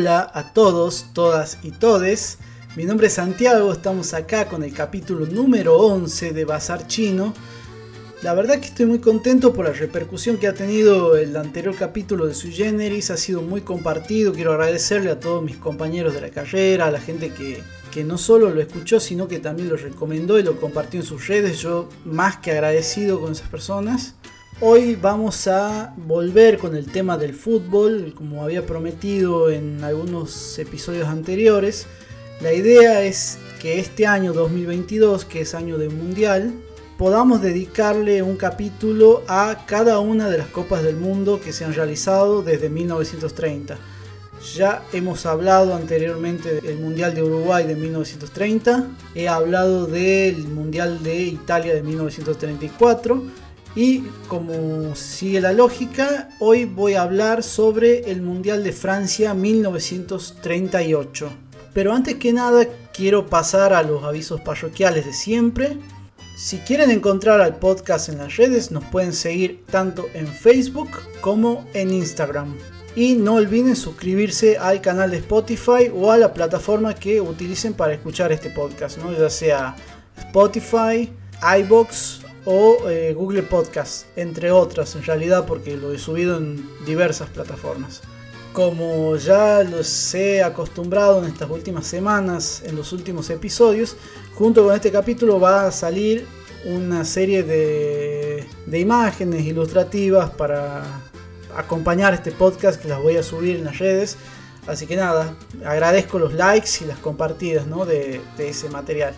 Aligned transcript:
Hola 0.00 0.30
a 0.32 0.54
todos, 0.54 1.08
todas 1.12 1.58
y 1.62 1.72
todes. 1.72 2.38
Mi 2.74 2.86
nombre 2.86 3.08
es 3.08 3.12
Santiago, 3.12 3.70
estamos 3.70 4.14
acá 4.14 4.48
con 4.48 4.64
el 4.64 4.72
capítulo 4.72 5.26
número 5.26 5.76
11 5.76 6.32
de 6.32 6.46
Bazar 6.46 6.86
Chino. 6.86 7.34
La 8.22 8.32
verdad 8.32 8.60
que 8.60 8.68
estoy 8.68 8.86
muy 8.86 9.00
contento 9.00 9.52
por 9.52 9.66
la 9.66 9.72
repercusión 9.72 10.38
que 10.38 10.46
ha 10.46 10.54
tenido 10.54 11.18
el 11.18 11.36
anterior 11.36 11.76
capítulo 11.76 12.26
de 12.26 12.32
Sui 12.32 12.50
Generis, 12.50 13.10
ha 13.10 13.18
sido 13.18 13.42
muy 13.42 13.60
compartido, 13.60 14.32
quiero 14.32 14.52
agradecerle 14.52 15.10
a 15.10 15.20
todos 15.20 15.42
mis 15.42 15.58
compañeros 15.58 16.14
de 16.14 16.22
la 16.22 16.30
carrera, 16.30 16.86
a 16.86 16.90
la 16.90 17.00
gente 17.02 17.34
que, 17.34 17.62
que 17.90 18.02
no 18.02 18.16
solo 18.16 18.48
lo 18.48 18.62
escuchó, 18.62 19.00
sino 19.00 19.28
que 19.28 19.38
también 19.38 19.68
lo 19.68 19.76
recomendó 19.76 20.38
y 20.38 20.42
lo 20.42 20.58
compartió 20.58 21.00
en 21.00 21.04
sus 21.04 21.26
redes, 21.26 21.58
yo 21.58 21.90
más 22.06 22.38
que 22.38 22.52
agradecido 22.52 23.20
con 23.20 23.32
esas 23.32 23.50
personas. 23.50 24.14
Hoy 24.62 24.94
vamos 24.94 25.46
a 25.46 25.94
volver 25.96 26.58
con 26.58 26.76
el 26.76 26.92
tema 26.92 27.16
del 27.16 27.32
fútbol, 27.32 28.12
como 28.14 28.44
había 28.44 28.66
prometido 28.66 29.48
en 29.48 29.82
algunos 29.82 30.58
episodios 30.58 31.08
anteriores. 31.08 31.86
La 32.42 32.52
idea 32.52 33.02
es 33.02 33.38
que 33.58 33.78
este 33.78 34.06
año 34.06 34.34
2022, 34.34 35.24
que 35.24 35.40
es 35.40 35.54
año 35.54 35.78
de 35.78 35.88
mundial, 35.88 36.52
podamos 36.98 37.40
dedicarle 37.40 38.22
un 38.22 38.36
capítulo 38.36 39.22
a 39.28 39.64
cada 39.66 39.98
una 39.98 40.28
de 40.28 40.36
las 40.36 40.48
copas 40.48 40.82
del 40.82 40.96
mundo 40.96 41.40
que 41.42 41.54
se 41.54 41.64
han 41.64 41.72
realizado 41.72 42.42
desde 42.42 42.68
1930. 42.68 43.78
Ya 44.54 44.82
hemos 44.92 45.24
hablado 45.24 45.74
anteriormente 45.74 46.60
del 46.60 46.78
Mundial 46.78 47.14
de 47.14 47.22
Uruguay 47.22 47.66
de 47.66 47.76
1930, 47.76 48.88
he 49.14 49.26
hablado 49.26 49.86
del 49.86 50.48
Mundial 50.48 51.02
de 51.02 51.16
Italia 51.16 51.74
de 51.74 51.82
1934 51.82 53.39
y 53.76 54.00
como 54.26 54.96
sigue 54.96 55.40
la 55.40 55.52
lógica, 55.52 56.28
hoy 56.40 56.64
voy 56.64 56.94
a 56.94 57.02
hablar 57.02 57.44
sobre 57.44 58.10
el 58.10 58.20
Mundial 58.20 58.64
de 58.64 58.72
Francia 58.72 59.32
1938. 59.32 61.30
Pero 61.72 61.92
antes 61.92 62.16
que 62.16 62.32
nada 62.32 62.66
quiero 62.92 63.26
pasar 63.26 63.72
a 63.72 63.84
los 63.84 64.02
avisos 64.02 64.40
parroquiales 64.40 65.06
de 65.06 65.12
siempre. 65.12 65.78
Si 66.36 66.58
quieren 66.58 66.90
encontrar 66.90 67.40
al 67.40 67.56
podcast 67.56 68.08
en 68.08 68.18
las 68.18 68.36
redes, 68.36 68.72
nos 68.72 68.82
pueden 68.84 69.12
seguir 69.12 69.64
tanto 69.70 70.08
en 70.14 70.26
Facebook 70.26 70.90
como 71.20 71.64
en 71.72 71.92
Instagram. 71.92 72.56
Y 72.96 73.14
no 73.14 73.34
olviden 73.34 73.76
suscribirse 73.76 74.58
al 74.58 74.80
canal 74.80 75.12
de 75.12 75.18
Spotify 75.18 75.92
o 75.94 76.10
a 76.10 76.16
la 76.16 76.34
plataforma 76.34 76.94
que 76.94 77.20
utilicen 77.20 77.74
para 77.74 77.94
escuchar 77.94 78.32
este 78.32 78.50
podcast, 78.50 78.98
¿no? 78.98 79.12
ya 79.16 79.30
sea 79.30 79.76
Spotify, 80.18 81.08
iBox 81.60 82.19
o 82.44 82.88
eh, 82.88 83.12
Google 83.14 83.42
Podcast, 83.42 84.06
entre 84.16 84.50
otras 84.50 84.94
en 84.96 85.02
realidad 85.02 85.46
porque 85.46 85.76
lo 85.76 85.92
he 85.92 85.98
subido 85.98 86.38
en 86.38 86.68
diversas 86.86 87.28
plataformas. 87.30 88.02
Como 88.52 89.14
ya 89.16 89.62
los 89.62 90.14
he 90.14 90.42
acostumbrado 90.42 91.22
en 91.22 91.30
estas 91.30 91.48
últimas 91.50 91.86
semanas, 91.86 92.62
en 92.64 92.74
los 92.74 92.92
últimos 92.92 93.30
episodios, 93.30 93.96
junto 94.34 94.64
con 94.64 94.74
este 94.74 94.90
capítulo 94.90 95.38
va 95.38 95.66
a 95.66 95.72
salir 95.72 96.26
una 96.64 97.04
serie 97.04 97.42
de, 97.42 98.44
de 98.66 98.78
imágenes 98.78 99.44
ilustrativas 99.44 100.30
para 100.30 100.82
acompañar 101.56 102.14
este 102.14 102.32
podcast 102.32 102.80
que 102.80 102.88
las 102.88 103.00
voy 103.00 103.16
a 103.16 103.22
subir 103.22 103.56
en 103.56 103.64
las 103.64 103.78
redes. 103.78 104.16
Así 104.66 104.86
que 104.86 104.96
nada, 104.96 105.34
agradezco 105.64 106.18
los 106.18 106.34
likes 106.34 106.70
y 106.82 106.84
las 106.84 106.98
compartidas 106.98 107.66
de, 107.86 108.20
de 108.36 108.48
ese 108.48 108.68
material. 108.68 109.14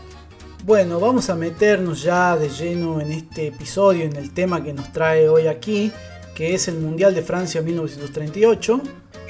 Bueno, 0.64 1.00
vamos 1.00 1.28
a 1.28 1.34
meternos 1.34 2.04
ya 2.04 2.36
de 2.36 2.48
lleno 2.48 3.00
en 3.00 3.10
este 3.10 3.48
episodio, 3.48 4.04
en 4.04 4.14
el 4.14 4.32
tema 4.32 4.62
que 4.62 4.72
nos 4.72 4.92
trae 4.92 5.28
hoy 5.28 5.48
aquí, 5.48 5.90
que 6.36 6.54
es 6.54 6.68
el 6.68 6.78
Mundial 6.78 7.16
de 7.16 7.22
Francia 7.22 7.60
1938. 7.62 8.80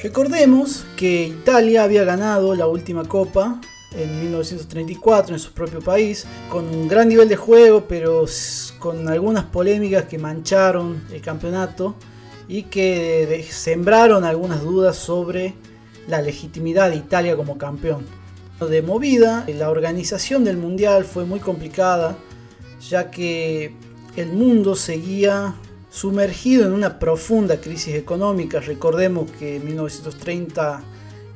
Recordemos 0.03 0.85
que 0.95 1.29
Italia 1.29 1.85
había 1.85 2.05
ganado 2.05 2.55
la 2.55 2.67
última 2.67 3.05
copa 3.05 3.59
en 3.97 4.21
1934 4.21 5.35
en 5.35 5.41
su 5.41 5.55
propio 5.55 5.81
país, 5.81 6.27
con 6.51 6.67
un 6.67 6.87
gran 6.87 7.09
nivel 7.09 7.31
de 7.31 7.37
juego, 7.37 7.87
pero 7.89 8.27
con 8.79 9.09
algunas 9.09 9.45
polémicas 9.45 10.05
que 10.05 10.19
mancharon 10.19 11.03
el 11.11 11.23
campeonato 11.23 11.95
y 12.47 12.65
que 12.65 13.43
sembraron 13.51 14.25
algunas 14.25 14.61
dudas 14.61 14.97
sobre 14.97 15.55
la 16.09 16.21
legitimidad 16.21 16.91
de 16.91 16.97
Italia 16.97 17.37
como 17.37 17.57
campeón 17.57 18.22
de 18.69 18.83
movida. 18.83 19.45
La 19.49 19.71
organización 19.71 20.45
del 20.45 20.57
mundial 20.57 21.05
fue 21.05 21.25
muy 21.25 21.41
complicada, 21.41 22.17
ya 22.89 23.11
que 23.11 23.75
el 24.17 24.33
mundo 24.33 24.77
seguía 24.77 25.55
sumergido 25.91 26.67
en 26.67 26.73
una 26.73 26.99
profunda 26.99 27.61
crisis 27.61 27.95
económica. 27.95 28.61
Recordemos 28.61 29.31
que 29.31 29.57
en 29.57 29.67
1930 29.67 30.83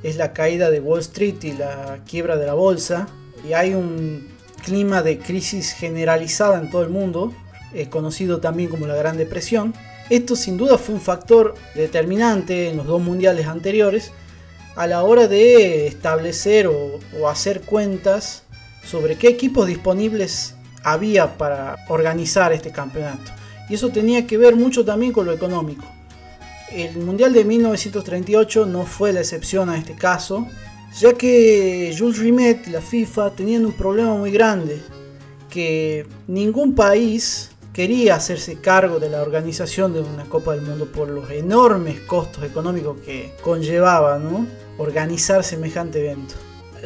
es 0.02 0.16
la 0.16 0.32
caída 0.32 0.70
de 0.70 0.80
Wall 0.80 1.00
Street 1.00 1.42
y 1.42 1.52
la 1.52 2.00
quiebra 2.08 2.36
de 2.36 2.46
la 2.46 2.54
bolsa, 2.54 3.08
y 3.46 3.52
hay 3.52 3.74
un 3.74 4.28
clima 4.64 5.02
de 5.02 5.18
crisis 5.18 5.72
generalizada 5.72 6.58
en 6.58 6.70
todo 6.70 6.82
el 6.82 6.90
mundo, 6.90 7.32
conocido 7.90 8.40
también 8.40 8.70
como 8.70 8.86
la 8.86 8.96
Gran 8.96 9.16
Depresión. 9.16 9.74
Esto 10.08 10.36
sin 10.36 10.56
duda 10.56 10.78
fue 10.78 10.94
un 10.94 11.00
factor 11.00 11.54
determinante 11.74 12.70
en 12.70 12.76
los 12.78 12.86
dos 12.86 13.02
mundiales 13.02 13.46
anteriores, 13.46 14.12
a 14.76 14.86
la 14.86 15.02
hora 15.02 15.26
de 15.26 15.86
establecer 15.86 16.66
o, 16.68 17.28
hacer 17.28 17.62
cuentas 17.62 18.42
sobre 18.84 19.16
qué 19.16 19.28
equipos 19.28 19.66
disponibles 19.66 20.54
había 20.84 21.36
para 21.38 21.76
organizar 21.88 22.52
este 22.52 22.70
campeonato. 22.70 23.32
Y 23.68 23.74
eso 23.74 23.88
tenía 23.88 24.26
que 24.26 24.38
ver 24.38 24.54
mucho 24.54 24.84
también 24.84 25.12
con 25.12 25.26
lo 25.26 25.32
económico. 25.32 25.84
El 26.70 26.98
Mundial 26.98 27.32
de 27.32 27.44
1938 27.44 28.66
no 28.66 28.84
fue 28.84 29.12
la 29.12 29.20
excepción 29.20 29.70
a 29.70 29.78
este 29.78 29.94
caso, 29.94 30.46
ya 31.00 31.14
que 31.14 31.94
Jules 31.98 32.18
Rimet 32.18 32.68
y 32.68 32.70
la 32.70 32.80
FIFA 32.80 33.30
tenían 33.30 33.66
un 33.66 33.72
problema 33.72 34.14
muy 34.14 34.30
grande, 34.30 34.80
que 35.50 36.06
ningún 36.28 36.74
país 36.74 37.50
quería 37.72 38.14
hacerse 38.14 38.60
cargo 38.60 38.98
de 38.98 39.10
la 39.10 39.22
organización 39.22 39.92
de 39.92 40.00
una 40.00 40.24
Copa 40.24 40.52
del 40.52 40.62
Mundo 40.62 40.86
por 40.86 41.08
los 41.08 41.30
enormes 41.30 42.00
costos 42.00 42.44
económicos 42.44 42.98
que 43.04 43.32
conllevaba 43.42 44.18
organizar 44.78 45.44
semejante 45.44 46.00
evento. 46.00 46.34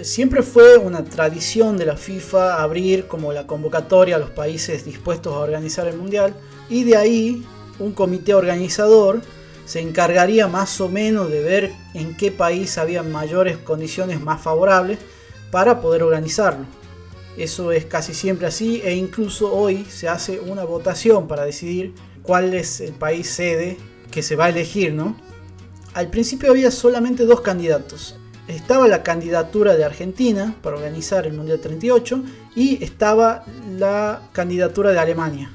Siempre 0.02 0.42
fue 0.42 0.78
una 0.78 1.04
tradición 1.04 1.76
de 1.76 1.86
la 1.86 1.96
FIFA 1.96 2.62
abrir 2.62 3.06
como 3.06 3.32
la 3.32 3.46
convocatoria 3.46 4.16
a 4.16 4.18
los 4.18 4.30
países 4.30 4.84
dispuestos 4.84 5.34
a 5.34 5.40
organizar 5.40 5.86
el 5.86 5.96
Mundial 5.96 6.34
y 6.68 6.84
de 6.84 6.96
ahí 6.96 7.44
un 7.78 7.92
comité 7.92 8.34
organizador 8.34 9.20
se 9.64 9.80
encargaría 9.80 10.48
más 10.48 10.80
o 10.80 10.88
menos 10.88 11.30
de 11.30 11.42
ver 11.42 11.72
en 11.94 12.16
qué 12.16 12.30
país 12.30 12.78
había 12.78 13.02
mayores 13.02 13.56
condiciones 13.56 14.20
más 14.20 14.40
favorables 14.40 14.98
para 15.50 15.80
poder 15.80 16.02
organizarlo. 16.02 16.66
Eso 17.36 17.72
es 17.72 17.84
casi 17.84 18.14
siempre 18.14 18.46
así 18.46 18.80
e 18.84 18.94
incluso 18.94 19.52
hoy 19.52 19.84
se 19.88 20.08
hace 20.08 20.40
una 20.40 20.64
votación 20.64 21.28
para 21.28 21.44
decidir 21.44 21.94
cuál 22.22 22.54
es 22.54 22.80
el 22.80 22.92
país 22.92 23.28
sede 23.28 23.76
que 24.10 24.22
se 24.22 24.36
va 24.36 24.46
a 24.46 24.48
elegir, 24.48 24.92
¿no? 24.92 25.16
Al 25.92 26.08
principio 26.08 26.50
había 26.50 26.70
solamente 26.70 27.24
dos 27.24 27.40
candidatos. 27.40 28.14
Estaba 28.46 28.86
la 28.86 29.02
candidatura 29.02 29.76
de 29.76 29.84
Argentina 29.84 30.54
para 30.62 30.76
organizar 30.76 31.26
el 31.26 31.32
Mundial 31.32 31.58
38 31.58 32.22
y 32.54 32.82
estaba 32.82 33.44
la 33.76 34.22
candidatura 34.32 34.90
de 34.92 35.00
Alemania. 35.00 35.50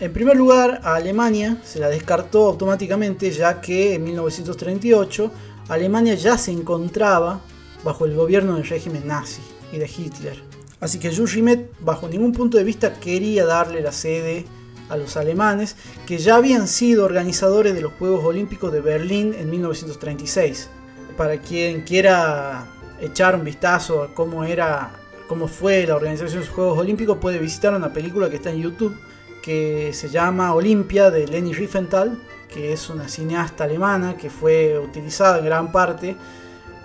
En 0.00 0.14
primer 0.14 0.36
lugar, 0.36 0.80
a 0.82 0.94
Alemania 0.94 1.58
se 1.62 1.78
la 1.78 1.90
descartó 1.90 2.46
automáticamente 2.46 3.30
ya 3.30 3.60
que 3.60 3.94
en 3.94 4.04
1938 4.04 5.30
Alemania 5.68 6.14
ya 6.14 6.38
se 6.38 6.52
encontraba 6.52 7.40
bajo 7.84 8.06
el 8.06 8.14
gobierno 8.14 8.54
del 8.54 8.66
régimen 8.66 9.06
nazi 9.06 9.42
y 9.72 9.76
de 9.76 9.86
Hitler. 9.86 10.42
Así 10.80 10.98
que 10.98 11.14
Jules 11.14 11.34
Rimet, 11.34 11.70
bajo 11.80 12.08
ningún 12.08 12.32
punto 12.32 12.56
de 12.56 12.64
vista, 12.64 12.94
quería 12.94 13.44
darle 13.44 13.82
la 13.82 13.92
sede 13.92 14.46
a 14.90 14.96
los 14.96 15.16
alemanes, 15.16 15.76
que 16.06 16.18
ya 16.18 16.36
habían 16.36 16.68
sido 16.68 17.04
organizadores 17.04 17.74
de 17.74 17.80
los 17.80 17.92
Juegos 17.94 18.24
Olímpicos 18.24 18.72
de 18.72 18.80
Berlín 18.80 19.34
en 19.38 19.48
1936. 19.48 20.68
Para 21.16 21.38
quien 21.38 21.82
quiera 21.82 22.66
echar 23.00 23.34
un 23.36 23.44
vistazo 23.44 24.02
a 24.02 24.14
cómo 24.14 24.44
era, 24.44 24.90
cómo 25.28 25.48
fue 25.48 25.86
la 25.86 25.96
organización 25.96 26.40
de 26.40 26.46
los 26.46 26.54
Juegos 26.54 26.78
Olímpicos, 26.78 27.18
puede 27.18 27.38
visitar 27.38 27.74
una 27.74 27.92
película 27.92 28.28
que 28.28 28.36
está 28.36 28.50
en 28.50 28.62
YouTube 28.62 28.96
que 29.42 29.92
se 29.94 30.10
llama 30.10 30.54
Olimpia 30.54 31.10
de 31.10 31.26
Leni 31.26 31.52
Riefenstahl, 31.52 32.18
que 32.52 32.72
es 32.72 32.90
una 32.90 33.08
cineasta 33.08 33.64
alemana 33.64 34.16
que 34.16 34.28
fue 34.28 34.78
utilizada 34.78 35.38
en 35.38 35.44
gran 35.44 35.72
parte 35.72 36.16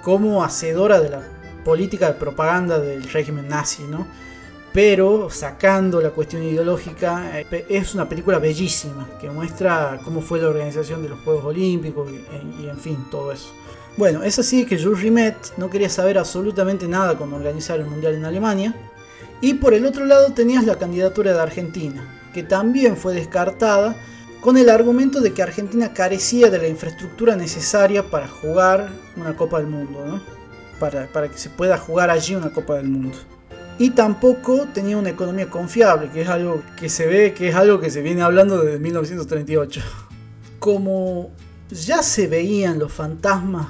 como 0.01 0.43
hacedora 0.43 0.99
de 0.99 1.09
la 1.09 1.21
política 1.63 2.07
de 2.07 2.13
propaganda 2.13 2.79
del 2.79 3.03
régimen 3.03 3.49
nazi, 3.49 3.83
¿no? 3.83 4.07
Pero 4.75 5.29
sacando 5.29 6.01
la 6.01 6.09
cuestión 6.09 6.43
ideológica, 6.43 7.39
eh, 7.39 7.65
es 7.69 7.95
una 7.95 8.09
película 8.09 8.39
bellísima 8.39 9.07
que 9.21 9.29
muestra 9.29 10.01
cómo 10.03 10.19
fue 10.19 10.41
la 10.41 10.49
organización 10.49 11.01
de 11.01 11.07
los 11.07 11.21
Juegos 11.21 11.45
Olímpicos 11.45 12.09
y, 12.11 12.67
en 12.67 12.77
fin, 12.77 13.05
todo 13.09 13.31
eso. 13.31 13.53
Bueno, 13.95 14.21
es 14.23 14.37
así 14.37 14.65
que 14.65 14.77
Jules 14.77 14.99
Rimet 14.99 15.53
no 15.55 15.69
quería 15.69 15.87
saber 15.87 16.17
absolutamente 16.17 16.89
nada 16.89 17.17
con 17.17 17.31
organizar 17.31 17.79
el 17.79 17.85
Mundial 17.85 18.15
en 18.15 18.25
Alemania. 18.25 18.75
Y 19.39 19.53
por 19.53 19.73
el 19.73 19.85
otro 19.85 20.05
lado 20.05 20.33
tenías 20.33 20.65
la 20.65 20.77
candidatura 20.77 21.31
de 21.31 21.39
Argentina, 21.39 22.29
que 22.33 22.43
también 22.43 22.97
fue 22.97 23.13
descartada 23.13 23.95
con 24.41 24.57
el 24.57 24.69
argumento 24.69 25.21
de 25.21 25.33
que 25.33 25.41
Argentina 25.41 25.93
carecía 25.93 26.49
de 26.49 26.57
la 26.57 26.67
infraestructura 26.67 27.37
necesaria 27.37 28.03
para 28.03 28.27
jugar 28.27 28.89
una 29.15 29.37
Copa 29.37 29.59
del 29.59 29.67
Mundo, 29.67 30.19
para, 30.81 31.07
para 31.07 31.29
que 31.29 31.37
se 31.37 31.49
pueda 31.49 31.77
jugar 31.77 32.09
allí 32.09 32.35
una 32.35 32.51
Copa 32.51 32.75
del 32.75 32.89
Mundo 32.89 33.17
y 33.77 33.89
tampoco 33.89 34.67
tenía 34.73 34.97
una 34.97 35.09
economía 35.09 35.49
confiable, 35.49 36.09
que 36.09 36.21
es 36.21 36.29
algo 36.29 36.63
que 36.77 36.89
se 36.89 37.05
ve 37.07 37.33
que 37.33 37.49
es 37.49 37.55
algo 37.55 37.79
que 37.79 37.89
se 37.89 38.01
viene 38.01 38.21
hablando 38.21 38.63
desde 38.63 38.79
1938. 38.79 39.81
Como 40.59 41.31
ya 41.69 42.01
se 42.01 42.27
veían 42.27 42.79
los 42.79 42.93
fantasmas 42.93 43.67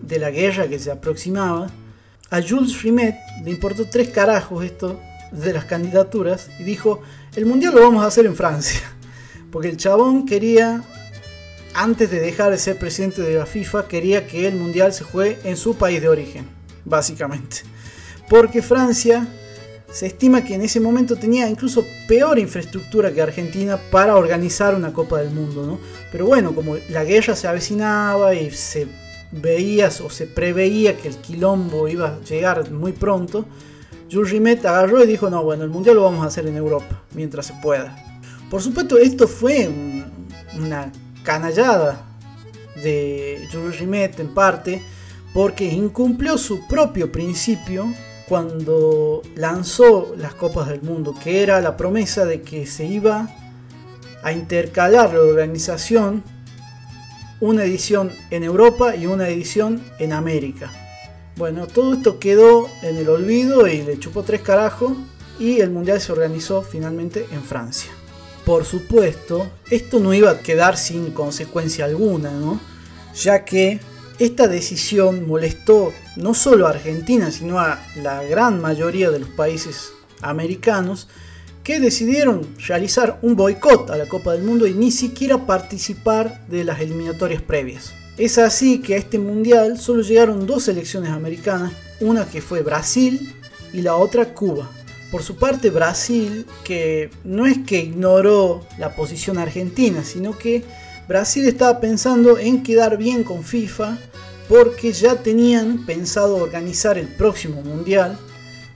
de 0.00 0.18
la 0.18 0.30
guerra 0.30 0.68
que 0.68 0.78
se 0.78 0.90
aproximaba, 0.90 1.68
a 2.30 2.42
Jules 2.42 2.82
Rimet 2.82 3.16
le 3.42 3.50
importó 3.50 3.88
tres 3.88 4.10
carajos 4.10 4.64
esto 4.64 5.00
de 5.32 5.52
las 5.52 5.64
candidaturas 5.64 6.50
y 6.58 6.62
dijo, 6.62 7.02
el 7.34 7.46
mundial 7.46 7.74
lo 7.74 7.82
vamos 7.82 8.04
a 8.04 8.06
hacer 8.06 8.26
en 8.26 8.36
Francia. 8.36 8.82
Porque 9.50 9.68
el 9.68 9.76
chabón 9.76 10.24
quería, 10.24 10.84
antes 11.74 12.10
de 12.10 12.20
dejar 12.20 12.52
de 12.52 12.58
ser 12.58 12.78
presidente 12.78 13.22
de 13.22 13.34
la 13.34 13.46
FIFA, 13.46 13.88
quería 13.88 14.26
que 14.26 14.46
el 14.46 14.54
mundial 14.54 14.92
se 14.92 15.04
juegue 15.04 15.38
en 15.44 15.56
su 15.56 15.76
país 15.76 16.00
de 16.00 16.08
origen, 16.08 16.46
básicamente. 16.84 17.62
Porque 18.28 18.60
Francia 18.60 19.26
se 19.90 20.06
estima 20.06 20.44
que 20.44 20.54
en 20.54 20.62
ese 20.62 20.80
momento 20.80 21.16
tenía 21.16 21.48
incluso 21.48 21.84
peor 22.06 22.38
infraestructura 22.38 23.12
que 23.12 23.22
Argentina 23.22 23.78
para 23.90 24.16
organizar 24.16 24.74
una 24.74 24.92
Copa 24.92 25.18
del 25.18 25.30
Mundo, 25.30 25.66
¿no? 25.66 25.78
Pero 26.12 26.26
bueno, 26.26 26.54
como 26.54 26.76
la 26.90 27.04
guerra 27.04 27.34
se 27.34 27.48
avecinaba 27.48 28.34
y 28.34 28.50
se 28.50 28.86
veía 29.32 29.88
o 30.04 30.10
se 30.10 30.26
preveía 30.26 30.96
que 30.96 31.08
el 31.08 31.16
quilombo 31.16 31.88
iba 31.88 32.08
a 32.08 32.20
llegar 32.20 32.70
muy 32.70 32.92
pronto, 32.92 33.46
Rimet 34.10 34.64
agarró 34.64 35.02
y 35.04 35.06
dijo, 35.06 35.28
no, 35.28 35.42
bueno, 35.42 35.64
el 35.64 35.70
Mundial 35.70 35.96
lo 35.96 36.02
vamos 36.02 36.24
a 36.24 36.28
hacer 36.28 36.46
en 36.46 36.56
Europa, 36.56 37.02
mientras 37.14 37.46
se 37.46 37.54
pueda. 37.62 37.96
Por 38.50 38.62
supuesto, 38.62 38.96
esto 38.98 39.28
fue 39.28 39.70
una 40.56 40.90
canallada 41.22 42.06
de 42.82 43.46
Rimet 43.78 44.18
en 44.20 44.32
parte, 44.32 44.82
porque 45.34 45.64
incumplió 45.64 46.38
su 46.38 46.66
propio 46.66 47.12
principio 47.12 47.86
cuando 48.28 49.22
lanzó 49.34 50.14
las 50.16 50.34
Copas 50.34 50.68
del 50.68 50.82
Mundo, 50.82 51.14
que 51.22 51.42
era 51.42 51.60
la 51.60 51.76
promesa 51.76 52.24
de 52.24 52.42
que 52.42 52.66
se 52.66 52.84
iba 52.84 53.28
a 54.22 54.32
intercalar 54.32 55.14
la 55.14 55.20
organización 55.20 56.22
una 57.40 57.64
edición 57.64 58.10
en 58.30 58.42
Europa 58.42 58.96
y 58.96 59.06
una 59.06 59.28
edición 59.28 59.82
en 59.98 60.12
América. 60.12 60.72
Bueno, 61.36 61.66
todo 61.68 61.94
esto 61.94 62.18
quedó 62.18 62.68
en 62.82 62.96
el 62.96 63.08
olvido 63.08 63.68
y 63.68 63.82
le 63.82 63.98
chupó 63.98 64.24
tres 64.24 64.40
carajos 64.40 64.92
y 65.38 65.60
el 65.60 65.70
Mundial 65.70 66.00
se 66.00 66.10
organizó 66.10 66.62
finalmente 66.62 67.26
en 67.30 67.44
Francia. 67.44 67.90
Por 68.44 68.64
supuesto, 68.64 69.48
esto 69.70 70.00
no 70.00 70.12
iba 70.14 70.30
a 70.30 70.40
quedar 70.40 70.76
sin 70.76 71.12
consecuencia 71.12 71.84
alguna, 71.84 72.32
¿no? 72.32 72.60
Ya 73.14 73.44
que 73.44 73.78
esta 74.18 74.48
decisión 74.48 75.26
molestó 75.28 75.92
no 76.16 76.34
solo 76.34 76.66
a 76.66 76.70
Argentina, 76.70 77.30
sino 77.30 77.60
a 77.60 77.80
la 78.02 78.22
gran 78.24 78.60
mayoría 78.60 79.10
de 79.10 79.20
los 79.20 79.28
países 79.28 79.92
americanos 80.20 81.08
que 81.62 81.80
decidieron 81.80 82.46
realizar 82.66 83.18
un 83.22 83.36
boicot 83.36 83.90
a 83.90 83.96
la 83.96 84.06
Copa 84.06 84.32
del 84.32 84.42
Mundo 84.42 84.66
y 84.66 84.74
ni 84.74 84.90
siquiera 84.90 85.46
participar 85.46 86.46
de 86.48 86.64
las 86.64 86.80
eliminatorias 86.80 87.42
previas. 87.42 87.92
Es 88.16 88.38
así 88.38 88.80
que 88.80 88.94
a 88.94 88.96
este 88.96 89.18
mundial 89.18 89.78
solo 89.78 90.02
llegaron 90.02 90.46
dos 90.46 90.64
selecciones 90.64 91.10
americanas, 91.10 91.72
una 92.00 92.26
que 92.26 92.40
fue 92.40 92.62
Brasil 92.62 93.34
y 93.72 93.82
la 93.82 93.94
otra 93.94 94.34
Cuba. 94.34 94.68
Por 95.12 95.22
su 95.22 95.36
parte 95.36 95.70
Brasil, 95.70 96.44
que 96.64 97.10
no 97.22 97.46
es 97.46 97.58
que 97.58 97.80
ignoró 97.80 98.66
la 98.78 98.96
posición 98.96 99.38
argentina, 99.38 100.02
sino 100.04 100.36
que 100.36 100.64
Brasil 101.08 101.48
estaba 101.48 101.80
pensando 101.80 102.36
en 102.36 102.62
quedar 102.62 102.98
bien 102.98 103.24
con 103.24 103.42
FIFA 103.42 103.96
porque 104.46 104.92
ya 104.92 105.14
tenían 105.16 105.86
pensado 105.86 106.36
organizar 106.36 106.98
el 106.98 107.08
próximo 107.08 107.62
mundial, 107.62 108.18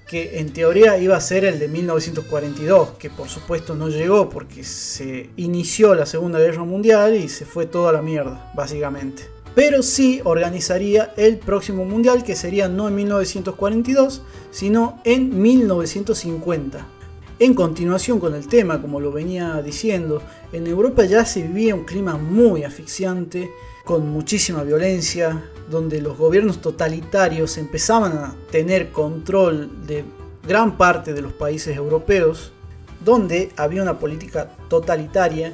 que 0.08 0.38
en 0.38 0.50
teoría 0.50 0.96
iba 0.96 1.14
a 1.14 1.20
ser 1.20 1.44
el 1.44 1.58
de 1.58 1.69
1942, 1.69 2.93
que 2.93 3.11
por 3.11 3.29
supuesto 3.29 3.75
no 3.75 3.90
llegó 3.90 4.31
porque 4.31 4.64
se 4.64 5.29
inició 5.37 5.94
la 5.94 6.06
Segunda 6.06 6.38
Guerra 6.38 6.64
Mundial 6.64 7.17
y 7.17 7.29
se 7.29 7.44
fue 7.44 7.67
toda 7.67 7.93
la 7.93 8.00
mierda, 8.00 8.50
básicamente. 8.55 9.25
Pero 9.55 9.82
sí 9.82 10.23
organizaría 10.25 11.12
el 11.19 11.37
próximo 11.37 11.85
mundial 11.85 12.25
que 12.25 12.35
sería 12.35 12.67
no 12.67 12.88
en 12.88 12.94
1942, 12.94 14.23
sino 14.50 15.02
en 15.05 15.38
1950. 15.38 16.87
En 17.43 17.55
continuación 17.55 18.21
con 18.21 18.37
el 18.37 18.47
tema, 18.47 18.81
como 18.81 19.00
lo 19.00 19.11
venía 19.11 19.61
diciendo, 19.62 20.23
en 20.53 20.65
Europa 20.69 21.05
ya 21.05 21.25
se 21.25 21.43
vivía 21.43 21.75
un 21.75 21.83
clima 21.83 22.17
muy 22.17 22.62
asfixiante, 22.62 23.50
con 23.85 24.09
muchísima 24.09 24.62
violencia, 24.62 25.50
donde 25.69 26.00
los 26.00 26.17
gobiernos 26.17 26.61
totalitarios 26.61 27.59
empezaban 27.59 28.12
a 28.12 28.37
tener 28.53 28.93
control 28.93 29.85
de 29.89 30.05
gran 30.47 30.77
parte 30.77 31.15
de 31.15 31.21
los 31.21 31.33
países 31.33 31.77
europeos, 31.77 32.53
donde 33.05 33.50
había 33.56 33.83
una 33.83 33.99
política 33.99 34.53
totalitaria, 34.69 35.53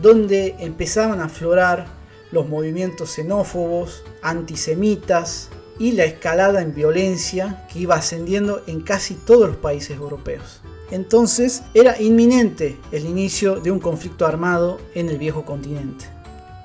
donde 0.00 0.56
empezaban 0.60 1.20
a 1.20 1.24
aflorar 1.24 1.88
los 2.32 2.48
movimientos 2.48 3.10
xenófobos, 3.10 4.02
antisemitas 4.22 5.50
y 5.78 5.92
la 5.92 6.04
escalada 6.04 6.62
en 6.62 6.74
violencia 6.74 7.66
que 7.70 7.80
iba 7.80 7.96
ascendiendo 7.96 8.62
en 8.66 8.80
casi 8.80 9.12
todos 9.12 9.46
los 9.46 9.58
países 9.58 9.98
europeos. 9.98 10.62
Entonces 10.90 11.62
era 11.74 12.00
inminente 12.00 12.78
el 12.92 13.04
inicio 13.04 13.56
de 13.56 13.70
un 13.70 13.78
conflicto 13.78 14.26
armado 14.26 14.78
en 14.94 15.08
el 15.08 15.18
viejo 15.18 15.44
continente. 15.44 16.06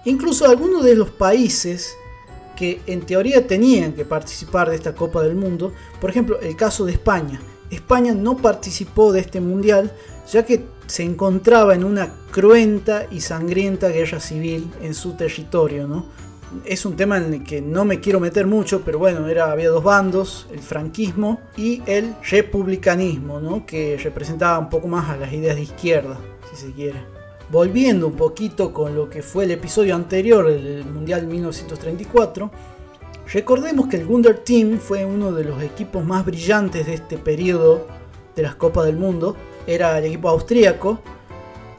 Incluso 0.05 0.47
algunos 0.47 0.83
de 0.83 0.95
los 0.95 1.09
países 1.09 1.95
que 2.55 2.81
en 2.85 3.01
teoría 3.01 3.47
tenían 3.47 3.93
que 3.93 4.05
participar 4.05 4.69
de 4.69 4.75
esta 4.75 4.93
Copa 4.93 5.23
del 5.23 5.35
Mundo, 5.35 5.73
por 5.99 6.09
ejemplo 6.09 6.39
el 6.39 6.55
caso 6.55 6.85
de 6.85 6.93
España. 6.93 7.41
España 7.69 8.13
no 8.13 8.37
participó 8.37 9.11
de 9.11 9.21
este 9.21 9.41
mundial 9.41 9.91
ya 10.31 10.45
que 10.45 10.63
se 10.87 11.03
encontraba 11.03 11.73
en 11.73 11.83
una 11.83 12.13
cruenta 12.31 13.07
y 13.09 13.21
sangrienta 13.21 13.89
guerra 13.89 14.19
civil 14.19 14.71
en 14.81 14.93
su 14.93 15.13
territorio, 15.13 15.87
¿no? 15.87 16.05
Es 16.65 16.85
un 16.85 16.95
tema 16.95 17.17
en 17.17 17.33
el 17.33 17.44
que 17.44 17.61
no 17.61 17.85
me 17.85 18.00
quiero 18.00 18.19
meter 18.19 18.45
mucho, 18.47 18.81
pero 18.83 19.00
bueno, 19.00 19.27
era, 19.27 19.51
había 19.51 19.69
dos 19.69 19.83
bandos, 19.83 20.47
el 20.51 20.59
franquismo 20.59 21.42
y 21.57 21.81
el 21.85 22.16
republicanismo, 22.30 23.39
¿no? 23.39 23.66
que 23.66 23.97
representaba 24.01 24.59
un 24.59 24.69
poco 24.69 24.87
más 24.87 25.09
a 25.09 25.18
las 25.18 25.31
ideas 25.33 25.56
de 25.56 25.63
izquierda, 25.63 26.18
si 26.49 26.56
se 26.56 26.71
quiere. 26.71 26.99
Volviendo 27.49 28.07
un 28.07 28.16
poquito 28.16 28.73
con 28.73 28.95
lo 28.95 29.09
que 29.09 29.21
fue 29.21 29.44
el 29.44 29.51
episodio 29.51 29.95
anterior, 29.95 30.49
el 30.49 30.85
Mundial 30.85 31.28
1934, 31.28 32.51
recordemos 33.31 33.87
que 33.87 33.97
el 33.97 34.06
Wunder 34.06 34.39
Team 34.39 34.80
fue 34.80 35.06
uno 35.06 35.31
de 35.31 35.44
los 35.44 35.61
equipos 35.61 36.04
más 36.06 36.25
brillantes 36.25 36.85
de 36.85 36.95
este 36.95 37.18
periodo 37.18 37.87
de 38.35 38.42
las 38.42 38.56
Copas 38.56 38.85
del 38.85 38.97
Mundo, 38.97 39.35
era 39.68 39.97
el 39.99 40.06
equipo 40.06 40.30
austríaco, 40.30 40.99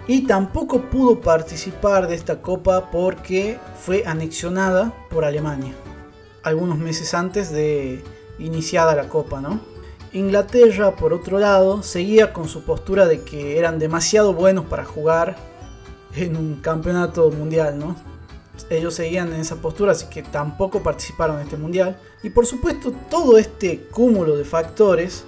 y 0.07 0.27
tampoco 0.27 0.83
pudo 0.83 1.21
participar 1.21 2.09
de 2.09 2.15
esta 2.15 2.43
copa 2.43 2.91
porque 2.91 3.59
fue 3.79 4.05
anexionada 4.07 4.93
por 5.11 5.25
Alemania, 5.25 5.75
algunos 6.43 6.79
meses 6.79 7.15
antes 7.15 7.51
de 7.51 8.05
iniciada 8.39 8.95
la 8.95 9.09
copa, 9.09 9.41
¿no? 9.41 9.61
Inglaterra, 10.13 10.95
por 10.95 11.13
otro 11.13 11.39
lado, 11.39 11.83
seguía 11.83 12.33
con 12.33 12.49
su 12.49 12.63
postura 12.63 13.07
de 13.07 13.23
que 13.23 13.59
eran 13.59 13.79
demasiado 13.79 14.33
buenos 14.33 14.67
para 14.67 14.85
jugar 14.85 15.37
en 16.15 16.37
un 16.37 16.57
campeonato 16.61 17.31
mundial, 17.31 17.79
¿no? 17.79 17.97
Ellos 18.71 18.95
seguían 18.95 19.33
en 19.33 19.41
esa 19.41 19.57
postura, 19.57 19.93
así 19.93 20.07
que 20.07 20.23
tampoco 20.23 20.83
participaron 20.83 21.37
en 21.37 21.43
este 21.43 21.57
mundial. 21.57 21.99
Y 22.23 22.31
por 22.31 22.47
supuesto, 22.47 22.93
todo 23.11 23.37
este 23.37 23.87
cúmulo 23.91 24.37
de 24.37 24.45
factores, 24.45 25.25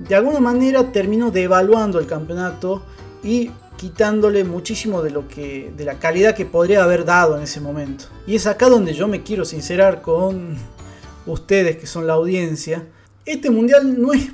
de 0.00 0.16
alguna 0.16 0.40
manera 0.40 0.90
terminó 0.90 1.30
devaluando 1.30 2.00
el 2.00 2.06
campeonato 2.06 2.82
y 3.22 3.52
quitándole 3.80 4.44
muchísimo 4.44 5.00
de 5.00 5.08
lo 5.08 5.26
que 5.26 5.72
de 5.74 5.86
la 5.86 5.94
calidad 5.94 6.34
que 6.34 6.44
podría 6.44 6.84
haber 6.84 7.06
dado 7.06 7.38
en 7.38 7.44
ese 7.44 7.62
momento. 7.62 8.04
Y 8.26 8.34
es 8.36 8.46
acá 8.46 8.68
donde 8.68 8.92
yo 8.92 9.08
me 9.08 9.22
quiero 9.22 9.46
sincerar 9.46 10.02
con 10.02 10.54
ustedes 11.24 11.78
que 11.78 11.86
son 11.86 12.06
la 12.06 12.12
audiencia. 12.12 12.86
Este 13.24 13.48
mundial 13.48 13.98
no 13.98 14.12
es 14.12 14.32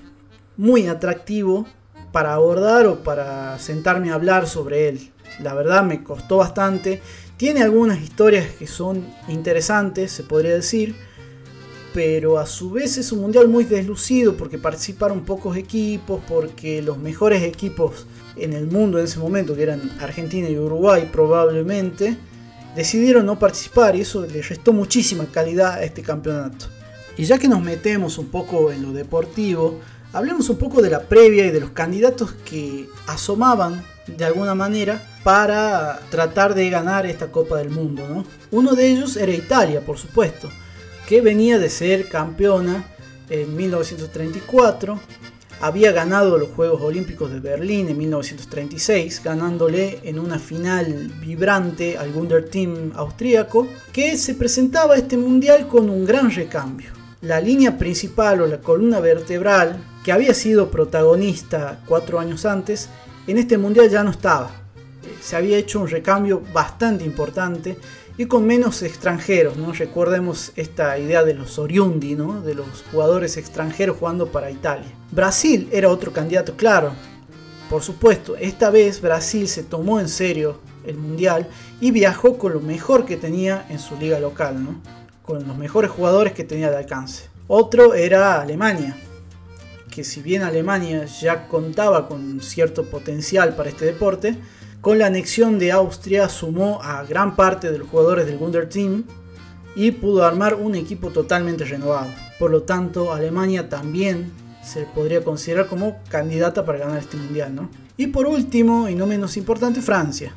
muy 0.57 0.89
atractivo 0.89 1.65
para 2.11 2.35
abordar 2.35 2.89
o 2.89 3.05
para 3.05 3.57
sentarme 3.61 4.11
a 4.11 4.15
hablar 4.15 4.49
sobre 4.49 4.89
él. 4.89 5.13
La 5.41 5.55
verdad 5.55 5.85
me 5.85 6.03
costó 6.03 6.39
bastante. 6.39 7.01
Tiene 7.37 7.63
algunas 7.63 8.01
historias 8.01 8.49
que 8.51 8.67
son 8.67 9.07
interesantes, 9.29 10.11
se 10.11 10.25
podría 10.25 10.55
decir, 10.55 10.97
pero 11.97 12.39
a 12.39 12.45
su 12.45 12.73
vez 12.73 12.99
es 12.99 13.11
un 13.11 13.23
mundial 13.23 13.49
muy 13.49 13.65
deslucido 13.65 14.37
porque 14.37 14.59
participaron 14.59 15.25
pocos 15.25 15.57
equipos, 15.57 16.21
porque 16.29 16.83
los 16.83 16.99
mejores 16.99 17.43
equipos 17.43 18.07
en 18.37 18.53
el 18.53 18.67
mundo 18.67 18.99
en 18.99 19.07
ese 19.07 19.19
momento, 19.19 19.57
que 19.57 19.63
eran 19.63 19.81
Argentina 19.99 20.47
y 20.47 20.59
Uruguay 20.59 21.09
probablemente, 21.11 22.19
decidieron 22.75 23.25
no 23.25 23.39
participar 23.39 23.97
y 23.97 24.03
eso 24.03 24.27
le 24.27 24.43
restó 24.43 24.75
muchísima 24.75 25.25
calidad 25.33 25.73
a 25.73 25.85
este 25.85 26.03
campeonato. 26.03 26.67
Y 27.17 27.25
ya 27.25 27.39
que 27.39 27.49
nos 27.49 27.63
metemos 27.63 28.19
un 28.19 28.27
poco 28.27 28.71
en 28.71 28.83
lo 28.83 28.93
deportivo, 28.93 29.81
hablemos 30.13 30.51
un 30.51 30.59
poco 30.59 30.83
de 30.83 30.91
la 30.91 31.01
previa 31.01 31.47
y 31.47 31.51
de 31.51 31.61
los 31.61 31.71
candidatos 31.71 32.35
que 32.45 32.91
asomaban 33.07 33.83
de 34.07 34.25
alguna 34.27 34.55
manera 34.55 35.03
para 35.25 35.99
tratar 36.11 36.55
de 36.55 36.69
ganar 36.69 37.07
esta 37.07 37.33
Copa 37.33 37.57
del 37.57 37.71
Mundo. 37.71 38.07
¿no? 38.07 38.27
Uno 38.51 38.75
de 38.75 38.87
ellos 38.87 39.17
era 39.17 39.33
Italia, 39.33 39.81
por 39.81 39.97
supuesto, 39.97 40.51
que 41.07 41.21
venía 41.21 41.59
de 41.59 41.71
ser 41.71 42.09
campeona 42.09 42.85
en 43.31 43.57
1934 43.57 45.01
había 45.61 45.93
ganado 45.93 46.37
los 46.37 46.51
Juegos 46.51 46.83
Olímpicos 46.83 47.33
de 47.33 47.41
Berlín 47.41 47.89
en 47.89 47.97
1936, 47.97 49.23
ganándole 49.25 50.01
en 50.03 50.19
una 50.19 50.39
final 50.39 51.11
vibrante 51.21 51.97
al 51.97 52.15
Wunder 52.15 52.49
Team 52.49 52.93
austríaco, 52.95 53.67
que 53.93 54.19
se 54.19 54.35
presentaba 54.35 54.97
este 54.97 55.17
mundial 55.17 55.67
con 55.67 55.89
un 55.89 56.05
gran 56.05 56.31
recambio. 56.31 56.91
La 57.23 57.41
línea 57.41 57.79
principal 57.79 58.43
o 58.43 58.47
la 58.47 58.61
columna 58.61 59.01
vertebral, 59.01 59.83
que 60.05 60.13
había 60.13 60.35
sido 60.35 60.71
protagonista 60.71 61.81
cuatro 61.87 62.21
años 62.21 62.45
antes, 62.45 62.91
en 63.27 63.39
este 63.39 63.57
mundial 63.57 63.89
ya 63.89 64.05
no 64.05 64.11
estaba. 64.11 64.51
Se 65.23 65.37
había 65.37 65.57
hecho 65.57 65.81
un 65.81 65.89
recambio 65.89 66.43
bastante 66.53 67.05
importante 67.05 67.79
y 68.19 68.27
con 68.27 68.47
menos 68.47 68.83
extranjeros, 68.83 69.57
¿no? 69.57 69.73
Recordemos 69.73 70.53
esta 70.57 70.99
idea 70.99 71.23
de 71.23 71.35
los 71.35 71.59
oriundi, 71.59 72.15
¿no? 72.15 72.41
De 72.41 72.55
los 72.55 72.85
jugadores 72.91 73.37
extranjeros 73.37 73.99
jugando 73.99 74.29
para 74.29 74.51
Italia. 74.51 74.91
Brasil 75.11 75.69
era 75.71 75.89
otro 75.89 76.13
candidato, 76.13 76.57
claro. 76.57 76.93
Por 77.69 77.83
supuesto, 77.83 78.37
esta 78.37 78.71
vez 78.71 79.01
Brasil 79.01 79.49
se 79.49 79.65
tomó 79.65 80.01
en 80.01 80.09
serio 80.09 80.61
el 80.87 80.97
mundial 80.97 81.49
y 81.81 81.91
viajó 81.91 82.39
con 82.39 82.53
lo 82.53 82.61
mejor 82.61 83.05
que 83.05 83.17
tenía 83.17 83.67
en 83.69 83.79
su 83.79 83.97
liga 83.97 84.19
local, 84.19 84.63
¿no? 84.63 84.81
Con 85.23 85.47
los 85.47 85.57
mejores 85.57 85.91
jugadores 85.91 86.33
que 86.33 86.45
tenía 86.45 86.71
de 86.71 86.77
alcance. 86.77 87.25
Otro 87.49 87.95
era 87.95 88.41
Alemania, 88.41 88.97
que 89.91 90.05
si 90.05 90.23
bien 90.23 90.43
Alemania 90.43 91.05
ya 91.05 91.49
contaba 91.49 92.09
con 92.09 92.41
cierto 92.41 92.85
potencial 92.85 93.55
para 93.57 93.69
este 93.69 93.85
deporte, 93.85 94.37
con 94.87 95.01
la 95.01 95.07
anexión 95.07 95.59
de 95.59 95.73
Austria 95.73 96.29
sumó 96.29 96.81
a 96.81 97.03
gran 97.03 97.35
parte 97.35 97.73
de 97.73 97.79
los 97.79 97.89
jugadores 97.89 98.25
del 98.25 98.37
Wunder 98.37 98.69
Team 98.69 99.03
y 99.75 99.91
pudo 99.91 100.25
armar 100.25 100.55
un 100.55 100.77
equipo 100.77 101.11
totalmente 101.11 101.65
renovado. 101.65 102.09
Por 102.39 102.53
lo 102.53 102.63
tanto, 102.63 103.13
Alemania 103.13 103.69
también 103.69 104.31
se 104.63 104.85
podría 104.85 105.25
considerar 105.25 105.67
como 105.67 105.99
candidata 106.09 106.65
para 106.65 106.79
ganar 106.79 106.99
este 106.99 107.17
mundial. 107.17 107.69
Y 107.97 108.07
por 108.07 108.27
último, 108.27 108.89
y 108.89 108.95
no 108.95 109.09
menos 109.09 109.37
importante, 109.37 109.83
Francia, 109.83 110.33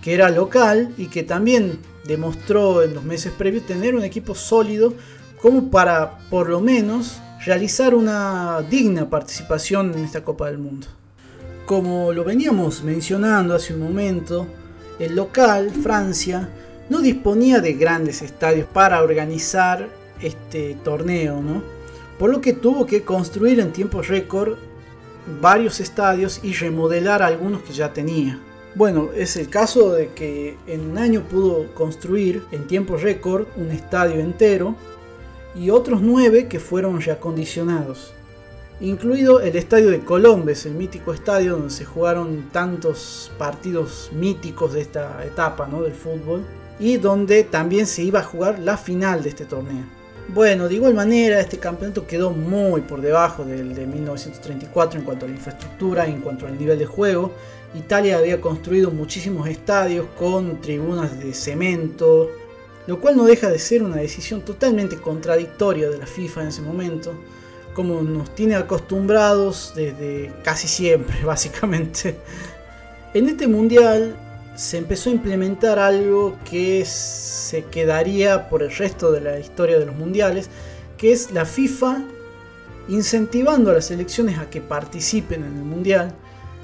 que 0.00 0.14
era 0.14 0.30
local 0.30 0.94
y 0.96 1.08
que 1.08 1.24
también 1.24 1.80
demostró 2.04 2.84
en 2.84 2.94
los 2.94 3.02
meses 3.02 3.32
previos 3.36 3.66
tener 3.66 3.96
un 3.96 4.04
equipo 4.04 4.36
sólido 4.36 4.94
como 5.42 5.72
para 5.72 6.18
por 6.30 6.48
lo 6.48 6.60
menos 6.60 7.20
realizar 7.44 7.96
una 7.96 8.60
digna 8.70 9.10
participación 9.10 9.92
en 9.92 10.04
esta 10.04 10.22
Copa 10.22 10.46
del 10.46 10.58
Mundo. 10.58 10.86
Como 11.66 12.12
lo 12.12 12.22
veníamos 12.22 12.84
mencionando 12.84 13.52
hace 13.52 13.74
un 13.74 13.80
momento, 13.80 14.46
el 15.00 15.16
local, 15.16 15.72
Francia, 15.72 16.48
no 16.88 17.00
disponía 17.00 17.58
de 17.58 17.72
grandes 17.72 18.22
estadios 18.22 18.68
para 18.72 19.02
organizar 19.02 19.88
este 20.22 20.76
torneo, 20.84 21.42
¿no? 21.42 21.64
Por 22.20 22.30
lo 22.30 22.40
que 22.40 22.52
tuvo 22.52 22.86
que 22.86 23.02
construir 23.02 23.58
en 23.58 23.72
tiempo 23.72 24.00
récord 24.00 24.58
varios 25.40 25.80
estadios 25.80 26.38
y 26.44 26.52
remodelar 26.52 27.20
algunos 27.20 27.62
que 27.62 27.72
ya 27.72 27.92
tenía. 27.92 28.38
Bueno, 28.76 29.10
es 29.16 29.36
el 29.36 29.48
caso 29.48 29.90
de 29.92 30.10
que 30.10 30.56
en 30.68 30.88
un 30.88 30.98
año 30.98 31.22
pudo 31.22 31.74
construir 31.74 32.44
en 32.52 32.68
tiempo 32.68 32.96
récord 32.96 33.48
un 33.56 33.72
estadio 33.72 34.20
entero 34.20 34.76
y 35.56 35.70
otros 35.70 36.00
nueve 36.00 36.46
que 36.46 36.60
fueron 36.60 37.00
reacondicionados 37.00 38.12
incluido 38.80 39.40
el 39.40 39.56
estadio 39.56 39.90
de 39.90 40.00
Colombes, 40.00 40.66
el 40.66 40.74
mítico 40.74 41.12
estadio 41.12 41.52
donde 41.52 41.70
se 41.70 41.84
jugaron 41.84 42.50
tantos 42.52 43.30
partidos 43.38 44.10
míticos 44.12 44.74
de 44.74 44.82
esta 44.82 45.24
etapa 45.24 45.66
¿no? 45.66 45.82
del 45.82 45.94
fútbol, 45.94 46.44
y 46.78 46.98
donde 46.98 47.44
también 47.44 47.86
se 47.86 48.02
iba 48.02 48.20
a 48.20 48.24
jugar 48.24 48.58
la 48.58 48.76
final 48.76 49.22
de 49.22 49.30
este 49.30 49.46
torneo. 49.46 49.84
Bueno, 50.28 50.68
de 50.68 50.74
igual 50.74 50.92
manera, 50.92 51.40
este 51.40 51.58
campeonato 51.58 52.06
quedó 52.06 52.32
muy 52.32 52.80
por 52.82 53.00
debajo 53.00 53.44
del 53.44 53.74
de 53.74 53.86
1934 53.86 54.98
en 54.98 55.06
cuanto 55.06 55.24
a 55.24 55.28
la 55.28 55.36
infraestructura, 55.36 56.06
en 56.06 56.20
cuanto 56.20 56.46
al 56.46 56.58
nivel 56.58 56.78
de 56.78 56.86
juego. 56.86 57.32
Italia 57.74 58.18
había 58.18 58.40
construido 58.40 58.90
muchísimos 58.90 59.48
estadios 59.48 60.06
con 60.18 60.60
tribunas 60.60 61.18
de 61.18 61.32
cemento, 61.32 62.28
lo 62.88 63.00
cual 63.00 63.16
no 63.16 63.24
deja 63.24 63.48
de 63.48 63.58
ser 63.58 63.82
una 63.84 63.96
decisión 63.96 64.42
totalmente 64.42 64.96
contradictoria 64.96 65.88
de 65.88 65.98
la 65.98 66.06
FIFA 66.06 66.42
en 66.42 66.48
ese 66.48 66.62
momento 66.62 67.14
como 67.76 68.00
nos 68.00 68.34
tiene 68.34 68.54
acostumbrados 68.54 69.74
desde 69.76 70.32
casi 70.42 70.66
siempre, 70.66 71.14
básicamente. 71.24 72.16
En 73.12 73.28
este 73.28 73.46
mundial 73.46 74.16
se 74.54 74.78
empezó 74.78 75.10
a 75.10 75.12
implementar 75.12 75.78
algo 75.78 76.38
que 76.50 76.86
se 76.86 77.64
quedaría 77.64 78.48
por 78.48 78.62
el 78.62 78.74
resto 78.74 79.12
de 79.12 79.20
la 79.20 79.38
historia 79.38 79.78
de 79.78 79.84
los 79.84 79.94
mundiales, 79.94 80.48
que 80.96 81.12
es 81.12 81.32
la 81.32 81.44
FIFA 81.44 82.02
incentivando 82.88 83.70
a 83.70 83.74
las 83.74 83.84
selecciones 83.84 84.38
a 84.38 84.48
que 84.48 84.62
participen 84.62 85.44
en 85.44 85.58
el 85.58 85.64
mundial, 85.64 86.14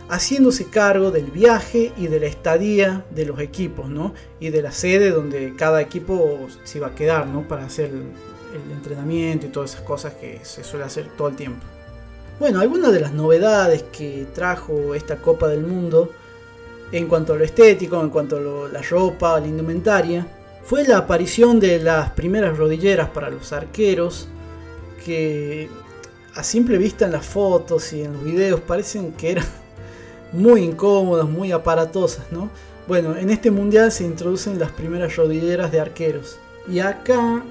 haciéndose 0.09 0.71
cargo 0.71 1.11
del 1.11 1.31
viaje 1.31 1.93
y 1.99 2.07
de 2.07 2.21
la 2.21 2.27
estadía 2.27 3.05
de 3.11 3.27
los 3.27 3.39
equipos, 3.41 3.91
¿no? 3.91 4.15
Y 4.41 4.49
de 4.49 4.63
la 4.63 4.73
sede 4.73 5.11
donde 5.11 5.55
cada 5.57 5.83
equipo 5.83 6.39
se 6.65 6.79
iba 6.79 6.87
a 6.87 6.95
quedar, 6.95 7.27
¿no? 7.27 7.47
Para 7.47 7.67
hacer 7.67 7.91
el 8.53 8.71
entrenamiento 8.71 9.47
y 9.47 9.51
todas 9.51 9.73
esas 9.73 9.83
cosas 9.83 10.15
que 10.15 10.41
se 10.45 10.65
suele 10.65 10.85
hacer 10.85 11.09
todo 11.17 11.29
el 11.29 11.37
tiempo. 11.37 11.65
Bueno, 12.39 12.61
algunas 12.61 12.93
de 12.93 13.01
las 13.01 13.13
novedades 13.13 13.85
que 13.85 14.27
trajo 14.35 14.95
esta 14.95 15.17
Copa 15.17 15.49
del 15.49 15.63
Mundo 15.63 16.11
en 16.91 17.07
cuanto 17.07 17.33
a 17.33 17.37
lo 17.37 17.45
estético, 17.45 18.01
en 18.01 18.11
cuanto 18.11 18.37
a 18.37 18.69
la 18.69 18.83
ropa, 18.83 19.41
la 19.41 19.47
indumentaria, 19.47 20.27
fue 20.63 20.85
la 20.87 20.99
aparición 20.99 21.59
de 21.59 21.79
las 21.79 22.11
primeras 22.11 22.57
rodilleras 22.57 23.09
para 23.11 23.31
los 23.31 23.53
arqueros 23.53 24.29
que 25.05 25.69
a 26.35 26.43
simple 26.43 26.79
vista 26.79 27.05
en 27.05 27.13
las 27.13 27.27
fotos 27.27 27.93
y 27.93 28.03
en 28.03 28.13
los 28.13 28.25
videos 28.25 28.61
parecen 28.61 29.13
que 29.13 29.33
eran 29.33 29.47
muy 30.33 30.63
incómodas, 30.63 31.29
muy 31.29 31.53
aparatosas, 31.53 32.31
¿no? 32.31 32.51
Bueno, 32.87 33.17
en 33.17 33.31
este 33.31 33.51
mundial 33.51 33.93
se 33.93 34.05
introducen 34.05 34.59
las 34.59 34.73
primeras 34.73 35.17
rodilleras 35.17 35.71
de 35.71 35.81
arqueros. 35.81 36.39
Y 36.69 36.81
acá 36.81 37.43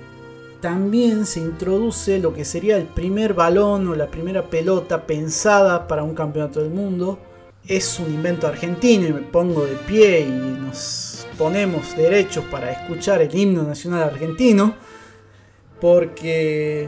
también 0.61 1.25
se 1.25 1.39
introduce 1.39 2.19
lo 2.19 2.33
que 2.33 2.45
sería 2.45 2.77
el 2.77 2.85
primer 2.85 3.33
balón 3.33 3.87
o 3.87 3.95
la 3.95 4.07
primera 4.07 4.49
pelota 4.49 5.05
pensada 5.07 5.87
para 5.87 6.03
un 6.03 6.13
campeonato 6.13 6.61
del 6.61 6.69
mundo. 6.69 7.19
Es 7.67 7.99
un 7.99 8.13
invento 8.13 8.47
argentino 8.47 9.07
y 9.07 9.13
me 9.13 9.21
pongo 9.21 9.65
de 9.65 9.75
pie 9.75 10.21
y 10.21 10.29
nos 10.29 11.27
ponemos 11.37 11.97
derechos 11.97 12.45
para 12.45 12.71
escuchar 12.71 13.21
el 13.21 13.35
himno 13.35 13.63
nacional 13.63 14.03
argentino. 14.03 14.75
Porque, 15.79 16.87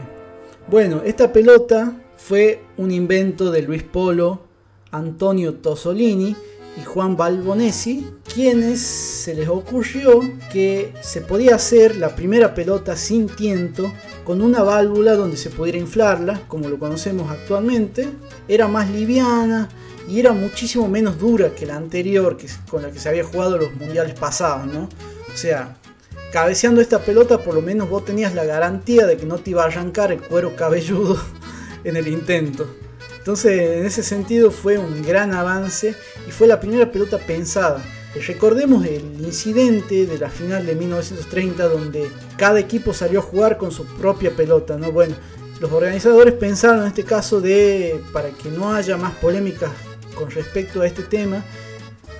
bueno, 0.68 1.02
esta 1.04 1.32
pelota 1.32 2.00
fue 2.16 2.62
un 2.76 2.92
invento 2.92 3.50
de 3.50 3.62
Luis 3.62 3.82
Polo, 3.82 4.42
Antonio 4.92 5.54
Tosolini 5.54 6.36
y 6.76 6.84
Juan 6.84 7.16
Balbonesi, 7.16 8.06
quienes 8.32 8.80
se 8.80 9.34
les 9.34 9.48
ocurrió 9.48 10.20
que 10.52 10.92
se 11.00 11.20
podía 11.20 11.54
hacer 11.54 11.96
la 11.96 12.16
primera 12.16 12.54
pelota 12.54 12.96
sin 12.96 13.28
tiento 13.28 13.92
con 14.24 14.42
una 14.42 14.62
válvula 14.62 15.14
donde 15.14 15.36
se 15.36 15.50
pudiera 15.50 15.78
inflarla, 15.78 16.42
como 16.48 16.68
lo 16.68 16.78
conocemos 16.78 17.30
actualmente. 17.30 18.08
Era 18.48 18.66
más 18.66 18.90
liviana 18.90 19.68
y 20.08 20.18
era 20.18 20.32
muchísimo 20.32 20.88
menos 20.88 21.18
dura 21.18 21.54
que 21.54 21.66
la 21.66 21.76
anterior, 21.76 22.36
que, 22.36 22.48
con 22.68 22.82
la 22.82 22.90
que 22.90 22.98
se 22.98 23.08
había 23.08 23.24
jugado 23.24 23.56
los 23.56 23.74
mundiales 23.74 24.18
pasados, 24.18 24.66
¿no? 24.66 24.88
O 25.32 25.36
sea, 25.36 25.76
cabeceando 26.32 26.80
esta 26.80 26.98
pelota 26.98 27.38
por 27.38 27.54
lo 27.54 27.62
menos 27.62 27.88
vos 27.88 28.04
tenías 28.04 28.34
la 28.34 28.44
garantía 28.44 29.06
de 29.06 29.16
que 29.16 29.26
no 29.26 29.38
te 29.38 29.50
iba 29.50 29.62
a 29.62 29.66
arrancar 29.66 30.10
el 30.10 30.20
cuero 30.20 30.56
cabelludo 30.56 31.16
en 31.84 31.96
el 31.96 32.08
intento. 32.08 32.66
Entonces, 33.24 33.78
en 33.78 33.86
ese 33.86 34.02
sentido 34.02 34.50
fue 34.50 34.76
un 34.76 35.00
gran 35.00 35.32
avance 35.32 35.94
y 36.28 36.30
fue 36.30 36.46
la 36.46 36.60
primera 36.60 36.92
pelota 36.92 37.16
pensada. 37.16 37.82
Recordemos 38.14 38.84
el 38.84 39.18
incidente 39.18 40.04
de 40.04 40.18
la 40.18 40.28
final 40.28 40.66
de 40.66 40.74
1930 40.74 41.66
donde 41.68 42.10
cada 42.36 42.60
equipo 42.60 42.92
salió 42.92 43.20
a 43.20 43.22
jugar 43.22 43.56
con 43.56 43.72
su 43.72 43.86
propia 43.86 44.36
pelota, 44.36 44.76
¿no? 44.76 44.92
Bueno, 44.92 45.14
los 45.58 45.72
organizadores 45.72 46.34
pensaron 46.34 46.82
en 46.82 46.88
este 46.88 47.04
caso 47.04 47.40
de 47.40 47.98
para 48.12 48.28
que 48.28 48.50
no 48.50 48.74
haya 48.74 48.98
más 48.98 49.14
polémicas 49.14 49.70
con 50.14 50.30
respecto 50.30 50.82
a 50.82 50.86
este 50.86 51.02
tema, 51.02 51.42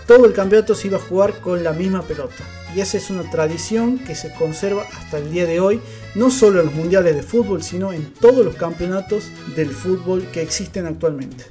todo 0.06 0.24
el 0.24 0.32
campeonato 0.32 0.74
se 0.74 0.88
iba 0.88 0.96
a 0.96 1.02
jugar 1.02 1.38
con 1.40 1.62
la 1.62 1.74
misma 1.74 2.00
pelota. 2.00 2.44
Y 2.74 2.80
esa 2.80 2.96
es 2.96 3.10
una 3.10 3.28
tradición 3.30 3.98
que 3.98 4.14
se 4.14 4.32
conserva 4.32 4.84
hasta 4.96 5.18
el 5.18 5.30
día 5.30 5.46
de 5.46 5.60
hoy, 5.60 5.80
no 6.14 6.30
solo 6.30 6.60
en 6.60 6.66
los 6.66 6.74
mundiales 6.74 7.14
de 7.14 7.22
fútbol, 7.22 7.62
sino 7.62 7.92
en 7.92 8.12
todos 8.14 8.44
los 8.44 8.56
campeonatos 8.56 9.30
del 9.54 9.70
fútbol 9.70 10.26
que 10.32 10.42
existen 10.42 10.86
actualmente. 10.86 11.44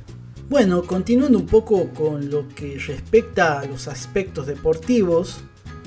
Bueno, 0.50 0.84
continuando 0.84 1.39
un 1.39 1.46
poco 1.46 1.89
con 1.94 2.30
lo 2.30 2.50
que 2.50 2.77
respecta 2.77 3.62
a 3.62 3.65
los 3.65 3.88
aspectos 3.88 4.46
deportivos 4.46 5.39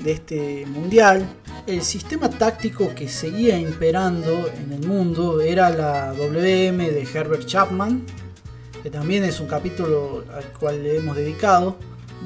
de 0.03 0.13
este 0.13 0.65
mundial, 0.65 1.27
el 1.67 1.83
sistema 1.83 2.29
táctico 2.29 2.95
que 2.95 3.07
seguía 3.07 3.59
imperando 3.59 4.49
en 4.49 4.71
el 4.73 4.87
mundo 4.87 5.41
era 5.41 5.69
la 5.69 6.13
WM 6.13 6.89
de 6.89 7.01
Herbert 7.03 7.45
Chapman, 7.45 8.03
que 8.81 8.89
también 8.89 9.23
es 9.23 9.39
un 9.39 9.47
capítulo 9.47 10.25
al 10.33 10.45
cual 10.59 10.81
le 10.81 10.97
hemos 10.97 11.15
dedicado. 11.15 11.77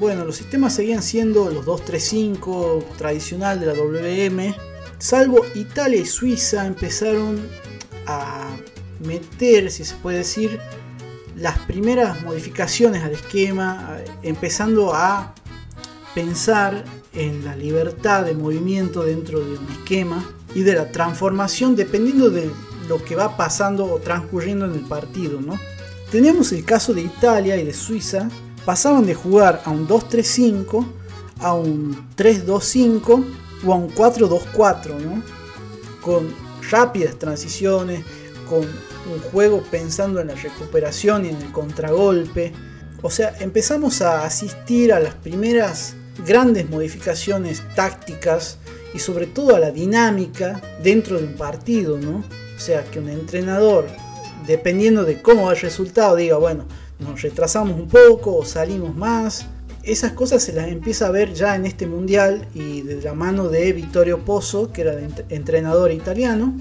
Bueno, 0.02 0.24
los 0.24 0.34
sistemas 0.34 0.74
seguían 0.74 1.00
siendo 1.00 1.48
los 1.48 1.64
235 1.64 2.84
tradicional 2.98 3.60
de 3.60 3.66
la 3.66 3.74
WM, 3.74 4.52
salvo 4.98 5.46
Italia 5.54 6.00
y 6.00 6.06
Suiza 6.06 6.66
empezaron 6.66 7.40
a 8.08 8.48
meter, 8.98 9.70
si 9.70 9.84
se 9.84 9.94
puede 9.94 10.18
decir, 10.18 10.58
las 11.36 11.56
primeras 11.60 12.20
modificaciones 12.22 13.04
al 13.04 13.12
esquema, 13.12 13.98
empezando 14.24 14.92
a 14.92 15.36
pensar 16.16 16.84
en 17.12 17.44
la 17.44 17.54
libertad 17.54 18.24
de 18.24 18.34
movimiento 18.34 19.04
dentro 19.04 19.38
de 19.38 19.56
un 19.56 19.68
esquema 19.70 20.28
y 20.52 20.64
de 20.64 20.74
la 20.74 20.90
transformación 20.90 21.76
dependiendo 21.76 22.28
de 22.28 22.50
lo 22.88 23.04
que 23.04 23.14
va 23.14 23.36
pasando 23.36 23.84
o 23.84 24.00
transcurriendo 24.00 24.64
en 24.64 24.72
el 24.72 24.80
partido. 24.80 25.40
¿no? 25.40 25.60
Tenemos 26.10 26.50
el 26.50 26.64
caso 26.64 26.92
de 26.92 27.02
Italia 27.02 27.56
y 27.56 27.64
de 27.64 27.72
Suiza, 27.72 28.28
pasaban 28.64 29.06
de 29.06 29.14
jugar 29.14 29.62
a 29.64 29.70
un 29.70 29.86
2-3-5 29.86 30.86
a 31.42 31.54
un 31.54 32.08
3-2-5 32.16 33.24
o 33.66 33.72
a 33.72 33.76
un 33.76 33.90
4-2-4, 33.90 34.98
¿no? 34.98 35.22
con 36.00 36.34
rápidas 36.70 37.18
transiciones, 37.18 38.04
con 38.48 38.60
un 38.60 39.20
juego 39.30 39.62
pensando 39.70 40.20
en 40.20 40.28
la 40.28 40.34
recuperación 40.34 41.26
y 41.26 41.28
en 41.30 41.36
el 41.36 41.52
contragolpe. 41.52 42.52
O 43.02 43.10
sea, 43.10 43.34
empezamos 43.40 44.02
a 44.02 44.24
asistir 44.24 44.92
a 44.92 45.00
las 45.00 45.14
primeras 45.14 45.94
grandes 46.26 46.68
modificaciones 46.68 47.62
tácticas 47.74 48.58
y 48.94 48.98
sobre 48.98 49.26
todo 49.26 49.56
a 49.56 49.58
la 49.58 49.70
dinámica 49.70 50.60
dentro 50.82 51.18
de 51.18 51.26
un 51.26 51.34
partido, 51.34 51.98
¿no? 51.98 52.24
O 52.56 52.60
sea, 52.60 52.84
que 52.84 53.00
un 53.00 53.08
entrenador, 53.08 53.86
dependiendo 54.46 55.04
de 55.04 55.20
cómo 55.20 55.46
va 55.46 55.52
el 55.52 55.60
resultado, 55.60 56.14
diga, 56.16 56.36
bueno, 56.36 56.66
nos 56.98 57.22
retrasamos 57.22 57.78
un 57.78 57.88
poco 57.88 58.44
salimos 58.44 58.94
más. 58.94 59.46
Esas 59.82 60.12
cosas 60.12 60.42
se 60.42 60.52
las 60.52 60.68
empieza 60.68 61.08
a 61.08 61.10
ver 61.10 61.34
ya 61.34 61.56
en 61.56 61.66
este 61.66 61.86
mundial 61.86 62.46
y 62.54 62.82
de 62.82 63.02
la 63.02 63.14
mano 63.14 63.48
de 63.48 63.72
Vittorio 63.72 64.24
Pozzo, 64.24 64.72
que 64.72 64.82
era 64.82 64.92
el 64.92 65.12
entrenador 65.28 65.90
italiano, 65.90 66.54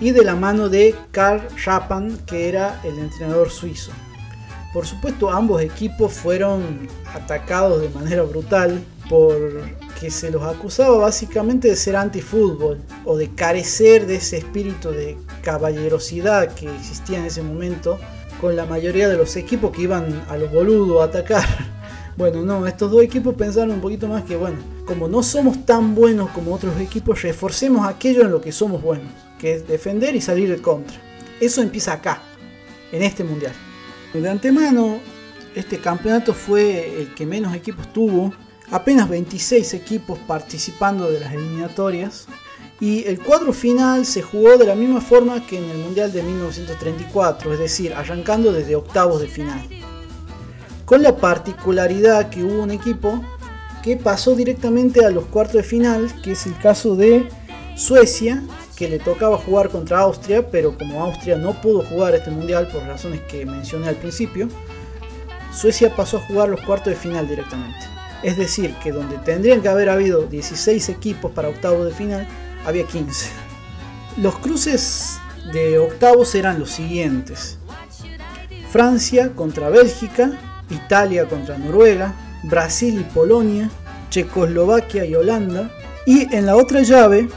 y 0.00 0.10
de 0.10 0.24
la 0.24 0.34
mano 0.34 0.68
de 0.68 0.96
Karl 1.12 1.46
Rappan, 1.64 2.18
que 2.26 2.48
era 2.48 2.80
el 2.82 2.98
entrenador 2.98 3.50
suizo. 3.50 3.92
Por 4.72 4.86
supuesto, 4.86 5.30
ambos 5.30 5.62
equipos 5.62 6.12
fueron 6.12 6.88
atacados 7.14 7.82
de 7.82 7.88
manera 7.90 8.22
brutal 8.22 8.82
porque 9.08 10.10
se 10.10 10.30
los 10.30 10.42
acusaba 10.42 10.96
básicamente 10.96 11.68
de 11.68 11.76
ser 11.76 11.94
anti-fútbol 11.94 12.80
o 13.04 13.16
de 13.16 13.28
carecer 13.34 14.06
de 14.06 14.16
ese 14.16 14.38
espíritu 14.38 14.90
de 14.90 15.18
caballerosidad 15.42 16.54
que 16.54 16.74
existía 16.74 17.18
en 17.18 17.26
ese 17.26 17.42
momento 17.42 17.98
con 18.42 18.56
la 18.56 18.66
mayoría 18.66 19.08
de 19.08 19.16
los 19.16 19.36
equipos 19.36 19.70
que 19.70 19.82
iban 19.82 20.24
a 20.28 20.36
los 20.36 20.50
boludos 20.50 21.00
a 21.00 21.04
atacar. 21.04 21.46
Bueno, 22.14 22.42
no, 22.42 22.66
estos 22.66 22.90
dos 22.90 23.02
equipos 23.02 23.34
pensaron 23.34 23.70
un 23.70 23.80
poquito 23.80 24.06
más 24.06 24.22
que, 24.24 24.36
bueno, 24.36 24.58
como 24.84 25.08
no 25.08 25.22
somos 25.22 25.64
tan 25.64 25.94
buenos 25.94 26.28
como 26.32 26.52
otros 26.52 26.78
equipos, 26.78 27.22
reforcemos 27.22 27.88
aquello 27.88 28.20
en 28.20 28.30
lo 28.30 28.42
que 28.42 28.52
somos 28.52 28.82
buenos, 28.82 29.10
que 29.38 29.54
es 29.54 29.66
defender 29.66 30.14
y 30.14 30.20
salir 30.20 30.50
de 30.50 30.60
contra. 30.60 30.94
Eso 31.40 31.62
empieza 31.62 31.94
acá, 31.94 32.20
en 32.92 33.02
este 33.02 33.24
mundial. 33.24 33.54
De 34.12 34.28
antemano, 34.28 34.98
este 35.54 35.78
campeonato 35.78 36.34
fue 36.34 37.00
el 37.00 37.14
que 37.14 37.24
menos 37.24 37.54
equipos 37.54 37.90
tuvo, 37.94 38.34
apenas 38.70 39.08
26 39.08 39.72
equipos 39.72 40.18
participando 40.18 41.10
de 41.10 41.18
las 41.18 41.32
eliminatorias, 41.32 42.26
y 42.82 43.04
el 43.06 43.20
cuadro 43.20 43.52
final 43.52 44.04
se 44.04 44.22
jugó 44.22 44.58
de 44.58 44.66
la 44.66 44.74
misma 44.74 45.00
forma 45.00 45.46
que 45.46 45.56
en 45.56 45.70
el 45.70 45.78
Mundial 45.78 46.12
de 46.12 46.20
1934, 46.20 47.52
es 47.52 47.58
decir, 47.60 47.94
arrancando 47.94 48.52
desde 48.52 48.74
octavos 48.74 49.20
de 49.20 49.28
final. 49.28 49.60
Con 50.84 51.00
la 51.00 51.14
particularidad 51.14 52.28
que 52.28 52.42
hubo 52.42 52.60
un 52.60 52.72
equipo 52.72 53.22
que 53.84 53.96
pasó 53.96 54.34
directamente 54.34 55.04
a 55.04 55.10
los 55.10 55.26
cuartos 55.26 55.58
de 55.58 55.62
final, 55.62 56.12
que 56.24 56.32
es 56.32 56.44
el 56.46 56.58
caso 56.58 56.96
de 56.96 57.28
Suecia, 57.76 58.42
que 58.74 58.88
le 58.88 58.98
tocaba 58.98 59.38
jugar 59.38 59.68
contra 59.68 60.00
Austria, 60.00 60.50
pero 60.50 60.76
como 60.76 61.04
Austria 61.04 61.36
no 61.36 61.60
pudo 61.60 61.84
jugar 61.84 62.16
este 62.16 62.32
mundial 62.32 62.66
por 62.66 62.82
razones 62.82 63.20
que 63.28 63.46
mencioné 63.46 63.90
al 63.90 63.96
principio, 63.96 64.48
Suecia 65.54 65.94
pasó 65.94 66.16
a 66.16 66.26
jugar 66.26 66.48
los 66.48 66.62
cuartos 66.62 66.92
de 66.92 66.98
final 66.98 67.28
directamente. 67.28 67.78
Es 68.24 68.36
decir, 68.36 68.74
que 68.82 68.90
donde 68.90 69.18
tendrían 69.18 69.62
que 69.62 69.68
haber 69.68 69.88
habido 69.88 70.22
16 70.26 70.88
equipos 70.88 71.30
para 71.30 71.48
octavos 71.48 71.86
de 71.86 71.92
final, 71.92 72.26
había 72.64 72.86
15. 72.86 73.30
Los 74.18 74.38
cruces 74.38 75.18
de 75.52 75.78
octavos 75.78 76.34
eran 76.34 76.58
los 76.58 76.70
siguientes. 76.70 77.58
Francia 78.70 79.32
contra 79.34 79.68
Bélgica, 79.68 80.32
Italia 80.70 81.28
contra 81.28 81.58
Noruega, 81.58 82.14
Brasil 82.44 83.00
y 83.00 83.04
Polonia, 83.04 83.70
Checoslovaquia 84.10 85.04
y 85.04 85.14
Holanda, 85.14 85.70
y 86.06 86.34
en 86.34 86.46
la 86.46 86.56
otra 86.56 86.82
llave 86.82 87.28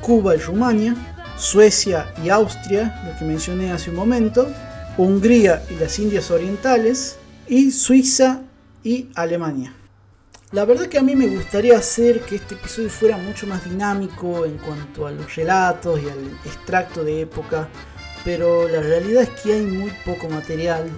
Cuba 0.00 0.34
y 0.34 0.38
Rumania, 0.38 0.94
Suecia 1.36 2.12
y 2.22 2.28
Austria, 2.28 3.02
lo 3.06 3.18
que 3.18 3.24
mencioné 3.24 3.72
hace 3.72 3.90
un 3.90 3.96
momento, 3.96 4.48
Hungría 4.96 5.62
y 5.70 5.74
las 5.74 5.98
Indias 5.98 6.30
Orientales, 6.30 7.16
y 7.46 7.70
Suiza 7.70 8.42
y 8.82 9.08
Alemania. 9.14 9.72
La 10.50 10.64
verdad 10.64 10.86
que 10.86 10.96
a 10.96 11.02
mí 11.02 11.14
me 11.14 11.26
gustaría 11.26 11.76
hacer 11.76 12.22
que 12.22 12.36
este 12.36 12.54
episodio 12.54 12.88
fuera 12.88 13.18
mucho 13.18 13.46
más 13.46 13.68
dinámico 13.68 14.46
en 14.46 14.56
cuanto 14.56 15.06
a 15.06 15.10
los 15.10 15.36
relatos 15.36 16.00
y 16.02 16.08
al 16.08 16.26
extracto 16.46 17.04
de 17.04 17.20
época, 17.20 17.68
pero 18.24 18.66
la 18.66 18.80
realidad 18.80 19.24
es 19.24 19.28
que 19.42 19.52
hay 19.52 19.66
muy 19.66 19.92
poco 20.06 20.26
material 20.30 20.88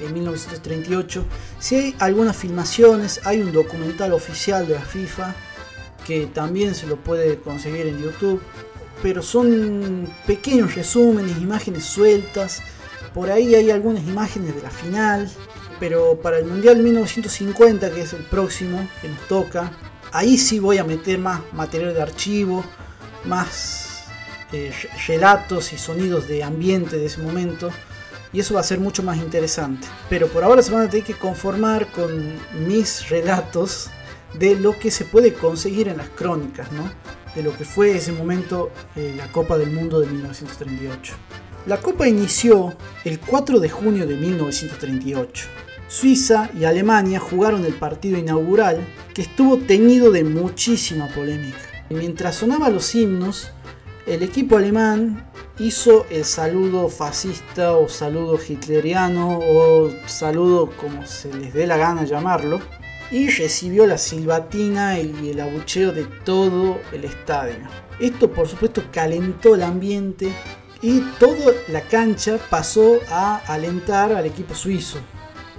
en 0.00 0.14
1938. 0.14 1.24
Si 1.58 1.74
hay 1.74 1.96
algunas 1.98 2.36
filmaciones, 2.36 3.20
hay 3.24 3.40
un 3.40 3.50
documental 3.50 4.12
oficial 4.12 4.68
de 4.68 4.74
la 4.74 4.82
FIFA 4.82 5.34
que 6.06 6.26
también 6.26 6.76
se 6.76 6.86
lo 6.86 6.94
puede 6.94 7.40
conseguir 7.40 7.88
en 7.88 8.00
YouTube, 8.00 8.40
pero 9.02 9.22
son 9.22 10.08
pequeños 10.24 10.76
resúmenes, 10.76 11.38
imágenes 11.38 11.84
sueltas. 11.84 12.62
Por 13.12 13.32
ahí 13.32 13.56
hay 13.56 13.72
algunas 13.72 14.04
imágenes 14.04 14.54
de 14.54 14.62
la 14.62 14.70
final, 14.70 15.28
pero 15.80 16.16
para 16.20 16.38
el 16.38 16.46
Mundial 16.46 16.78
1950, 16.78 17.90
que 17.90 18.02
es 18.02 18.12
el 18.12 18.22
próximo 18.22 18.88
que 19.00 19.08
nos 19.08 19.20
toca, 19.28 19.72
ahí 20.12 20.38
sí 20.38 20.58
voy 20.58 20.78
a 20.78 20.84
meter 20.84 21.18
más 21.18 21.40
material 21.52 21.94
de 21.94 22.02
archivo, 22.02 22.64
más 23.24 24.04
eh, 24.52 24.72
relatos 25.06 25.72
y 25.72 25.78
sonidos 25.78 26.28
de 26.28 26.42
ambiente 26.42 26.96
de 26.96 27.06
ese 27.06 27.20
momento. 27.20 27.70
Y 28.32 28.40
eso 28.40 28.54
va 28.54 28.60
a 28.60 28.64
ser 28.64 28.80
mucho 28.80 29.02
más 29.02 29.18
interesante. 29.18 29.86
Pero 30.08 30.28
por 30.28 30.42
ahora 30.42 30.62
se 30.62 30.72
van 30.72 30.86
a 30.86 30.90
tener 30.90 31.04
que 31.06 31.14
conformar 31.14 31.86
con 31.92 32.34
mis 32.66 33.08
relatos 33.08 33.90
de 34.38 34.56
lo 34.56 34.76
que 34.78 34.90
se 34.90 35.04
puede 35.04 35.34
conseguir 35.34 35.88
en 35.88 35.98
las 35.98 36.08
crónicas, 36.08 36.72
¿no? 36.72 36.90
de 37.34 37.42
lo 37.42 37.56
que 37.56 37.64
fue 37.64 37.96
ese 37.96 38.12
momento 38.12 38.70
eh, 38.96 39.14
la 39.16 39.30
Copa 39.32 39.58
del 39.58 39.70
Mundo 39.70 40.00
de 40.00 40.06
1938. 40.06 41.14
La 41.66 41.78
Copa 41.78 42.06
inició 42.06 42.76
el 43.04 43.18
4 43.20 43.58
de 43.58 43.68
junio 43.68 44.06
de 44.06 44.16
1938. 44.16 45.46
Suiza 45.88 46.50
y 46.58 46.64
Alemania 46.64 47.20
jugaron 47.20 47.64
el 47.64 47.74
partido 47.74 48.18
inaugural 48.18 48.86
que 49.12 49.22
estuvo 49.22 49.58
teñido 49.58 50.10
de 50.10 50.24
muchísima 50.24 51.08
polémica. 51.08 51.58
Mientras 51.90 52.36
sonaban 52.36 52.72
los 52.72 52.94
himnos, 52.94 53.50
el 54.06 54.22
equipo 54.22 54.56
alemán 54.56 55.30
hizo 55.58 56.06
el 56.10 56.24
saludo 56.24 56.88
fascista 56.88 57.76
o 57.76 57.88
saludo 57.88 58.38
hitleriano 58.38 59.38
o 59.38 59.90
saludo 60.06 60.70
como 60.76 61.06
se 61.06 61.32
les 61.34 61.52
dé 61.52 61.66
la 61.66 61.76
gana 61.76 62.04
llamarlo 62.04 62.60
y 63.10 63.28
recibió 63.28 63.86
la 63.86 63.98
silbatina 63.98 64.98
y 64.98 65.30
el 65.30 65.40
abucheo 65.40 65.92
de 65.92 66.04
todo 66.24 66.80
el 66.92 67.04
estadio. 67.04 67.56
Esto 68.00 68.32
por 68.32 68.48
supuesto 68.48 68.84
calentó 68.90 69.54
el 69.54 69.62
ambiente 69.62 70.32
y 70.80 71.00
toda 71.20 71.52
la 71.68 71.82
cancha 71.82 72.38
pasó 72.50 72.98
a 73.10 73.36
alentar 73.46 74.12
al 74.12 74.24
equipo 74.24 74.54
suizo 74.54 74.98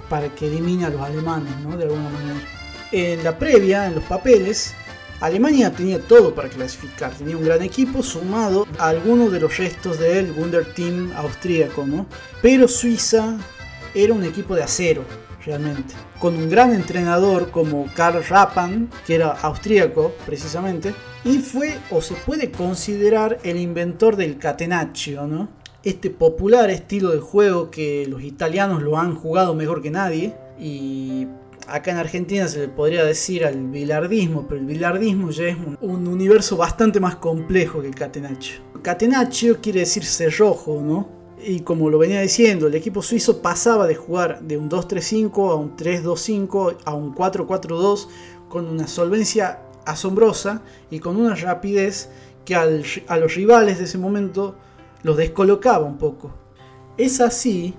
para 0.08 0.28
que 0.28 0.46
elimine 0.46 0.84
a 0.84 0.90
los 0.90 1.00
alemanes, 1.00 1.54
¿no? 1.62 1.76
De 1.76 1.84
alguna 1.84 2.08
manera. 2.08 2.40
En 2.92 3.24
la 3.24 3.38
previa, 3.38 3.86
en 3.86 3.96
los 3.96 4.04
papeles, 4.04 4.74
Alemania 5.20 5.72
tenía 5.72 5.98
todo 5.98 6.34
para 6.34 6.48
clasificar, 6.48 7.10
tenía 7.12 7.36
un 7.36 7.44
gran 7.44 7.62
equipo 7.62 8.02
sumado 8.02 8.66
a 8.78 8.88
algunos 8.88 9.32
de 9.32 9.40
los 9.40 9.56
restos 9.56 9.98
del 9.98 10.32
Wunder 10.32 10.74
Team 10.74 11.12
austríaco, 11.16 11.86
¿no? 11.86 12.06
Pero 12.42 12.68
Suiza 12.68 13.38
era 13.94 14.12
un 14.12 14.24
equipo 14.24 14.54
de 14.54 14.62
acero, 14.62 15.04
realmente. 15.44 15.94
Con 16.18 16.36
un 16.36 16.50
gran 16.50 16.74
entrenador 16.74 17.50
como 17.50 17.86
Karl 17.94 18.22
Rappan, 18.24 18.90
que 19.06 19.14
era 19.14 19.30
austríaco 19.30 20.14
precisamente, 20.26 20.94
y 21.24 21.38
fue 21.38 21.78
o 21.90 22.02
se 22.02 22.14
puede 22.14 22.50
considerar 22.50 23.38
el 23.42 23.56
inventor 23.56 24.16
del 24.16 24.38
catenaccio, 24.38 25.26
¿no? 25.26 25.48
Este 25.86 26.10
popular 26.10 26.68
estilo 26.68 27.12
de 27.12 27.20
juego 27.20 27.70
que 27.70 28.08
los 28.08 28.20
italianos 28.24 28.82
lo 28.82 28.98
han 28.98 29.14
jugado 29.14 29.54
mejor 29.54 29.82
que 29.82 29.92
nadie 29.92 30.34
y 30.58 31.28
acá 31.68 31.92
en 31.92 31.98
Argentina 31.98 32.48
se 32.48 32.58
le 32.58 32.66
podría 32.66 33.04
decir 33.04 33.44
al 33.44 33.68
bilardismo, 33.68 34.48
pero 34.48 34.60
el 34.60 34.66
bilardismo 34.66 35.30
ya 35.30 35.44
es 35.44 35.56
un, 35.56 35.78
un 35.80 36.08
universo 36.08 36.56
bastante 36.56 36.98
más 36.98 37.14
complejo 37.14 37.82
que 37.82 37.86
el 37.86 37.94
catenaccio. 37.94 38.56
Catenaccio 38.82 39.60
quiere 39.60 39.78
decir 39.78 40.04
cerrojo, 40.04 40.82
¿no? 40.82 41.08
Y 41.40 41.60
como 41.60 41.88
lo 41.88 41.98
venía 41.98 42.20
diciendo, 42.20 42.66
el 42.66 42.74
equipo 42.74 43.00
suizo 43.00 43.40
pasaba 43.40 43.86
de 43.86 43.94
jugar 43.94 44.42
de 44.42 44.58
un 44.58 44.68
2-3-5 44.68 45.52
a 45.52 45.54
un 45.54 45.76
3-2-5 45.76 46.78
a 46.84 46.94
un 46.94 47.14
4-4-2 47.14 48.08
con 48.48 48.66
una 48.66 48.88
solvencia 48.88 49.60
asombrosa 49.84 50.62
y 50.90 50.98
con 50.98 51.16
una 51.16 51.36
rapidez 51.36 52.08
que 52.44 52.56
a 52.56 52.66
los 52.66 53.34
rivales 53.36 53.78
de 53.78 53.84
ese 53.84 53.98
momento 53.98 54.56
los 55.06 55.16
descolocaba 55.16 55.86
un 55.86 55.98
poco. 55.98 56.32
Es 56.98 57.20
así 57.20 57.74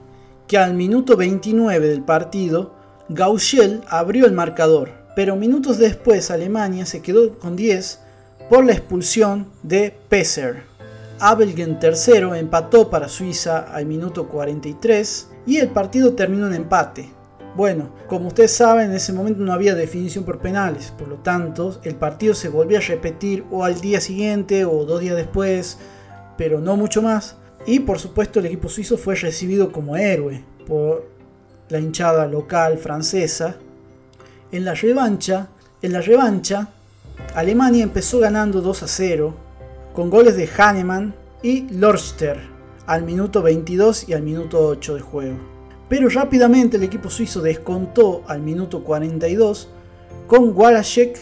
que 0.48 0.58
al 0.58 0.76
minuto 0.76 1.18
29 1.18 1.86
del 1.86 2.02
partido, 2.02 2.72
Gauchel 3.10 3.82
abrió 3.90 4.26
el 4.26 4.32
marcador, 4.32 4.92
pero 5.14 5.36
minutos 5.36 5.78
después 5.78 6.32
Alemania 6.32 6.86
se 6.86 7.02
quedó 7.02 7.38
con 7.38 7.58
10 7.58 8.00
por 8.50 8.64
la 8.64 8.72
expulsión 8.72 9.48
de 9.62 9.94
Pesser. 10.08 10.64
Abelgen 11.20 11.80
tercero 11.80 12.34
empató 12.34 12.90
para 12.90 13.10
Suiza 13.10 13.60
al 13.60 13.86
minuto 13.88 14.30
43 14.30 15.30
y 15.46 15.58
el 15.58 15.68
partido 15.68 16.14
terminó 16.14 16.48
en 16.48 16.54
empate. 16.54 17.10
Bueno, 17.58 17.90
como 18.08 18.30
ustedes 18.30 18.54
saben, 18.54 18.92
en 18.92 18.96
ese 18.96 19.12
momento 19.12 19.44
no 19.44 19.52
había 19.52 19.76
definición 19.76 20.24
por 20.24 20.40
penales, 20.40 20.94
por 20.98 21.10
lo 21.10 21.16
tanto, 21.16 21.78
el 21.84 21.96
partido 21.96 22.34
se 22.34 22.48
volvió 22.48 22.78
a 22.78 22.82
repetir 22.82 23.44
o 23.52 23.66
al 23.66 23.82
día 23.82 24.00
siguiente 24.00 24.64
o 24.64 24.86
dos 24.86 25.02
días 25.02 25.18
después, 25.18 25.78
pero 26.38 26.60
no 26.60 26.78
mucho 26.78 27.02
más. 27.02 27.36
Y 27.66 27.80
por 27.80 28.00
supuesto, 28.00 28.40
el 28.40 28.46
equipo 28.46 28.70
suizo 28.70 28.98
fue 28.98 29.16
recibido 29.16 29.72
como 29.72 29.98
héroe 29.98 30.44
por 30.68 31.06
la 31.70 31.80
hinchada 31.80 32.28
local 32.28 32.78
francesa. 32.78 33.58
En 34.52 34.64
la 34.64 34.74
revancha, 34.74 35.50
en 35.82 35.94
la 35.94 36.02
revancha, 36.02 36.70
Alemania 37.36 37.84
empezó 37.84 38.20
ganando 38.20 38.62
2 38.62 38.84
a 38.84 38.88
0 38.88 39.36
con 39.94 40.10
goles 40.10 40.38
de 40.38 40.48
Hahnemann 40.48 41.14
y 41.42 41.68
Lorster 41.70 42.40
al 42.86 43.04
minuto 43.04 43.42
22 43.42 44.08
y 44.10 44.14
al 44.14 44.22
minuto 44.22 44.66
8 44.66 44.96
de 44.96 45.02
juego. 45.02 45.38
Pero 45.90 46.10
rápidamente 46.10 46.78
el 46.78 46.84
equipo 46.84 47.10
suizo 47.10 47.42
descontó 47.42 48.24
al 48.28 48.42
minuto 48.42 48.84
42 48.84 49.70
con 50.28 50.56
Walaszek. 50.56 51.18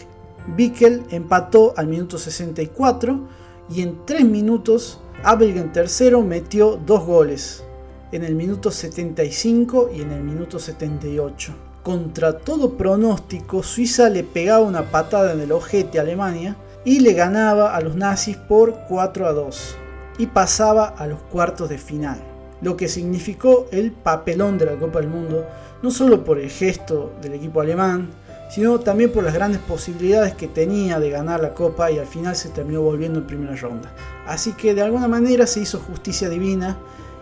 Bickel 0.56 1.02
empató 1.10 1.74
al 1.76 1.88
minuto 1.88 2.18
64 2.18 3.20
y 3.68 3.82
en 3.82 3.98
3 4.04 4.24
minutos 4.24 5.00
Abelgen 5.28 5.72
tercero 5.72 6.22
metió 6.22 6.76
dos 6.76 7.04
goles 7.04 7.64
en 8.12 8.22
el 8.22 8.36
minuto 8.36 8.70
75 8.70 9.90
y 9.92 10.02
en 10.02 10.12
el 10.12 10.22
minuto 10.22 10.60
78. 10.60 11.52
Contra 11.82 12.38
todo 12.38 12.76
pronóstico, 12.76 13.64
Suiza 13.64 14.08
le 14.08 14.22
pegaba 14.22 14.64
una 14.64 14.92
patada 14.92 15.32
en 15.32 15.40
el 15.40 15.50
ojete 15.50 15.98
a 15.98 16.02
Alemania 16.02 16.54
y 16.84 17.00
le 17.00 17.12
ganaba 17.12 17.74
a 17.74 17.80
los 17.80 17.96
nazis 17.96 18.36
por 18.36 18.84
4 18.88 19.26
a 19.26 19.32
2 19.32 19.76
y 20.18 20.26
pasaba 20.26 20.86
a 20.86 21.08
los 21.08 21.18
cuartos 21.22 21.70
de 21.70 21.78
final 21.78 22.22
lo 22.60 22.76
que 22.76 22.86
significó 22.86 23.66
el 23.72 23.90
papelón 23.90 24.58
de 24.58 24.66
la 24.66 24.76
Copa 24.76 25.00
del 25.00 25.08
Mundo, 25.08 25.44
no 25.82 25.90
solo 25.90 26.24
por 26.24 26.38
el 26.38 26.50
gesto 26.50 27.12
del 27.20 27.34
equipo 27.34 27.60
alemán, 27.60 28.10
sino 28.48 28.78
también 28.78 29.10
por 29.10 29.24
las 29.24 29.34
grandes 29.34 29.60
posibilidades 29.60 30.34
que 30.34 30.46
tenía 30.46 31.00
de 31.00 31.10
ganar 31.10 31.40
la 31.40 31.52
Copa 31.52 31.90
y 31.90 31.98
al 31.98 32.06
final 32.06 32.36
se 32.36 32.50
terminó 32.50 32.80
volviendo 32.80 33.18
en 33.18 33.26
primera 33.26 33.56
ronda. 33.56 33.92
Así 34.26 34.52
que 34.52 34.74
de 34.74 34.82
alguna 34.82 35.08
manera 35.08 35.46
se 35.46 35.60
hizo 35.60 35.78
justicia 35.78 36.28
divina 36.28 36.76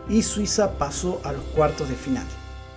y 0.08 0.22
Suiza 0.22 0.78
pasó 0.78 1.20
a 1.24 1.32
los 1.32 1.42
cuartos 1.54 1.88
de 1.88 1.94
final. 1.94 2.24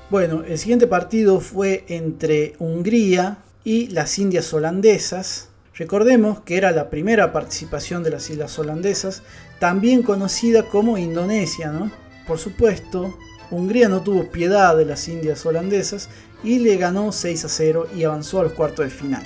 Bueno, 0.09 0.43
el 0.47 0.57
siguiente 0.57 0.87
partido 0.87 1.39
fue 1.39 1.83
entre 1.87 2.55
Hungría 2.59 3.39
y 3.63 3.87
las 3.87 4.17
Indias 4.19 4.53
holandesas. 4.53 5.49
Recordemos 5.75 6.39
que 6.41 6.57
era 6.57 6.71
la 6.71 6.89
primera 6.89 7.33
participación 7.33 8.03
de 8.03 8.11
las 8.11 8.29
islas 8.29 8.57
holandesas, 8.57 9.23
también 9.59 10.03
conocida 10.03 10.63
como 10.63 10.97
Indonesia, 10.97 11.71
¿no? 11.71 11.91
Por 12.25 12.39
supuesto, 12.39 13.17
Hungría 13.51 13.87
no 13.89 14.01
tuvo 14.01 14.31
piedad 14.31 14.75
de 14.75 14.85
las 14.85 15.07
Indias 15.07 15.45
holandesas 15.45 16.09
y 16.43 16.59
le 16.59 16.77
ganó 16.77 17.11
6 17.11 17.45
a 17.45 17.49
0 17.49 17.87
y 17.95 18.03
avanzó 18.03 18.39
a 18.39 18.43
los 18.43 18.53
cuartos 18.53 18.85
de 18.85 18.91
final. 18.91 19.23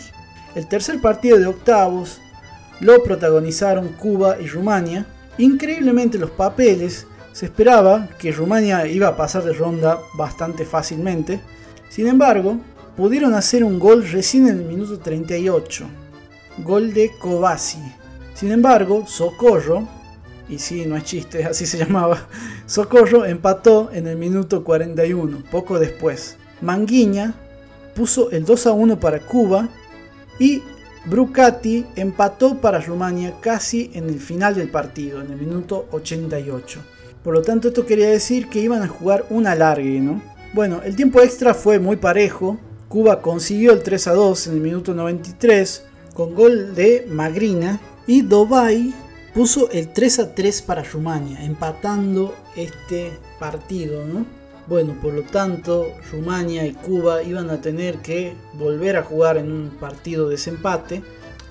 El 0.55 0.67
tercer 0.67 0.99
partido 0.99 1.37
de 1.37 1.45
octavos 1.45 2.19
lo 2.81 3.01
protagonizaron 3.03 3.89
Cuba 3.89 4.37
y 4.39 4.47
Rumania. 4.47 5.05
Increíblemente 5.37 6.17
los 6.17 6.31
papeles 6.31 7.07
se 7.31 7.45
esperaba 7.45 8.09
que 8.19 8.31
Rumania 8.31 8.85
iba 8.87 9.07
a 9.07 9.15
pasar 9.15 9.43
de 9.43 9.53
ronda 9.53 9.99
bastante 10.15 10.65
fácilmente. 10.65 11.39
Sin 11.89 12.07
embargo, 12.07 12.57
pudieron 12.97 13.33
hacer 13.33 13.63
un 13.63 13.79
gol 13.79 14.05
recién 14.11 14.47
en 14.47 14.59
el 14.59 14.65
minuto 14.65 14.99
38. 14.99 15.85
Gol 16.59 16.93
de 16.93 17.11
Kovaci. 17.17 17.79
Sin 18.33 18.51
embargo, 18.51 19.05
Socorro 19.07 19.87
y 20.51 20.59
sí, 20.59 20.85
no 20.85 20.97
es 20.97 21.05
chiste, 21.05 21.45
así 21.49 21.65
se 21.65 21.77
llamaba, 21.77 22.27
Socorro 22.65 23.25
empató 23.25 23.89
en 23.93 24.05
el 24.05 24.17
minuto 24.17 24.63
41, 24.63 25.43
poco 25.49 25.79
después. 25.79 26.35
Manguiña 26.61 27.33
puso 27.95 28.29
el 28.31 28.45
2 28.45 28.67
a 28.67 28.71
1 28.73 28.99
para 28.99 29.19
Cuba 29.19 29.69
y 30.39 30.61
Brucati 31.05 31.85
empató 31.95 32.61
para 32.61 32.79
Rumania 32.79 33.33
casi 33.41 33.89
en 33.93 34.07
el 34.07 34.19
final 34.19 34.55
del 34.55 34.69
partido, 34.69 35.21
en 35.21 35.31
el 35.31 35.37
minuto 35.37 35.87
88. 35.91 36.79
Por 37.23 37.33
lo 37.33 37.41
tanto, 37.41 37.69
esto 37.69 37.85
quería 37.85 38.09
decir 38.09 38.49
que 38.49 38.59
iban 38.59 38.83
a 38.83 38.87
jugar 38.87 39.25
un 39.29 39.47
alargue, 39.47 39.99
¿no? 39.99 40.21
Bueno, 40.53 40.81
el 40.83 40.95
tiempo 40.95 41.21
extra 41.21 41.53
fue 41.53 41.79
muy 41.79 41.95
parejo. 41.95 42.57
Cuba 42.87 43.21
consiguió 43.21 43.71
el 43.71 43.83
3 43.83 44.07
a 44.07 44.13
2 44.13 44.47
en 44.47 44.53
el 44.53 44.59
minuto 44.59 44.93
93 44.93 45.85
con 46.13 46.35
gol 46.35 46.75
de 46.75 47.07
Magrina 47.09 47.79
y 48.05 48.21
Dubai 48.21 48.93
puso 49.33 49.69
el 49.71 49.93
3 49.93 50.19
a 50.19 50.35
3 50.35 50.61
para 50.63 50.83
Rumania, 50.83 51.43
empatando 51.43 52.35
este 52.55 53.11
partido, 53.39 54.05
¿no? 54.05 54.25
Bueno, 54.71 54.95
por 55.01 55.13
lo 55.13 55.23
tanto, 55.23 55.97
Rumania 56.13 56.65
y 56.65 56.71
Cuba 56.71 57.23
iban 57.23 57.49
a 57.49 57.59
tener 57.59 57.97
que 57.97 58.35
volver 58.53 58.95
a 58.95 59.03
jugar 59.03 59.35
en 59.35 59.51
un 59.51 59.69
partido 59.71 60.29
de 60.29 60.35
desempate. 60.35 61.03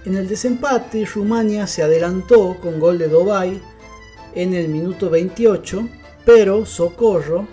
En 0.07 0.17
el 0.17 0.27
desempate, 0.27 1.05
Rumania 1.05 1.67
se 1.67 1.83
adelantó 1.83 2.57
con 2.63 2.81
gol 2.81 2.97
de 2.97 3.09
Dubai 3.09 3.61
en 4.35 4.55
el 4.55 4.69
minuto 4.69 5.11
28, 5.11 5.87
pero 6.25 6.65
Socorro 6.65 7.47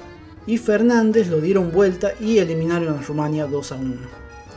y 0.45 0.57
Fernández 0.57 1.27
lo 1.27 1.41
dieron 1.41 1.73
vuelta 1.73 2.13
y 2.17 2.37
eliminaron 2.37 2.97
a 2.97 3.01
Rumania 3.01 3.45
2 3.45 3.71
a 3.73 3.75
1. 3.75 3.95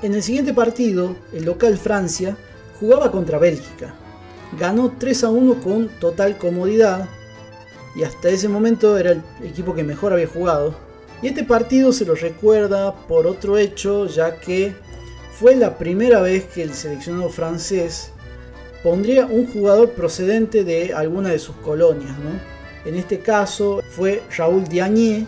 En 0.03 0.15
el 0.15 0.23
siguiente 0.23 0.55
partido, 0.55 1.17
el 1.33 1.45
local 1.45 1.77
Francia 1.77 2.37
jugaba 2.79 3.11
contra 3.11 3.41
Bélgica, 3.41 3.97
ganó 4.57 4.95
3 4.97 5.25
a 5.25 5.31
1 5.31 5.61
con 5.61 5.89
total 5.99 6.39
comodidad 6.39 7.09
y 7.97 8.05
hasta 8.05 8.29
ese 8.29 8.49
momento 8.49 8.97
era 8.97 9.11
el 9.11 9.23
equipo 9.43 9.75
que 9.75 9.83
mejor 9.83 10.13
había 10.13 10.29
jugado. 10.29 10.89
Y 11.23 11.29
este 11.29 11.45
partido 11.45 11.93
se 11.93 12.05
lo 12.05 12.15
recuerda 12.15 12.95
por 13.07 13.27
otro 13.27 13.59
hecho, 13.59 14.07
ya 14.07 14.41
que 14.41 14.75
fue 15.33 15.55
la 15.55 15.77
primera 15.77 16.21
vez 16.21 16.45
que 16.47 16.63
el 16.63 16.75
seleccionado 16.75 17.29
francés 17.29 18.13
pondría 18.83 19.27
un 19.27 19.47
jugador 19.53 19.91
procedente 19.91 20.65
de 20.65 20.95
alguna 20.95 21.31
de 21.31 21.39
sus 21.39 21.57
colonias. 21.57 22.13
En 22.85 22.95
este 22.97 23.21
caso 23.21 23.83
fue 23.91 24.23
Raúl 24.37 24.65
Diagné, 24.65 25.27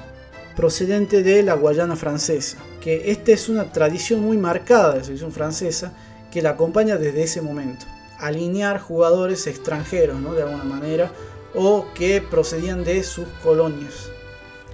procedente 0.57 1.22
de 1.22 1.42
la 1.42 1.55
Guayana 1.55 1.96
francesa, 1.96 2.59
que 2.81 3.11
esta 3.11 3.33
es 3.33 3.48
una 3.48 3.72
tradición 3.72 4.20
muy 4.20 4.38
marcada 4.38 4.92
de 4.92 4.98
la 4.98 5.05
selección 5.05 5.33
francesa 5.33 5.92
que 6.31 6.42
la 6.42 6.50
acompaña 6.50 6.96
desde 6.96 7.22
ese 7.22 7.42
momento 7.42 7.85
alinear 8.22 8.78
jugadores 8.81 9.48
extranjeros, 9.48 10.20
¿no? 10.20 10.33
De 10.33 10.42
alguna 10.42 10.62
manera, 10.62 11.11
o 11.55 11.87
que 11.92 12.22
procedían 12.22 12.85
de 12.85 13.02
sus 13.02 13.26
colonias. 13.42 14.11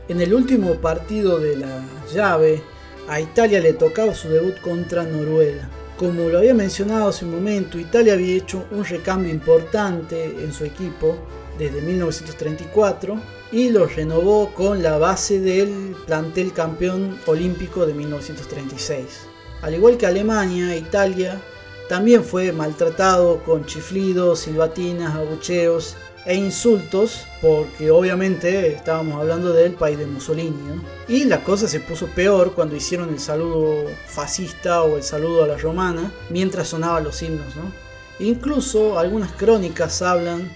En 0.08 0.22
el 0.22 0.32
último 0.32 0.76
partido 0.76 1.38
de 1.38 1.54
la 1.56 1.84
llave, 2.10 2.62
a 3.08 3.20
Italia 3.20 3.60
le 3.60 3.74
tocaba 3.74 4.14
su 4.14 4.30
debut 4.30 4.58
contra 4.62 5.02
Noruega. 5.02 5.68
Como 5.98 6.30
lo 6.30 6.38
había 6.38 6.54
mencionado 6.54 7.08
hace 7.08 7.26
un 7.26 7.32
momento, 7.32 7.78
Italia 7.78 8.14
había 8.14 8.36
hecho 8.36 8.64
un 8.70 8.86
recambio 8.86 9.30
importante 9.30 10.24
en 10.42 10.54
su 10.54 10.64
equipo 10.64 11.18
desde 11.58 11.82
1934 11.82 13.20
y 13.52 13.68
lo 13.68 13.86
renovó 13.86 14.54
con 14.54 14.82
la 14.82 14.96
base 14.96 15.40
del 15.40 15.94
plantel 16.06 16.54
campeón 16.54 17.18
olímpico 17.26 17.84
de 17.84 17.92
1936. 17.92 19.04
Al 19.60 19.74
igual 19.74 19.98
que 19.98 20.06
Alemania, 20.06 20.74
Italia 20.74 21.38
también 21.88 22.22
fue 22.22 22.52
maltratado 22.52 23.42
con 23.44 23.64
chiflidos, 23.64 24.40
silbatinas, 24.40 25.14
abucheos 25.14 25.96
e 26.26 26.34
insultos, 26.34 27.26
porque 27.40 27.90
obviamente 27.90 28.74
estábamos 28.74 29.18
hablando 29.18 29.52
del 29.54 29.72
país 29.72 29.98
de 29.98 30.06
Mussolini. 30.06 30.82
Y 31.08 31.24
la 31.24 31.42
cosa 31.42 31.66
se 31.66 31.80
puso 31.80 32.06
peor 32.08 32.52
cuando 32.52 32.76
hicieron 32.76 33.08
el 33.08 33.18
saludo 33.18 33.86
fascista 34.06 34.82
o 34.82 34.98
el 34.98 35.02
saludo 35.02 35.44
a 35.44 35.46
la 35.46 35.56
romana 35.56 36.12
mientras 36.28 36.68
sonaban 36.68 37.04
los 37.04 37.22
himnos. 37.22 37.54
Incluso 38.20 38.98
algunas 38.98 39.32
crónicas 39.32 40.02
hablan 40.02 40.52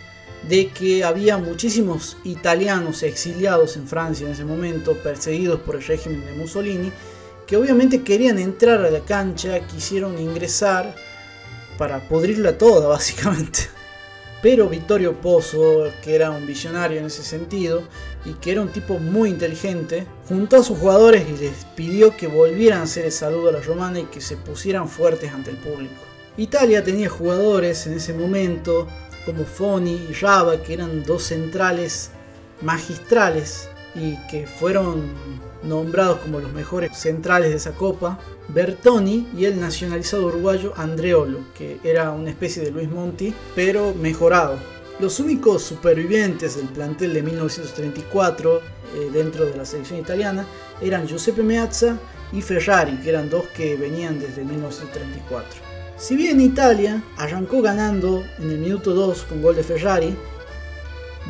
de 0.46 0.68
que 0.68 1.04
había 1.04 1.38
muchísimos 1.38 2.16
italianos 2.24 3.02
exiliados 3.02 3.76
en 3.76 3.86
Francia 3.86 4.26
en 4.26 4.32
ese 4.32 4.44
momento, 4.44 4.94
perseguidos 4.94 5.60
por 5.60 5.76
el 5.76 5.84
régimen 5.84 6.26
de 6.26 6.32
Mussolini, 6.32 6.92
que 7.46 7.56
obviamente 7.56 8.02
querían 8.02 8.38
entrar 8.38 8.84
a 8.84 8.90
la 8.90 9.00
cancha, 9.00 9.66
quisieron 9.66 10.18
ingresar 10.18 10.94
para 11.82 11.98
pudrirla 11.98 12.56
toda, 12.56 12.86
básicamente. 12.96 13.68
Pero 14.40 14.68
Vittorio 14.68 15.20
Pozzo, 15.20 15.90
que 16.00 16.14
era 16.14 16.30
un 16.30 16.46
visionario 16.46 17.00
en 17.00 17.06
ese 17.06 17.24
sentido 17.24 17.82
y 18.24 18.34
que 18.34 18.52
era 18.52 18.62
un 18.62 18.68
tipo 18.68 19.00
muy 19.00 19.30
inteligente, 19.30 20.06
juntó 20.28 20.58
a 20.58 20.62
sus 20.62 20.78
jugadores 20.78 21.24
y 21.28 21.42
les 21.42 21.64
pidió 21.74 22.16
que 22.16 22.28
volvieran 22.28 22.78
a 22.78 22.84
hacer 22.84 23.06
el 23.06 23.10
saludo 23.10 23.48
a 23.48 23.52
la 23.52 23.60
romana 23.60 23.98
y 23.98 24.04
que 24.04 24.20
se 24.20 24.36
pusieran 24.36 24.88
fuertes 24.88 25.32
ante 25.32 25.50
el 25.50 25.56
público. 25.56 26.00
Italia 26.36 26.84
tenía 26.84 27.08
jugadores 27.08 27.84
en 27.88 27.94
ese 27.94 28.14
momento 28.14 28.86
como 29.26 29.44
Foni 29.44 30.06
y 30.08 30.12
Raba, 30.12 30.62
que 30.62 30.74
eran 30.74 31.02
dos 31.02 31.24
centrales 31.24 32.10
magistrales 32.60 33.68
y 33.96 34.16
que 34.28 34.46
fueron 34.46 35.02
nombrados 35.62 36.18
como 36.18 36.40
los 36.40 36.52
mejores 36.52 36.96
centrales 36.96 37.50
de 37.50 37.56
esa 37.56 37.72
copa, 37.72 38.18
Bertoni 38.48 39.28
y 39.36 39.44
el 39.44 39.60
nacionalizado 39.60 40.26
uruguayo 40.26 40.72
Andreolo, 40.76 41.40
que 41.54 41.78
era 41.84 42.12
una 42.12 42.30
especie 42.30 42.62
de 42.62 42.70
Luis 42.70 42.90
Monti, 42.90 43.32
pero 43.54 43.94
mejorado. 43.94 44.56
Los 44.98 45.20
únicos 45.20 45.62
supervivientes 45.62 46.56
del 46.56 46.68
plantel 46.68 47.14
de 47.14 47.22
1934 47.22 48.60
eh, 48.94 49.10
dentro 49.12 49.46
de 49.46 49.56
la 49.56 49.64
selección 49.64 49.98
italiana 49.98 50.46
eran 50.80 51.06
Giuseppe 51.06 51.42
Meazza 51.42 51.98
y 52.32 52.42
Ferrari, 52.42 52.98
que 52.98 53.08
eran 53.08 53.30
dos 53.30 53.46
que 53.48 53.76
venían 53.76 54.18
desde 54.20 54.44
1934. 54.44 55.72
Si 55.96 56.16
bien 56.16 56.40
Italia 56.40 57.02
arrancó 57.16 57.62
ganando 57.62 58.24
en 58.38 58.50
el 58.50 58.58
minuto 58.58 58.92
2 58.92 59.22
con 59.24 59.42
gol 59.42 59.56
de 59.56 59.62
Ferrari, 59.62 60.16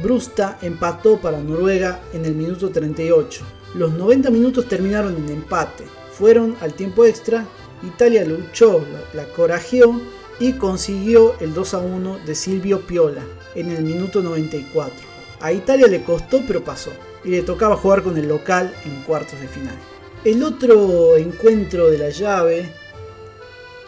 Brusta 0.02 0.58
empató 0.62 1.20
para 1.20 1.38
Noruega 1.38 2.00
en 2.12 2.24
el 2.24 2.34
minuto 2.34 2.70
38. 2.70 3.44
Los 3.74 3.92
90 3.92 4.30
minutos 4.30 4.68
terminaron 4.68 5.16
en 5.16 5.28
empate. 5.30 5.84
Fueron 6.12 6.56
al 6.60 6.74
tiempo 6.74 7.04
extra, 7.04 7.46
Italia 7.82 8.24
luchó, 8.24 8.84
la, 9.14 9.24
corajeó 9.28 10.00
y 10.38 10.52
consiguió 10.52 11.34
el 11.40 11.54
2 11.54 11.74
a 11.74 11.78
1 11.78 12.18
de 12.26 12.34
Silvio 12.34 12.80
Piola 12.86 13.22
en 13.54 13.70
el 13.70 13.82
minuto 13.82 14.22
94. 14.22 14.94
A 15.40 15.52
Italia 15.52 15.86
le 15.86 16.04
costó 16.04 16.40
pero 16.46 16.62
pasó 16.62 16.90
y 17.24 17.30
le 17.30 17.42
tocaba 17.42 17.76
jugar 17.76 18.02
con 18.02 18.16
el 18.16 18.28
local 18.28 18.74
en 18.84 19.02
cuartos 19.02 19.40
de 19.40 19.48
final. 19.48 19.76
El 20.24 20.42
otro 20.44 21.16
encuentro 21.16 21.90
de 21.90 21.98
la 21.98 22.10
llave 22.10 22.70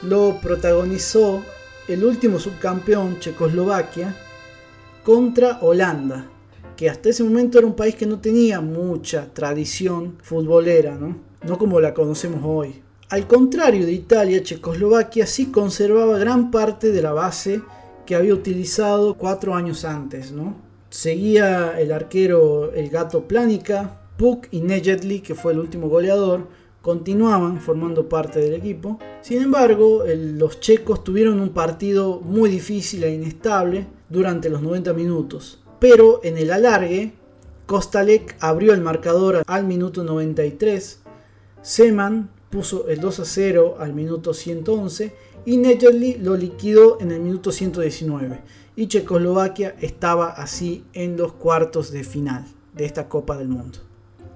lo 0.03 0.38
protagonizó 0.40 1.44
el 1.87 2.05
último 2.05 2.38
subcampeón 2.38 3.20
Checoslovaquia 3.20 4.16
contra 5.05 5.59
Holanda, 5.61 6.27
que 6.76 6.90
hasta 6.90 7.08
ese 7.08 7.24
momento 7.24 7.58
era 7.58 7.66
un 7.66 7.74
país 7.74 7.94
que 7.94 8.06
no 8.06 8.20
tenía 8.20 8.60
mucha 8.60 9.32
tradición 9.32 10.16
futbolera, 10.22 10.96
¿no? 10.96 11.16
no 11.46 11.58
como 11.58 11.80
la 11.80 11.94
conocemos 11.94 12.40
hoy. 12.44 12.82
Al 13.10 13.26
contrario 13.26 13.87
de 13.87 13.92
Italia, 13.92 14.42
Checoslovaquia 14.42 15.26
sí 15.26 15.46
conservaba 15.46 16.18
gran 16.18 16.50
parte 16.50 16.90
de 16.90 17.02
la 17.02 17.12
base 17.12 17.62
que 18.06 18.14
había 18.14 18.34
utilizado 18.34 19.14
cuatro 19.14 19.54
años 19.54 19.84
antes. 19.84 20.32
¿no? 20.32 20.56
Seguía 20.90 21.78
el 21.78 21.92
arquero 21.92 22.72
el 22.72 22.88
gato 22.90 23.28
Planica, 23.28 24.00
Puk 24.16 24.48
y 24.50 24.60
Nejedli, 24.60 25.20
que 25.20 25.34
fue 25.34 25.52
el 25.52 25.58
último 25.58 25.88
goleador, 25.88 26.48
continuaban 26.82 27.60
formando 27.60 28.08
parte 28.08 28.40
del 28.40 28.54
equipo. 28.54 28.98
Sin 29.22 29.42
embargo, 29.42 30.04
los 30.06 30.60
checos 30.60 31.04
tuvieron 31.04 31.40
un 31.40 31.50
partido 31.50 32.20
muy 32.20 32.50
difícil 32.50 33.04
e 33.04 33.14
inestable, 33.14 33.87
durante 34.14 34.48
los 34.48 34.62
90 34.62 34.92
minutos. 34.92 35.63
Pero 35.85 36.20
en 36.25 36.38
el 36.38 36.51
alargue, 36.51 37.12
Kostalek 37.66 38.38
abrió 38.40 38.73
el 38.73 38.81
marcador 38.81 39.42
al 39.47 39.66
minuto 39.66 40.03
93, 40.03 41.01
Seman 41.61 42.31
puso 42.49 42.88
el 42.88 43.01
2 43.01 43.20
a 43.20 43.25
0 43.27 43.77
al 43.79 43.92
minuto 43.92 44.33
111 44.33 45.14
y 45.44 45.59
Nejedli 45.59 46.14
lo 46.14 46.38
liquidó 46.38 46.99
en 47.03 47.12
el 47.12 47.20
minuto 47.20 47.53
119 47.53 48.40
y 48.77 48.87
Checoslovaquia 48.88 49.77
estaba 49.79 50.31
así 50.31 50.85
en 50.94 51.18
los 51.18 51.35
cuartos 51.35 51.92
de 51.92 52.03
final 52.03 52.47
de 52.73 52.87
esta 52.87 53.07
Copa 53.07 53.37
del 53.37 53.49
Mundo. 53.49 53.81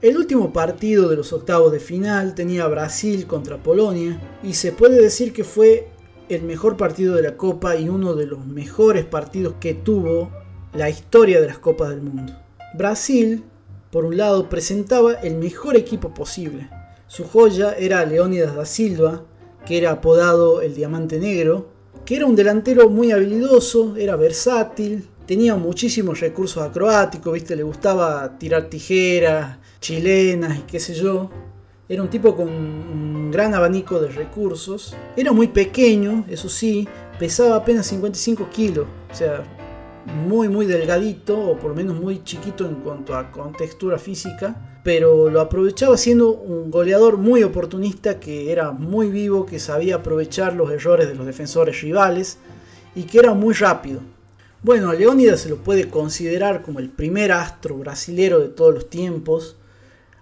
El 0.03 0.19
último 0.19 0.53
partido 0.53 1.09
de 1.09 1.17
los 1.17 1.33
octavos 1.33 1.73
de 1.73 1.81
final 1.81 2.35
tenía 2.35 2.67
Brasil 2.67 3.27
contra 3.27 3.63
Polonia 3.63 4.21
y 4.43 4.53
se 4.53 4.73
puede 4.73 5.01
decir 5.01 5.33
que 5.33 5.45
fue 5.45 5.89
el 6.29 6.43
mejor 6.43 6.77
partido 6.77 7.15
de 7.15 7.23
la 7.23 7.39
Copa 7.39 7.75
y 7.77 7.89
uno 7.89 8.13
de 8.13 8.27
los 8.27 8.45
mejores 8.45 9.07
partidos 9.07 9.55
que 9.59 9.73
tuvo 9.73 10.31
la 10.73 10.91
historia 10.91 11.41
de 11.41 11.47
las 11.47 11.59
Copas 11.59 11.91
del 11.91 12.03
Mundo. 12.03 12.35
Brasil, 12.75 13.45
por 13.91 14.05
un 14.05 14.17
lado, 14.17 14.49
presentaba 14.49 15.15
el 15.15 15.37
mejor 15.37 15.77
equipo 15.77 16.13
posible. 16.13 16.69
Su 17.07 17.25
joya 17.25 17.73
era 17.73 18.05
Leónidas 18.05 18.55
da 18.55 18.67
Silva, 18.67 19.25
que 19.65 19.79
era 19.79 19.93
apodado 19.93 20.61
el 20.61 20.75
Diamante 20.75 21.19
Negro, 21.19 21.69
que 22.05 22.17
era 22.17 22.27
un 22.27 22.37
delantero 22.37 22.89
muy 22.91 23.13
habilidoso, 23.13 23.97
era 23.97 24.17
versátil, 24.17 25.09
tenía 25.27 25.57
muchísimos 25.57 26.21
recursos 26.21 26.63
acrobáticos, 26.63 27.33
¿viste? 27.33 27.57
Le 27.57 27.63
gustaba 27.63 28.39
tirar 28.39 28.71
tijeras, 28.71 29.59
chilenas 29.81 30.59
y 30.59 30.63
qué 30.63 30.81
sé 30.81 30.95
yo. 30.95 31.31
Era 31.89 32.03
un 32.03 32.09
tipo 32.09 32.37
con 32.37 32.49
un 32.49 33.31
gran 33.31 33.55
abanico 33.55 33.99
de 33.99 34.09
recursos. 34.09 34.95
Era 35.17 35.33
muy 35.33 35.49
pequeño, 35.49 36.25
eso 36.29 36.49
sí, 36.49 36.87
pesaba 37.19 37.57
apenas 37.57 37.87
55 37.87 38.49
kilos. 38.51 38.87
O 39.11 39.15
sea, 39.15 39.45
muy 40.15 40.49
muy 40.49 40.67
delgadito, 40.67 41.39
o 41.39 41.57
por 41.57 41.71
lo 41.71 41.77
menos 41.77 42.01
muy 42.01 42.23
chiquito 42.25 42.67
en 42.67 42.77
cuanto 42.77 43.15
a 43.17 43.31
contextura 43.31 43.99
física. 43.99 44.81
Pero 44.85 45.29
lo 45.29 45.41
aprovechaba 45.41 45.97
siendo 45.97 46.31
un 46.31 46.71
goleador 46.71 47.19
muy 47.19 47.43
oportunista, 47.43 48.19
que 48.21 48.51
era 48.53 48.71
muy 48.73 49.11
vivo, 49.11 49.45
que 49.45 49.59
sabía 49.59 49.97
aprovechar 49.97 50.55
los 50.55 50.71
errores 50.71 51.09
de 51.09 51.15
los 51.15 51.27
defensores 51.27 51.81
rivales 51.83 52.39
y 52.95 53.03
que 53.03 53.19
era 53.19 53.35
muy 53.35 53.55
rápido. 53.55 54.01
Bueno, 54.63 54.91
a 54.91 54.95
Leónidas 54.95 55.41
se 55.41 55.49
lo 55.49 55.57
puede 55.59 55.89
considerar 55.89 56.63
como 56.63 56.79
el 56.79 56.91
primer 56.91 57.33
astro 57.33 57.77
brasilero 57.77 58.41
de 58.41 58.49
todos 58.49 58.75
los 58.75 58.91
tiempos 58.91 59.57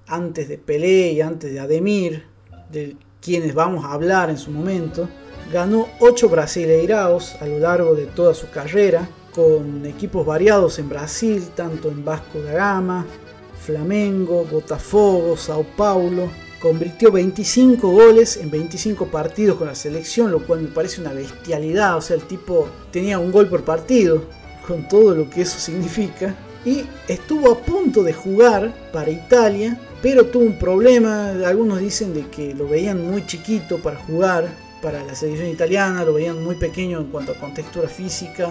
antes 0.06 0.48
de 0.48 0.58
Pelé 0.58 1.12
y 1.12 1.20
antes 1.20 1.52
de 1.52 1.60
Ademir, 1.60 2.24
de 2.70 2.96
quienes 3.20 3.54
vamos 3.54 3.84
a 3.84 3.92
hablar 3.92 4.30
en 4.30 4.38
su 4.38 4.50
momento, 4.50 5.08
ganó 5.52 5.88
8 6.00 6.28
Brasileiraos 6.28 7.36
a 7.40 7.46
lo 7.46 7.58
largo 7.58 7.94
de 7.94 8.06
toda 8.06 8.34
su 8.34 8.50
carrera, 8.50 9.08
con 9.36 9.86
equipos 9.86 10.26
variados 10.26 10.80
en 10.80 10.88
Brasil, 10.88 11.50
tanto 11.54 11.88
en 11.88 12.04
Vasco 12.04 12.40
da 12.40 12.52
Gama, 12.52 13.06
Flamengo, 13.64 14.44
Botafogo, 14.50 15.36
Sao 15.36 15.64
Paulo. 15.76 16.30
Convirtió 16.60 17.12
25 17.12 17.88
goles 17.88 18.38
en 18.38 18.50
25 18.50 19.06
partidos 19.06 19.58
con 19.58 19.68
la 19.68 19.74
selección, 19.74 20.32
lo 20.32 20.44
cual 20.44 20.62
me 20.62 20.68
parece 20.68 21.02
una 21.02 21.12
bestialidad. 21.12 21.98
O 21.98 22.00
sea, 22.00 22.16
el 22.16 22.22
tipo 22.22 22.66
tenía 22.90 23.18
un 23.18 23.30
gol 23.30 23.48
por 23.48 23.62
partido, 23.62 24.24
con 24.66 24.88
todo 24.88 25.14
lo 25.14 25.28
que 25.28 25.42
eso 25.42 25.58
significa. 25.58 26.34
Y 26.64 26.84
estuvo 27.06 27.52
a 27.52 27.58
punto 27.58 28.02
de 28.02 28.14
jugar 28.14 28.74
para 28.90 29.10
Italia 29.10 29.78
pero 30.02 30.26
tuvo 30.26 30.44
un 30.44 30.58
problema, 30.58 31.30
algunos 31.44 31.80
dicen 31.80 32.12
de 32.12 32.28
que 32.28 32.54
lo 32.54 32.68
veían 32.68 33.04
muy 33.04 33.26
chiquito 33.26 33.78
para 33.78 33.96
jugar 33.96 34.46
para 34.82 35.02
la 35.02 35.14
selección 35.14 35.48
italiana, 35.48 36.04
lo 36.04 36.12
veían 36.12 36.44
muy 36.44 36.54
pequeño 36.54 37.00
en 37.00 37.06
cuanto 37.06 37.32
a 37.32 37.34
contextura 37.34 37.88
física, 37.88 38.50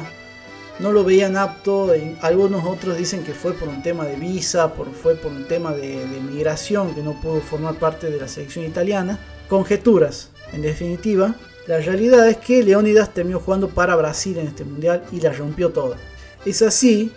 no 0.80 0.92
lo 0.92 1.04
veían 1.04 1.38
apto, 1.38 1.94
algunos 2.22 2.66
otros 2.66 2.98
dicen 2.98 3.24
que 3.24 3.34
fue 3.34 3.54
por 3.54 3.70
un 3.70 3.82
tema 3.82 4.06
de 4.06 4.18
visa, 4.18 4.74
por, 4.74 4.92
fue 4.92 5.16
por 5.16 5.32
un 5.32 5.48
tema 5.48 5.74
de, 5.74 6.06
migración 6.22 6.94
que 6.94 7.02
no 7.02 7.20
pudo 7.22 7.40
formar 7.40 7.76
parte 7.76 8.10
de 8.10 8.20
la 8.20 8.28
selección 8.28 8.66
italiana, 8.66 9.20
conjeturas, 9.48 10.32
en 10.52 10.62
definitiva, 10.62 11.36
la 11.68 11.80
realidad 11.80 12.28
es 12.28 12.38
que 12.38 12.62
Leónidas 12.62 13.14
terminó 13.14 13.40
jugando 13.40 13.70
para 13.70 13.96
Brasil 13.96 14.38
en 14.38 14.48
este 14.48 14.66
mundial 14.66 15.04
y 15.12 15.20
la 15.20 15.32
rompió 15.32 15.70
toda. 15.70 15.98
Es 16.46 16.62
así 16.62 17.12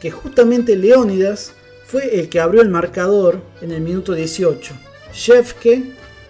que 0.00 0.10
justamente 0.10 0.76
Leónidas 0.76 1.52
fue 1.84 2.20
el 2.20 2.28
que 2.28 2.40
abrió 2.40 2.62
el 2.62 2.68
marcador 2.68 3.40
en 3.60 3.72
el 3.72 3.80
minuto 3.80 4.12
18. 4.12 4.74
Shefke 5.12 5.82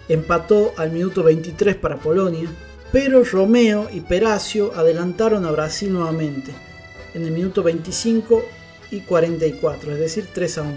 empató 0.07 0.73
al 0.77 0.91
minuto 0.91 1.21
23 1.21 1.75
para 1.75 1.97
Polonia, 1.97 2.49
pero 2.91 3.23
Romeo 3.23 3.87
y 3.93 3.99
Peracio 3.99 4.73
adelantaron 4.75 5.45
a 5.45 5.51
Brasil 5.51 5.93
nuevamente 5.93 6.68
en 7.13 7.25
el 7.25 7.31
minuto 7.31 7.63
25 7.63 8.43
y 8.91 9.01
44, 9.01 9.93
es 9.93 9.99
decir, 9.99 10.27
3 10.33 10.57
a 10.57 10.61
1. 10.63 10.75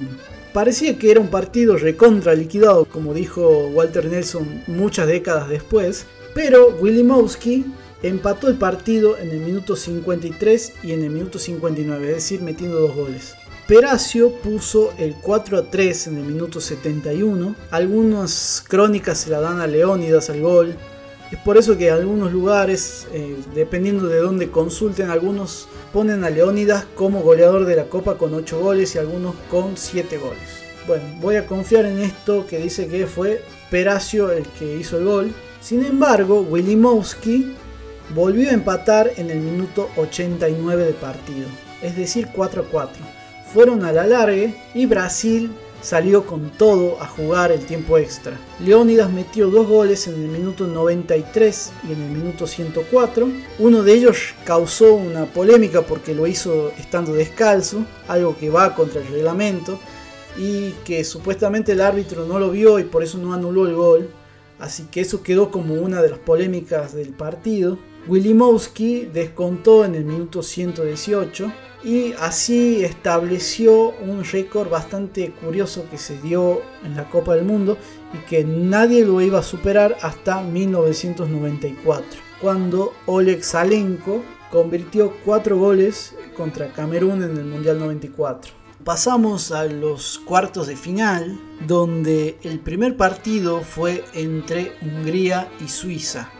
Parecía 0.53 0.99
que 0.99 1.11
era 1.11 1.21
un 1.21 1.29
partido 1.29 1.77
recontra 1.77 2.35
liquidado, 2.35 2.85
como 2.85 3.14
dijo 3.14 3.68
Walter 3.68 4.05
Nelson 4.07 4.64
muchas 4.66 5.07
décadas 5.07 5.49
después, 5.49 6.07
pero 6.35 6.77
Wilimowski 6.81 7.64
empató 8.03 8.49
el 8.49 8.57
partido 8.57 9.16
en 9.18 9.31
el 9.31 9.40
minuto 9.40 9.77
53 9.77 10.75
y 10.83 10.92
en 10.92 11.05
el 11.05 11.11
minuto 11.11 11.38
59, 11.38 12.09
es 12.09 12.14
decir, 12.16 12.42
metiendo 12.42 12.81
dos 12.81 12.95
goles. 12.95 13.35
Peracio 13.66 14.33
puso 14.33 14.92
el 14.99 15.14
4 15.14 15.59
a 15.59 15.71
3 15.71 16.09
en 16.09 16.16
el 16.18 16.25
minuto 16.25 16.61
71. 16.61 17.55
Algunas 17.71 18.62
crónicas 18.66 19.18
se 19.18 19.31
la 19.31 19.40
dan 19.40 19.61
a 19.61 19.66
Leónidas 19.66 20.31
al 20.31 20.40
gol. 20.40 20.77
Es 21.33 21.38
por 21.38 21.57
eso 21.57 21.79
que 21.79 21.90
algunos 21.90 22.31
lugares, 22.31 23.09
eh, 23.11 23.37
dependiendo 23.55 24.07
de 24.07 24.18
dónde 24.18 24.51
consulten, 24.51 25.09
algunos 25.09 25.66
ponen 25.90 26.25
a 26.25 26.31
Leónidas 26.31 26.85
como 26.95 27.23
goleador 27.23 27.64
de 27.64 27.75
la 27.75 27.87
Copa 27.87 28.18
con 28.18 28.35
8 28.35 28.61
goles 28.61 28.95
y 28.95 28.99
algunos 28.99 29.35
con 29.51 29.79
7 29.79 30.18
goles. 30.18 30.62
Bueno, 30.87 31.05
voy 31.23 31.37
a 31.37 31.47
confiar 31.47 31.87
en 31.87 32.01
esto 32.01 32.47
que 32.47 32.59
dice 32.59 32.87
que 32.87 33.07
fue 33.07 33.42
Peracio 33.71 34.31
el 34.31 34.47
que 34.47 34.77
hizo 34.77 34.99
el 34.99 35.05
gol. 35.07 35.33
Sin 35.62 35.83
embargo, 35.87 36.42
Wilimowski 36.42 37.55
volvió 38.14 38.51
a 38.51 38.53
empatar 38.53 39.12
en 39.16 39.31
el 39.31 39.40
minuto 39.40 39.88
89 39.97 40.85
de 40.85 40.92
partido, 40.92 41.49
es 41.81 41.97
decir 41.97 42.29
4 42.35 42.61
a 42.61 42.64
4. 42.66 43.03
Fueron 43.55 43.87
a 43.87 43.92
la 43.92 44.07
largue 44.07 44.55
y 44.75 44.85
Brasil 44.85 45.51
salió 45.83 46.25
con 46.25 46.51
todo 46.51 47.03
a 47.03 47.07
jugar 47.07 47.53
el 47.53 47.66
tiempo 47.66 47.99
extra. 47.99 48.38
Leónidas 48.61 49.11
metió 49.11 49.51
dos 49.51 49.66
goles 49.66 50.07
en 50.07 50.14
el 50.14 50.29
minuto 50.29 50.66
93 50.66 51.73
y 51.88 51.92
en 51.92 52.03
el 52.03 52.11
minuto 52.11 52.47
104. 52.47 53.29
Uno 53.59 53.83
de 53.83 53.92
ellos 53.92 54.35
causó 54.45 54.95
una 54.95 55.27
polémica 55.27 55.83
porque 55.83 56.14
lo 56.14 56.27
hizo 56.27 56.71
estando 56.79 57.12
descalzo, 57.12 57.85
algo 58.09 58.37
que 58.38 58.49
va 58.49 58.75
contra 58.75 59.01
el 59.01 59.09
reglamento 59.09 59.79
y 60.38 60.71
que 60.85 61.05
supuestamente 61.05 61.73
el 61.73 61.81
árbitro 61.81 62.25
no 62.25 62.38
lo 62.38 62.51
vio 62.51 62.79
y 62.79 62.85
por 62.85 63.03
eso 63.03 63.18
no 63.18 63.35
anuló 63.35 63.66
el 63.66 63.75
gol. 63.75 64.11
Así 64.59 64.85
que 64.85 65.01
eso 65.01 65.23
quedó 65.23 65.51
como 65.51 65.75
una 65.75 66.01
de 66.01 66.11
las 66.11 66.21
polémicas 66.21 66.95
del 66.95 67.11
partido. 67.11 67.79
Wilimowski 68.07 69.07
descontó 69.12 69.85
en 69.85 69.97
el 69.97 70.05
minuto 70.05 70.42
118 70.42 71.53
y 71.85 72.12
así 72.21 72.85
estableció 72.85 73.90
un 73.90 74.25
récord 74.25 74.68
bastante 74.68 75.33
curioso 75.33 75.87
que 75.90 75.99
se 75.99 76.21
dio 76.21 76.62
en 76.85 76.97
la 76.97 77.09
Copa 77.11 77.35
del 77.35 77.45
Mundo 77.45 77.77
y 78.14 78.18
que 78.29 78.45
nadie 78.45 79.05
lo 79.05 79.21
iba 79.21 79.40
a 79.40 79.42
superar 79.42 79.97
hasta 80.03 80.42
1994, 80.42 82.21
cuando 82.40 82.92
Oleg 83.07 83.42
Salenko 83.42 84.23
convirtió 84.51 85.14
4 85.25 85.59
goles 85.59 86.14
contra 86.37 86.73
Camerún 86.73 87.23
en 87.23 87.37
el 87.37 87.45
Mundial 87.45 87.79
94. 87.79 88.53
Pasamos 88.85 89.53
a 89.53 89.64
los 89.64 90.18
cuartos 90.18 90.66
de 90.66 90.77
final, 90.77 91.38
donde 91.66 92.37
el 92.42 92.59
primer 92.59 92.97
partido 92.97 93.61
fue 93.61 94.05
entre 94.12 94.73
Hungría 94.83 95.49
y 95.64 95.68
Suiza. 95.68 96.31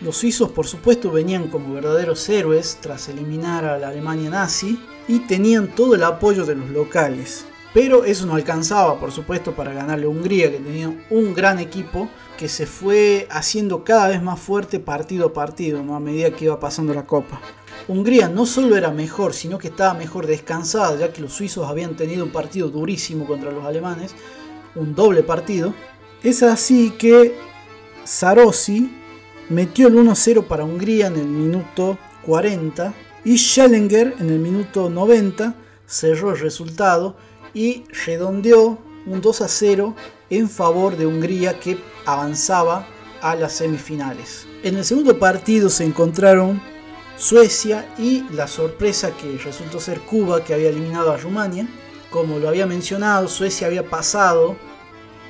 Los 0.00 0.18
suizos 0.18 0.50
por 0.52 0.64
supuesto 0.64 1.10
venían 1.10 1.48
como 1.48 1.74
verdaderos 1.74 2.28
héroes 2.28 2.78
tras 2.80 3.08
eliminar 3.08 3.64
a 3.64 3.78
la 3.78 3.88
Alemania 3.88 4.30
nazi 4.30 4.80
y 5.08 5.18
tenían 5.20 5.74
todo 5.74 5.96
el 5.96 6.04
apoyo 6.04 6.44
de 6.44 6.54
los 6.54 6.70
locales. 6.70 7.46
Pero 7.74 8.04
eso 8.04 8.24
no 8.24 8.36
alcanzaba 8.36 9.00
por 9.00 9.10
supuesto 9.10 9.56
para 9.56 9.72
ganarle 9.72 10.06
a 10.06 10.08
Hungría 10.08 10.52
que 10.52 10.58
tenía 10.58 11.04
un 11.10 11.34
gran 11.34 11.58
equipo 11.58 12.08
que 12.36 12.48
se 12.48 12.64
fue 12.64 13.26
haciendo 13.28 13.82
cada 13.82 14.08
vez 14.08 14.22
más 14.22 14.38
fuerte 14.38 14.78
partido 14.78 15.26
a 15.26 15.32
partido 15.32 15.80
a 15.80 16.00
medida 16.00 16.30
que 16.30 16.44
iba 16.44 16.60
pasando 16.60 16.94
la 16.94 17.04
copa. 17.04 17.40
Hungría 17.88 18.28
no 18.28 18.46
solo 18.46 18.76
era 18.76 18.92
mejor, 18.92 19.34
sino 19.34 19.58
que 19.58 19.68
estaba 19.68 19.94
mejor 19.94 20.28
descansada, 20.28 20.96
ya 20.96 21.12
que 21.12 21.22
los 21.22 21.32
suizos 21.32 21.66
habían 21.68 21.96
tenido 21.96 22.24
un 22.24 22.30
partido 22.30 22.68
durísimo 22.68 23.26
contra 23.26 23.50
los 23.50 23.64
alemanes, 23.64 24.14
un 24.76 24.94
doble 24.94 25.24
partido. 25.24 25.74
Es 26.22 26.44
así 26.44 26.92
que 26.98 27.34
Sarosi 28.04 28.94
metió 29.48 29.88
el 29.88 29.94
1-0 29.94 30.46
para 30.46 30.64
Hungría 30.64 31.06
en 31.06 31.16
el 31.16 31.26
minuto 31.26 31.98
40 32.24 32.94
y 33.24 33.38
Schellinger 33.38 34.14
en 34.18 34.30
el 34.30 34.38
minuto 34.38 34.90
90 34.90 35.54
cerró 35.86 36.30
el 36.30 36.38
resultado 36.38 37.16
y 37.54 37.84
redondeó 38.04 38.78
un 39.06 39.22
2-0 39.22 39.94
en 40.30 40.48
favor 40.48 40.96
de 40.96 41.06
Hungría 41.06 41.58
que 41.58 41.78
avanzaba 42.04 42.86
a 43.20 43.34
las 43.34 43.54
semifinales. 43.54 44.46
En 44.62 44.76
el 44.76 44.84
segundo 44.84 45.18
partido 45.18 45.70
se 45.70 45.84
encontraron 45.84 46.60
Suecia 47.16 47.92
y 47.98 48.24
la 48.30 48.46
sorpresa 48.46 49.10
que 49.10 49.38
resultó 49.38 49.80
ser 49.80 50.00
Cuba 50.00 50.44
que 50.44 50.54
había 50.54 50.68
eliminado 50.68 51.10
a 51.10 51.16
Rumania. 51.16 51.68
Como 52.10 52.38
lo 52.38 52.48
había 52.48 52.66
mencionado, 52.66 53.26
Suecia 53.28 53.66
había 53.66 53.88
pasado 53.88 54.56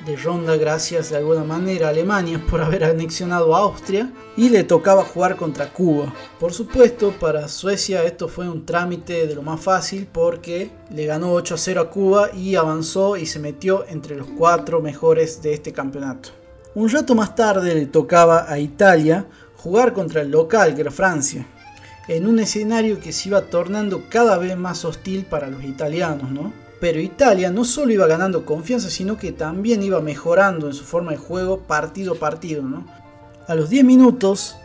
de 0.05 0.15
ronda 0.15 0.55
gracias 0.55 1.09
de 1.09 1.17
alguna 1.17 1.43
manera 1.43 1.87
a 1.87 1.89
Alemania 1.89 2.43
por 2.49 2.61
haber 2.61 2.83
anexionado 2.83 3.55
a 3.55 3.59
Austria 3.59 4.11
y 4.37 4.49
le 4.49 4.63
tocaba 4.63 5.03
jugar 5.03 5.35
contra 5.35 5.71
Cuba. 5.71 6.13
Por 6.39 6.53
supuesto, 6.53 7.13
para 7.19 7.47
Suecia 7.47 8.03
esto 8.03 8.27
fue 8.27 8.49
un 8.49 8.65
trámite 8.65 9.27
de 9.27 9.35
lo 9.35 9.41
más 9.41 9.61
fácil 9.61 10.07
porque 10.11 10.71
le 10.89 11.05
ganó 11.05 11.33
8 11.33 11.55
a 11.55 11.57
0 11.57 11.81
a 11.81 11.89
Cuba 11.89 12.31
y 12.33 12.55
avanzó 12.55 13.17
y 13.17 13.25
se 13.25 13.39
metió 13.39 13.85
entre 13.87 14.15
los 14.15 14.27
cuatro 14.37 14.81
mejores 14.81 15.41
de 15.41 15.53
este 15.53 15.73
campeonato. 15.73 16.29
Un 16.75 16.89
rato 16.89 17.15
más 17.15 17.35
tarde 17.35 17.75
le 17.75 17.87
tocaba 17.87 18.51
a 18.51 18.59
Italia 18.59 19.25
jugar 19.57 19.93
contra 19.93 20.21
el 20.21 20.31
local 20.31 20.75
que 20.75 20.81
era 20.81 20.91
Francia 20.91 21.45
en 22.09 22.25
un 22.25 22.39
escenario 22.39 22.99
que 22.99 23.11
se 23.13 23.29
iba 23.29 23.41
tornando 23.41 24.05
cada 24.09 24.37
vez 24.39 24.57
más 24.57 24.83
hostil 24.83 25.25
para 25.25 25.47
los 25.47 25.63
italianos, 25.63 26.31
¿no? 26.31 26.51
Pero 26.79 26.99
Italia 26.99 27.51
no 27.51 27.65
solo 27.65 27.91
iba 27.91 28.07
ganando 28.07 28.45
confianza, 28.45 28.89
sino 28.89 29.17
que 29.17 29.31
también 29.31 29.83
iba 29.83 30.01
mejorando 30.01 30.67
en 30.67 30.73
su 30.73 30.83
forma 30.83 31.11
de 31.11 31.17
juego 31.17 31.59
partido 31.59 32.13
a 32.13 32.19
partido. 32.19 32.63
A 33.47 33.55
los 33.55 33.69
10 33.69 33.83
minutos, 33.83 34.55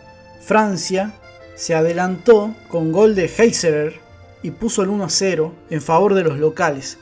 Francia 0.40 1.14
se 1.56 1.74
adelantó 1.74 2.54
con 2.68 2.92
gol 2.92 3.14
de 3.14 3.30
Heiserer 3.36 4.00
y 4.42 4.50
puso 4.50 4.82
el 4.82 4.90
1 4.90 5.04
a 5.04 5.10
0 5.10 5.52
en 5.70 5.82
favor 5.82 6.14
de 6.14 6.22
los 6.22 6.38
locales, 6.38 6.98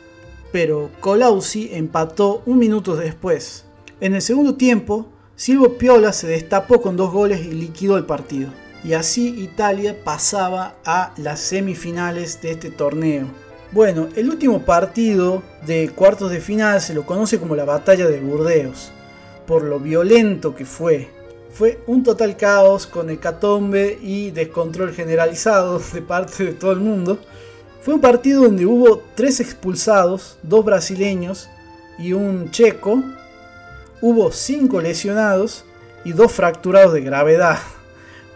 pero 0.52 0.90
Colausi 1.00 1.70
empató 1.72 2.42
un 2.46 2.58
minuto 2.58 2.96
después. 2.96 3.64
En 4.00 4.14
el 4.14 4.22
segundo 4.22 4.54
tiempo, 4.54 5.06
Silvio 5.36 5.76
Piola 5.76 6.12
se 6.12 6.28
destapó 6.28 6.80
con 6.80 6.96
dos 6.96 7.12
goles 7.12 7.44
y 7.44 7.52
liquidó 7.52 7.96
el 7.96 8.06
partido 8.06 8.50
y 8.84 8.94
así 8.94 9.28
Italia 9.28 9.96
pasaba 10.04 10.74
a 10.84 11.12
las 11.16 11.40
semifinales 11.40 12.40
de 12.42 12.52
este 12.52 12.70
torneo. 12.70 13.26
Bueno, 13.72 14.10
el 14.16 14.28
último 14.28 14.66
partido 14.66 15.42
de 15.64 15.88
cuartos 15.88 16.30
de 16.30 16.40
final 16.40 16.78
se 16.82 16.92
lo 16.92 17.06
conoce 17.06 17.38
como 17.38 17.56
la 17.56 17.64
batalla 17.64 18.06
de 18.06 18.20
Burdeos, 18.20 18.92
por 19.46 19.62
lo 19.62 19.80
violento 19.80 20.54
que 20.54 20.66
fue. 20.66 21.08
Fue 21.50 21.80
un 21.86 22.02
total 22.02 22.36
caos 22.36 22.86
con 22.86 23.08
hecatombe 23.08 23.98
y 24.02 24.30
descontrol 24.30 24.92
generalizado 24.92 25.78
de 25.78 26.02
parte 26.02 26.44
de 26.44 26.52
todo 26.52 26.72
el 26.72 26.80
mundo. 26.80 27.18
Fue 27.80 27.94
un 27.94 28.02
partido 28.02 28.42
donde 28.42 28.66
hubo 28.66 29.02
tres 29.14 29.40
expulsados, 29.40 30.36
dos 30.42 30.66
brasileños 30.66 31.48
y 31.98 32.12
un 32.12 32.50
checo. 32.50 33.02
Hubo 34.02 34.32
cinco 34.32 34.82
lesionados 34.82 35.64
y 36.04 36.12
dos 36.12 36.30
fracturados 36.30 36.92
de 36.92 37.00
gravedad. 37.00 37.58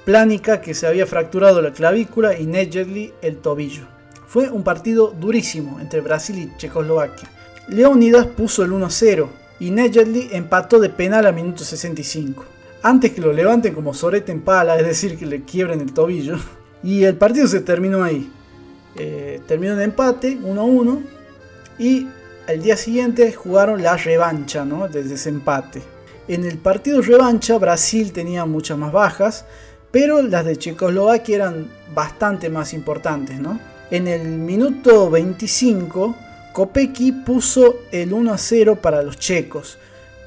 Plánica 0.07 0.63
que 0.63 0.73
se 0.73 0.87
había 0.87 1.05
fracturado 1.05 1.61
la 1.61 1.75
clavícula 1.75 2.39
y 2.39 2.47
Nedjedli 2.47 3.13
el 3.21 3.37
tobillo. 3.37 3.96
Fue 4.27 4.51
un 4.51 4.63
partido 4.63 5.15
durísimo 5.19 5.81
entre 5.81 6.01
Brasil 6.01 6.39
y 6.39 6.57
Checoslovaquia. 6.57 7.29
Leonidas 7.69 8.27
puso 8.27 8.65
el 8.65 8.73
1-0 8.73 9.29
y 9.61 9.71
Nedjedli 9.71 10.29
empató 10.33 10.79
de 10.81 10.91
penal 10.91 11.27
a 11.27 11.33
minuto 11.33 11.65
65. 11.65 12.45
Antes 12.83 13.13
que 13.13 13.21
lo 13.21 13.33
levanten 13.33 13.75
como 13.75 13.95
sorete 13.95 14.33
en 14.33 14.43
pala, 14.43 14.77
es 14.77 14.87
decir, 14.87 15.17
que 15.19 15.27
le 15.27 15.43
quiebren 15.43 15.81
el 15.81 15.93
tobillo. 15.93 16.37
Y 16.83 17.05
el 17.05 17.17
partido 17.17 17.49
se 17.49 17.61
terminó 17.61 18.05
ahí. 18.05 18.31
Eh, 18.95 19.41
terminó 19.49 19.73
en 19.75 19.81
empate, 19.81 20.39
1-1. 20.39 21.03
Y 21.79 22.07
el 22.47 22.63
día 22.63 22.77
siguiente 22.77 23.33
jugaron 23.33 23.83
la 23.83 23.97
revancha 23.97 24.65
¿no? 24.65 24.87
de 24.87 25.03
desempate. 25.03 25.83
En 26.29 26.45
el 26.45 26.59
partido 26.59 27.01
revancha 27.01 27.59
Brasil 27.59 28.13
tenía 28.13 28.45
muchas 28.45 28.79
más 28.79 28.93
bajas 28.93 29.47
pero 29.97 30.21
las 30.21 30.45
de 30.45 30.59
Checoslovaquia 30.59 31.37
eran 31.37 31.71
bastante 31.95 32.51
más 32.51 32.75
importantes, 32.75 33.39
¿no? 33.41 33.59
En 33.89 34.09
el 34.09 34.27
minuto 34.27 35.09
25, 35.11 36.17
Kopecky 36.53 37.13
puso 37.13 37.77
el 37.93 38.13
1 38.13 38.33
a 38.33 38.37
0 38.37 38.81
para 38.83 39.01
los 39.03 39.17
checos, 39.17 39.79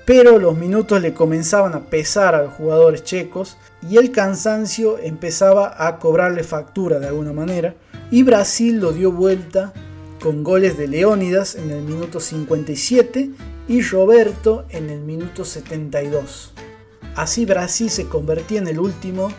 pero 0.05 0.39
los 0.39 0.55
minutos 0.55 1.01
le 1.01 1.13
comenzaban 1.13 1.73
a 1.73 1.89
pesar 1.89 2.35
a 2.35 2.43
los 2.43 2.53
jugadores 2.53 3.03
checos 3.03 3.57
y 3.89 3.97
el 3.97 4.11
cansancio 4.11 4.97
empezaba 4.97 5.75
a 5.85 5.99
cobrarle 5.99 6.43
factura 6.45 6.99
de 6.99 7.07
alguna 7.07 7.33
manera, 7.33 7.75
y 8.09 8.23
Brasil 8.23 8.79
lo 8.79 8.93
dio 8.93 9.11
vuelta 9.11 9.73
con 10.21 10.45
goles 10.45 10.77
de 10.77 10.87
Leónidas 10.87 11.55
en 11.55 11.69
el 11.69 11.81
minuto 11.81 12.21
57 12.21 13.29
y 13.67 13.81
Roberto 13.81 14.63
en 14.69 14.89
el 14.89 15.01
minuto 15.01 15.43
72. 15.43 16.53
Así 17.17 17.45
Brasil 17.45 17.89
se 17.89 18.07
convertía 18.07 18.59
en 18.59 18.67
el 18.67 18.79
último 18.79 19.33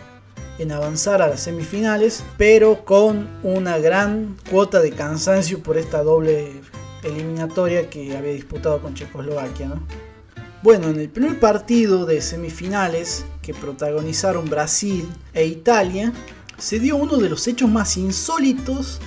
en 0.59 0.71
avanzar 0.71 1.21
a 1.21 1.27
las 1.27 1.41
semifinales, 1.41 2.23
pero 2.37 2.85
con 2.85 3.27
una 3.43 3.77
gran 3.79 4.37
cuota 4.49 4.79
de 4.79 4.91
cansancio 4.91 5.63
por 5.63 5.77
esta 5.77 6.03
doble 6.03 6.61
eliminatoria 7.03 7.89
que 7.89 8.15
había 8.15 8.33
disputado 8.33 8.81
con 8.81 8.93
Checoslovaquia. 8.93 9.71
Bueno, 10.63 10.89
en 10.89 10.99
el 10.99 11.09
primer 11.09 11.39
partido 11.39 12.05
de 12.05 12.21
semifinales 12.21 13.25
que 13.41 13.53
protagonizaron 13.53 14.47
Brasil 14.47 15.09
e 15.33 15.45
Italia, 15.45 16.13
se 16.59 16.79
dio 16.79 16.97
uno 16.97 17.17
de 17.17 17.29
los 17.29 17.47
hechos 17.47 17.69
más 17.69 17.97
insólitos 17.97 18.99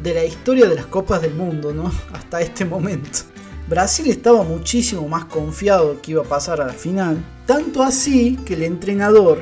de 0.00 0.14
la 0.14 0.24
historia 0.24 0.68
de 0.68 0.76
las 0.76 0.86
Copas 0.86 1.20
del 1.20 1.34
Mundo, 1.34 1.74
¿no? 1.74 1.90
Hasta 2.12 2.40
este 2.40 2.64
momento. 2.64 3.20
Brasil 3.68 4.08
estaba 4.08 4.44
muchísimo 4.44 5.08
más 5.08 5.24
confiado 5.24 6.00
que 6.00 6.12
iba 6.12 6.22
a 6.22 6.28
pasar 6.28 6.60
a 6.60 6.66
la 6.66 6.72
final, 6.72 7.24
tanto 7.46 7.82
así 7.82 8.36
que 8.44 8.54
el 8.54 8.62
entrenador 8.62 9.40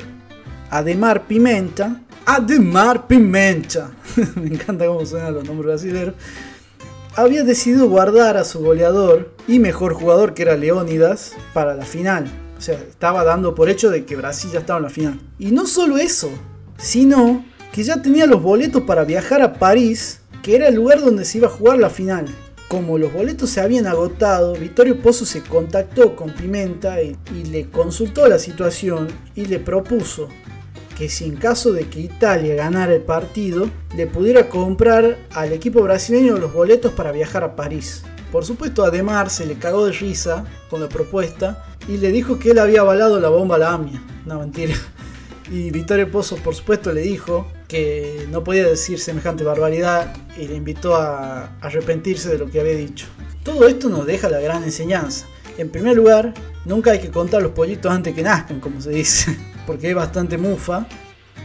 Ademar 0.70 1.26
Pimenta. 1.26 2.00
Ademar 2.24 3.08
Pimenta. 3.08 3.90
Me 4.36 4.46
encanta 4.46 4.86
cómo 4.86 5.04
suenan 5.04 5.34
los 5.34 5.44
nombres 5.44 5.66
brasileños. 5.66 6.14
Había 7.16 7.42
decidido 7.42 7.88
guardar 7.88 8.36
a 8.36 8.44
su 8.44 8.60
goleador 8.60 9.34
y 9.48 9.58
mejor 9.58 9.94
jugador 9.94 10.32
que 10.32 10.42
era 10.42 10.56
Leónidas 10.56 11.32
para 11.52 11.74
la 11.74 11.84
final. 11.84 12.30
O 12.56 12.60
sea, 12.60 12.78
estaba 12.78 13.24
dando 13.24 13.56
por 13.56 13.68
hecho 13.68 13.90
de 13.90 14.04
que 14.04 14.14
Brasil 14.14 14.50
ya 14.52 14.60
estaba 14.60 14.78
en 14.78 14.84
la 14.84 14.90
final. 14.90 15.20
Y 15.40 15.50
no 15.50 15.66
solo 15.66 15.98
eso, 15.98 16.30
sino 16.78 17.44
que 17.72 17.82
ya 17.82 18.00
tenía 18.00 18.26
los 18.26 18.40
boletos 18.40 18.84
para 18.84 19.02
viajar 19.04 19.42
a 19.42 19.54
París, 19.54 20.20
que 20.40 20.54
era 20.54 20.68
el 20.68 20.76
lugar 20.76 21.00
donde 21.00 21.24
se 21.24 21.38
iba 21.38 21.48
a 21.48 21.50
jugar 21.50 21.78
la 21.78 21.90
final. 21.90 22.26
Como 22.68 22.96
los 22.96 23.12
boletos 23.12 23.50
se 23.50 23.60
habían 23.60 23.88
agotado, 23.88 24.54
Vittorio 24.54 25.02
Pozzo 25.02 25.26
se 25.26 25.42
contactó 25.42 26.14
con 26.14 26.32
Pimenta 26.32 27.02
y, 27.02 27.16
y 27.34 27.44
le 27.46 27.68
consultó 27.68 28.28
la 28.28 28.38
situación 28.38 29.08
y 29.34 29.46
le 29.46 29.58
propuso 29.58 30.28
que 31.00 31.08
si 31.08 31.24
en 31.24 31.36
caso 31.36 31.72
de 31.72 31.88
que 31.88 31.98
Italia 31.98 32.54
ganara 32.56 32.94
el 32.94 33.00
partido, 33.00 33.70
le 33.96 34.06
pudiera 34.06 34.50
comprar 34.50 35.16
al 35.30 35.54
equipo 35.54 35.80
brasileño 35.80 36.36
los 36.36 36.52
boletos 36.52 36.92
para 36.92 37.10
viajar 37.10 37.42
a 37.42 37.56
París. 37.56 38.02
Por 38.30 38.44
supuesto, 38.44 38.84
Ademar 38.84 39.30
se 39.30 39.46
le 39.46 39.54
cagó 39.54 39.86
de 39.86 39.92
risa 39.92 40.44
con 40.68 40.82
la 40.82 40.90
propuesta 40.90 41.64
y 41.88 41.96
le 41.96 42.12
dijo 42.12 42.38
que 42.38 42.50
él 42.50 42.58
había 42.58 42.82
avalado 42.82 43.18
la 43.18 43.30
bomba 43.30 43.54
a 43.54 43.58
la 43.58 43.72
AMIA. 43.72 44.02
No, 44.26 44.40
mentira. 44.40 44.74
Y 45.50 45.70
Vittorio 45.70 46.10
Pozzo, 46.10 46.36
por 46.36 46.54
supuesto, 46.54 46.92
le 46.92 47.00
dijo 47.00 47.50
que 47.66 48.26
no 48.30 48.44
podía 48.44 48.66
decir 48.66 49.00
semejante 49.00 49.42
barbaridad 49.42 50.14
y 50.36 50.48
le 50.48 50.54
invitó 50.54 50.96
a 50.96 51.56
arrepentirse 51.62 52.28
de 52.28 52.36
lo 52.36 52.50
que 52.50 52.60
había 52.60 52.74
dicho. 52.74 53.06
Todo 53.42 53.66
esto 53.66 53.88
nos 53.88 54.04
deja 54.04 54.28
la 54.28 54.40
gran 54.40 54.64
enseñanza. 54.64 55.24
En 55.56 55.70
primer 55.70 55.96
lugar, 55.96 56.34
nunca 56.66 56.90
hay 56.90 56.98
que 56.98 57.10
contar 57.10 57.40
los 57.40 57.52
pollitos 57.52 57.90
antes 57.90 58.14
que 58.14 58.22
nazcan, 58.22 58.60
como 58.60 58.82
se 58.82 58.90
dice. 58.90 59.34
Porque 59.70 59.90
es 59.90 59.94
bastante 59.94 60.36
mufa, 60.36 60.84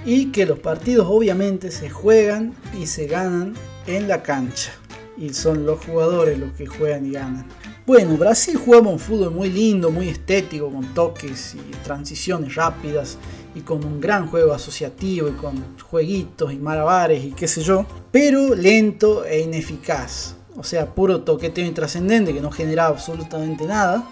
y 0.03 0.32
que 0.32 0.47
los 0.47 0.57
partidos 0.57 1.05
obviamente 1.07 1.69
se 1.69 1.91
juegan 1.91 2.55
y 2.76 2.88
se 2.88 3.05
ganan 3.05 3.53
en 3.86 4.07
la 4.07 4.23
cancha. 4.23 4.71
Y 5.15 5.32
son 5.36 5.67
los 5.67 5.86
jugadores 5.86 6.39
los 6.39 6.51
que 6.53 6.65
juegan 6.65 7.05
y 7.05 7.11
ganan. 7.11 7.45
Bueno, 7.86 8.17
Brasil 8.17 8.57
jugaba 8.57 8.89
un 8.89 8.97
fútbol 8.97 9.30
muy 9.30 9.51
lindo, 9.51 9.91
muy 9.91 10.09
estético, 10.09 10.71
con 10.71 10.91
toques 10.95 11.53
y 11.53 11.71
transiciones 11.84 12.55
rápidas 12.55 13.19
y 13.53 13.61
con 13.61 13.86
un 13.86 14.01
gran 14.01 14.26
juego 14.26 14.53
asociativo 14.53 15.28
y 15.28 15.34
con 15.34 15.63
jueguitos 15.84 16.51
y 16.51 16.55
malabares 16.55 17.23
y 17.23 17.30
qué 17.30 17.47
sé 17.47 17.61
yo, 17.61 17.86
pero 18.11 18.55
lento 18.55 19.23
e 19.23 19.41
ineficaz. 19.41 20.34
O 20.57 20.63
sea, 20.63 20.95
puro 20.95 21.21
toqueteo 21.21 21.63
intrascendente 21.63 22.34
que 22.34 22.41
no 22.41 22.49
generaba 22.49 22.89
absolutamente 22.89 23.65
nada. 23.65 24.03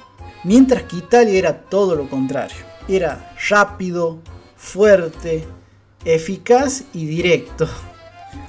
Mientras 0.43 0.83
que 0.83 0.97
Italia 0.97 1.33
era 1.33 1.61
todo 1.63 1.95
lo 1.95 2.07
contrario 2.07 2.72
era 2.87 3.33
rápido, 3.49 4.19
fuerte, 4.55 5.45
eficaz 6.05 6.83
y 6.93 7.05
directo. 7.05 7.67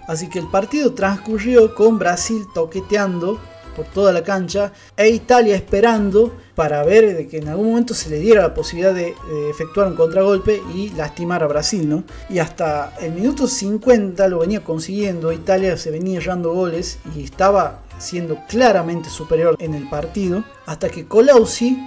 Así 0.07 0.28
que 0.28 0.39
el 0.39 0.49
partido 0.49 0.93
transcurrió 0.93 1.74
con 1.74 1.99
Brasil 1.99 2.45
toqueteando 2.55 3.41
por 3.74 3.87
toda 3.87 4.12
la 4.12 4.22
cancha 4.22 4.72
e 4.97 5.09
Italia 5.09 5.57
esperando 5.57 6.32
para 6.55 6.85
ver 6.85 7.16
de 7.16 7.26
que 7.26 7.39
en 7.39 7.49
algún 7.49 7.70
momento 7.70 7.95
se 7.95 8.09
le 8.09 8.18
diera 8.18 8.43
la 8.43 8.55
posibilidad 8.55 8.95
de, 8.95 9.14
efectuar 9.51 9.89
un 9.89 9.97
contragolpe 9.97 10.62
y 10.74 10.91
lastimar 10.91 11.43
a 11.43 11.49
Brasil, 11.49 11.89
¿no? 11.89 12.05
Y 12.28 12.39
hasta 12.39 12.95
el 13.01 13.12
minuto 13.12 13.49
50 13.49 14.28
lo 14.28 14.39
venía 14.39 14.62
consiguiendo, 14.62 15.32
Italia 15.32 15.76
se 15.76 15.91
venía 15.91 16.18
errando 16.18 16.53
goles 16.53 16.99
y 17.16 17.24
estaba 17.24 17.82
siendo 17.99 18.39
claramente 18.49 19.09
superior 19.09 19.57
en 19.59 19.74
el 19.74 19.89
partido, 19.89 20.45
hasta 20.66 20.89
que 20.89 21.07
Colausi 21.07 21.78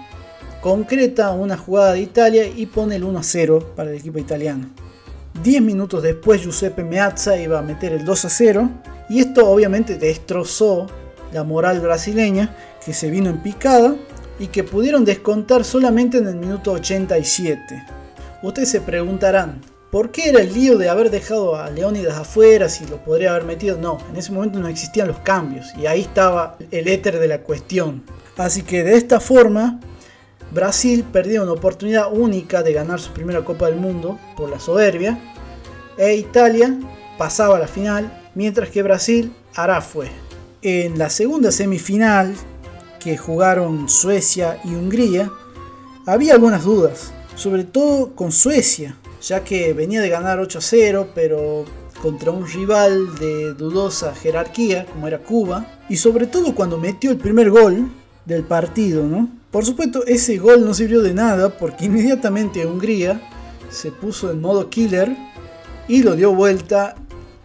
concreta 0.61 1.31
una 1.31 1.57
jugada 1.57 1.93
de 1.93 2.01
Italia 2.01 2.45
y 2.45 2.65
pone 2.65 2.95
el 2.95 3.03
1 3.03 3.19
a 3.19 3.23
0 3.23 3.73
para 3.75 3.91
el 3.91 3.97
equipo 3.97 4.19
italiano. 4.19 4.69
10 5.43 5.61
minutos 5.61 6.01
después 6.01 6.41
Giuseppe 6.41 6.83
Meazza 6.83 7.37
iba 7.37 7.59
a 7.59 7.61
meter 7.61 7.93
el 7.93 8.05
2 8.05 8.25
a 8.25 8.29
0 8.29 8.69
y 9.09 9.19
esto 9.19 9.47
obviamente 9.49 9.97
destrozó 9.97 10.87
la 11.31 11.43
moral 11.43 11.79
brasileña 11.79 12.55
que 12.83 12.93
se 12.93 13.09
vino 13.09 13.29
en 13.29 13.41
picada 13.41 13.95
y 14.39 14.47
que 14.47 14.63
pudieron 14.63 15.05
descontar 15.05 15.63
solamente 15.63 16.17
en 16.17 16.27
el 16.27 16.35
minuto 16.35 16.71
87. 16.71 17.61
Ustedes 18.43 18.69
se 18.69 18.81
preguntarán, 18.81 19.61
¿por 19.91 20.11
qué 20.11 20.29
era 20.29 20.41
el 20.41 20.53
lío 20.53 20.77
de 20.77 20.89
haber 20.89 21.09
dejado 21.09 21.55
a 21.55 21.69
Leónidas 21.69 22.17
afuera 22.17 22.69
si 22.69 22.85
lo 22.85 22.97
podría 22.97 23.31
haber 23.31 23.45
metido? 23.45 23.77
No, 23.77 23.97
en 24.09 24.17
ese 24.17 24.31
momento 24.31 24.59
no 24.59 24.67
existían 24.67 25.07
los 25.07 25.19
cambios 25.19 25.73
y 25.75 25.87
ahí 25.87 26.01
estaba 26.01 26.57
el 26.71 26.87
éter 26.87 27.19
de 27.19 27.27
la 27.27 27.41
cuestión. 27.41 28.03
Así 28.37 28.61
que 28.61 28.83
de 28.83 28.95
esta 28.95 29.19
forma 29.19 29.79
Brasil 30.51 31.03
perdió 31.03 31.43
una 31.43 31.51
oportunidad 31.51 32.11
única 32.11 32.63
de 32.63 32.73
ganar 32.73 32.99
su 32.99 33.11
primera 33.11 33.43
Copa 33.43 33.65
del 33.67 33.75
Mundo 33.75 34.19
por 34.35 34.49
la 34.49 34.59
soberbia 34.59 35.19
e 35.97 36.15
Italia 36.15 36.73
pasaba 37.17 37.57
a 37.57 37.59
la 37.59 37.67
final, 37.67 38.29
mientras 38.35 38.69
que 38.69 38.83
Brasil 38.83 39.33
hará 39.55 39.81
fue. 39.81 40.09
En 40.61 40.97
la 40.97 41.09
segunda 41.09 41.51
semifinal 41.51 42.35
que 42.99 43.17
jugaron 43.17 43.89
Suecia 43.89 44.59
y 44.63 44.69
Hungría, 44.69 45.31
había 46.05 46.33
algunas 46.33 46.63
dudas, 46.63 47.11
sobre 47.35 47.63
todo 47.63 48.15
con 48.15 48.31
Suecia, 48.31 48.95
ya 49.21 49.43
que 49.43 49.73
venía 49.73 50.01
de 50.01 50.09
ganar 50.09 50.39
8 50.39 50.59
a 50.59 50.61
0, 50.61 51.09
pero 51.13 51.65
contra 52.01 52.31
un 52.31 52.47
rival 52.47 53.15
de 53.15 53.53
dudosa 53.53 54.13
jerarquía 54.13 54.85
como 54.85 55.07
era 55.07 55.19
Cuba, 55.19 55.65
y 55.89 55.97
sobre 55.97 56.27
todo 56.27 56.53
cuando 56.53 56.77
metió 56.77 57.11
el 57.11 57.17
primer 57.17 57.49
gol 57.49 57.91
del 58.25 58.43
partido, 58.43 59.03
¿no? 59.05 59.29
Por 59.51 59.65
supuesto, 59.65 60.05
ese 60.05 60.37
gol 60.37 60.65
no 60.65 60.73
sirvió 60.73 61.01
de 61.01 61.13
nada 61.13 61.57
porque 61.57 61.85
inmediatamente 61.85 62.65
Hungría 62.65 63.21
se 63.69 63.91
puso 63.91 64.29
en 64.29 64.41
modo 64.41 64.69
killer 64.69 65.15
y 65.87 66.03
lo 66.03 66.15
dio 66.15 66.33
vuelta 66.33 66.95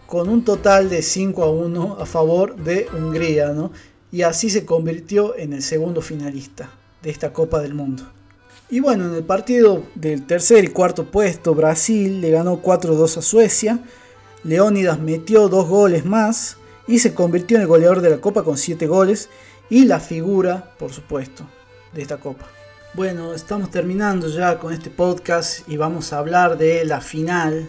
con 0.05 0.29
un 0.29 0.43
total 0.43 0.89
de 0.89 1.01
5 1.01 1.43
a 1.43 1.49
1 1.49 1.97
a 1.99 2.05
favor 2.05 2.55
de 2.57 2.87
Hungría, 2.93 3.49
¿no? 3.49 3.71
Y 4.11 4.21
así 4.21 4.49
se 4.49 4.65
convirtió 4.65 5.35
en 5.37 5.53
el 5.53 5.63
segundo 5.63 6.01
finalista 6.01 6.69
de 7.01 7.09
esta 7.09 7.33
Copa 7.33 7.61
del 7.61 7.73
Mundo. 7.73 8.03
Y 8.69 8.79
bueno, 8.79 9.07
en 9.07 9.15
el 9.15 9.23
partido 9.23 9.83
del 9.95 10.25
tercer 10.27 10.65
y 10.65 10.67
cuarto 10.67 11.05
puesto, 11.05 11.55
Brasil 11.55 12.21
le 12.21 12.31
ganó 12.31 12.61
4-2 12.61 13.17
a 13.17 13.21
Suecia. 13.21 13.79
Leónidas 14.43 14.99
metió 14.99 15.47
dos 15.47 15.67
goles 15.67 16.05
más 16.05 16.57
y 16.87 16.99
se 16.99 17.13
convirtió 17.13 17.57
en 17.57 17.61
el 17.61 17.67
goleador 17.67 18.01
de 18.01 18.09
la 18.09 18.17
Copa 18.17 18.43
con 18.43 18.57
7 18.57 18.87
goles 18.87 19.29
y 19.69 19.85
la 19.85 19.99
figura, 19.99 20.73
por 20.77 20.91
supuesto, 20.91 21.45
de 21.93 22.01
esta 22.01 22.17
copa. 22.17 22.45
Bueno, 22.93 23.33
estamos 23.33 23.71
terminando 23.71 24.27
ya 24.27 24.59
con 24.59 24.73
este 24.73 24.89
podcast 24.89 25.67
y 25.67 25.77
vamos 25.77 26.13
a 26.13 26.19
hablar 26.19 26.57
de 26.57 26.85
la 26.85 27.01
final 27.01 27.67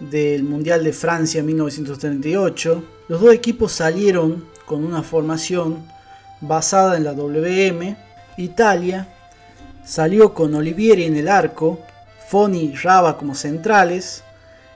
del 0.00 0.42
Mundial 0.44 0.84
de 0.84 0.92
Francia 0.92 1.42
1938. 1.42 2.84
Los 3.08 3.20
dos 3.20 3.32
equipos 3.32 3.72
salieron 3.72 4.44
con 4.66 4.84
una 4.84 5.02
formación 5.02 5.86
basada 6.40 6.96
en 6.96 7.04
la 7.04 7.14
WM. 7.14 7.96
Italia 8.36 9.08
salió 9.84 10.34
con 10.34 10.54
Olivieri 10.54 11.04
en 11.04 11.16
el 11.16 11.28
arco, 11.28 11.80
Foni 12.28 12.64
y 12.64 12.74
Raba 12.74 13.16
como 13.16 13.34
centrales. 13.34 14.22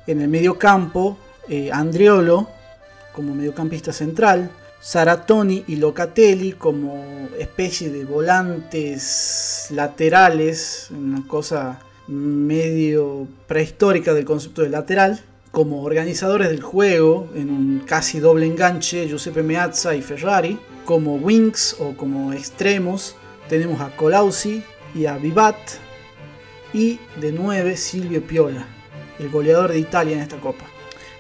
En 0.07 0.22
el 0.22 0.28
mediocampo, 0.28 1.18
eh, 1.48 1.70
Andriolo 1.72 2.48
como 3.12 3.34
mediocampista 3.34 3.92
central. 3.92 4.51
Saratoni 4.81 5.64
y 5.68 5.76
Locatelli 5.76 6.53
como 6.53 7.28
especie 7.39 7.91
de 7.91 8.05
volantes 8.05 9.68
laterales, 9.70 10.89
una 10.91 11.26
cosa 11.26 11.81
medio 12.07 13.28
prehistórica 13.47 14.14
del 14.14 14.24
concepto 14.24 14.62
de 14.62 14.70
lateral, 14.70 15.20
como 15.51 15.83
organizadores 15.83 16.49
del 16.49 16.62
juego 16.62 17.28
en 17.35 17.51
un 17.51 17.83
casi 17.87 18.20
doble 18.20 18.47
enganche 18.47 19.07
Giuseppe 19.07 19.43
Meazza 19.43 19.95
y 19.95 20.03
Ferrari, 20.03 20.59
como 20.85 21.16
wings 21.16 21.76
o 21.78 21.97
como 21.97 22.33
extremos 22.33 23.16
tenemos 23.51 23.81
a 23.81 23.95
Colausi 23.97 24.62
y 24.95 25.07
a 25.07 25.16
Vivat 25.16 25.57
y 26.72 27.01
de 27.20 27.33
9 27.33 27.76
Silvio 27.76 28.24
Piola, 28.24 28.64
el 29.18 29.28
goleador 29.28 29.72
de 29.72 29.81
Italia 29.81 30.14
en 30.14 30.22
esta 30.22 30.39
copa. 30.39 30.64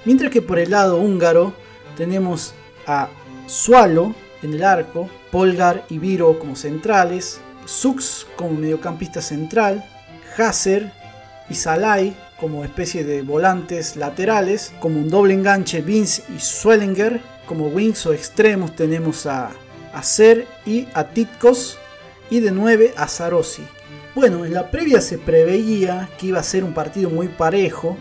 Mientras 0.04 0.30
que 0.30 0.40
por 0.40 0.60
el 0.60 0.70
lado 0.70 0.98
húngaro 0.98 1.52
tenemos 1.96 2.54
a 2.86 3.08
Sualo 3.50 4.14
en 4.44 4.54
el 4.54 4.62
arco, 4.62 5.10
Polgar 5.32 5.84
y 5.90 5.98
Viro 5.98 6.38
como 6.38 6.54
centrales, 6.54 7.40
Sux 7.64 8.24
como 8.36 8.52
mediocampista 8.52 9.20
central, 9.20 9.84
Hasser 10.38 10.92
y 11.48 11.56
Salai 11.56 12.14
como 12.38 12.64
especie 12.64 13.02
de 13.02 13.22
volantes 13.22 13.96
laterales, 13.96 14.72
como 14.78 15.00
un 15.00 15.10
doble 15.10 15.34
enganche 15.34 15.82
Vince 15.82 16.22
y 16.32 16.38
Swellinger, 16.38 17.20
como 17.44 17.66
wings 17.66 18.06
o 18.06 18.12
extremos 18.12 18.76
tenemos 18.76 19.26
a 19.26 19.50
Acer 19.92 20.46
y 20.64 20.86
a 20.94 21.08
Titkos 21.08 21.76
y 22.30 22.38
de 22.38 22.52
9 22.52 22.94
a 22.96 23.08
Sarosi. 23.08 23.64
Bueno, 24.14 24.44
en 24.44 24.54
la 24.54 24.70
previa 24.70 25.00
se 25.00 25.18
preveía 25.18 26.08
que 26.20 26.28
iba 26.28 26.38
a 26.38 26.44
ser 26.44 26.62
un 26.62 26.72
partido 26.72 27.10
muy 27.10 27.26
parejo 27.26 27.96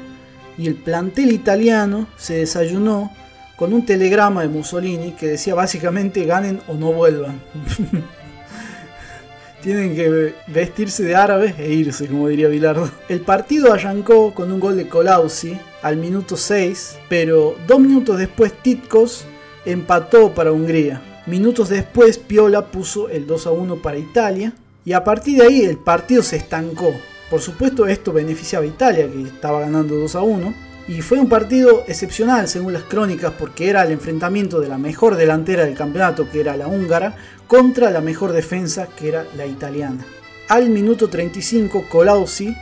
y 0.60 0.68
el 0.68 0.76
plantel 0.76 1.32
italiano 1.32 2.08
se 2.18 2.36
desayunó 2.36 3.12
con 3.60 3.74
un 3.74 3.86
telegrama 3.86 4.41
de 4.41 4.47
Mussolini 4.47 5.12
que 5.12 5.28
decía 5.28 5.53
básicamente 5.53 6.24
ganen 6.24 6.62
o 6.70 6.76
no 6.76 6.93
vuelvan. 6.93 7.41
Tienen 9.62 9.93
que 9.95 10.34
vestirse 10.47 11.03
de 11.03 11.18
árabes 11.18 11.55
e 11.60 11.74
irse, 11.74 12.07
como 12.07 12.30
diría 12.30 12.47
Bilardo. 12.47 12.89
El 13.10 13.20
partido 13.20 13.74
arrancó 13.74 14.34
con 14.34 14.53
un 14.53 14.62
gol 14.62 14.78
de 14.78 14.88
Colausi 14.88 15.60
al 15.82 15.97
minuto 15.97 16.38
6, 16.38 16.99
pero 17.10 17.57
dos 17.68 17.82
minutos 17.82 18.18
después 18.18 18.53
Titkos 18.53 19.26
empató 19.66 20.34
para 20.34 20.53
Hungría. 20.53 21.01
Minutos 21.26 21.68
después 21.68 22.18
Piola 22.18 22.68
puso 22.68 23.10
el 23.10 23.28
2 23.28 23.47
a 23.47 23.51
1 23.51 23.82
para 23.82 23.97
Italia 23.97 24.53
y 24.86 24.93
a 24.93 25.03
partir 25.03 25.38
de 25.38 25.47
ahí 25.47 25.62
el 25.64 25.80
partido 25.80 26.24
se 26.24 26.38
estancó. 26.38 26.93
Por 27.30 27.41
supuesto 27.41 27.88
esto 27.88 28.14
beneficiaba 28.14 28.64
a 28.64 28.70
Italia 28.70 29.10
que 29.12 29.24
estaba 29.24 29.60
ganando 29.60 29.95
2 29.95 30.16
a 30.16 30.22
1 30.22 30.68
Y 30.90 31.04
fue 31.04 31.20
un 31.20 31.30
partido 31.30 31.84
excepcional 31.88 32.48
según 32.48 32.74
las 32.74 32.82
crónicas 32.82 33.32
porque 33.38 33.70
era 33.70 33.84
el 33.84 33.92
enfrentamiento 33.92 34.60
de 34.60 34.70
la 34.70 34.80
mejor 34.80 35.18
delantera 35.18 35.64
del 35.64 35.76
campeonato, 35.76 36.28
que 36.32 36.40
era 36.42 36.58
la 36.58 36.66
húngara, 36.66 37.16
contra 37.46 37.92
la 37.92 38.02
mejor 38.02 38.32
defensa, 38.32 38.88
que 38.98 39.10
era 39.10 39.24
la 39.38 39.46
italiana. 39.46 40.04
Al 40.48 40.72
minuto 40.72 41.08
35, 41.08 41.86
Colausi 41.88 42.56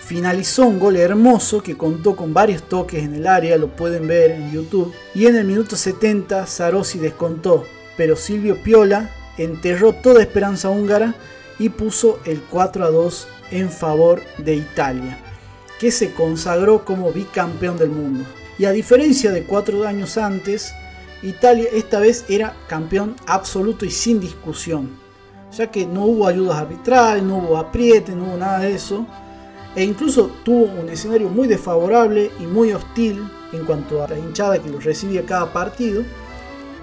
finalizó 0.00 0.66
un 0.66 0.78
gol 0.78 0.96
hermoso 0.96 1.62
que 1.62 1.78
contó 1.78 2.14
con 2.14 2.34
varios 2.34 2.62
toques 2.62 3.02
en 3.02 3.14
el 3.14 3.26
área, 3.26 3.56
lo 3.56 3.68
pueden 3.68 4.06
ver 4.06 4.32
en 4.32 4.52
YouTube. 4.52 4.92
Y 5.14 5.24
en 5.24 5.36
el 5.36 5.46
minuto 5.46 5.76
70, 5.76 6.46
Sarosi 6.46 6.98
descontó, 6.98 7.64
pero 7.96 8.16
Silvio 8.16 8.62
Piola 8.62 9.10
enterró 9.38 9.94
toda 9.94 10.20
esperanza 10.20 10.68
húngara 10.68 11.14
y 11.58 11.70
puso 11.70 12.20
el 12.26 12.42
4 12.42 12.84
a 12.84 12.90
2 12.90 13.28
en 13.52 13.70
favor 13.70 14.20
de 14.36 14.56
Italia 14.56 15.25
que 15.78 15.90
se 15.90 16.12
consagró 16.12 16.84
como 16.84 17.12
bicampeón 17.12 17.76
del 17.76 17.90
mundo. 17.90 18.24
Y 18.58 18.64
a 18.64 18.72
diferencia 18.72 19.32
de 19.32 19.44
cuatro 19.44 19.86
años 19.86 20.16
antes, 20.16 20.72
Italia 21.22 21.68
esta 21.72 21.98
vez 21.98 22.24
era 22.28 22.56
campeón 22.68 23.16
absoluto 23.26 23.84
y 23.84 23.90
sin 23.90 24.20
discusión, 24.20 24.98
ya 25.52 25.70
que 25.70 25.86
no 25.86 26.04
hubo 26.04 26.26
ayudas 26.26 26.58
arbitrales, 26.58 27.22
no 27.22 27.38
hubo 27.38 27.56
apriete, 27.58 28.14
no 28.14 28.24
hubo 28.24 28.36
nada 28.36 28.60
de 28.60 28.74
eso, 28.74 29.06
e 29.74 29.84
incluso 29.84 30.30
tuvo 30.44 30.64
un 30.64 30.88
escenario 30.88 31.28
muy 31.28 31.48
desfavorable 31.48 32.30
y 32.40 32.44
muy 32.44 32.72
hostil 32.72 33.30
en 33.52 33.64
cuanto 33.64 34.02
a 34.02 34.08
la 34.08 34.18
hinchada 34.18 34.58
que 34.58 34.70
lo 34.70 34.80
recibía 34.80 35.26
cada 35.26 35.52
partido, 35.52 36.02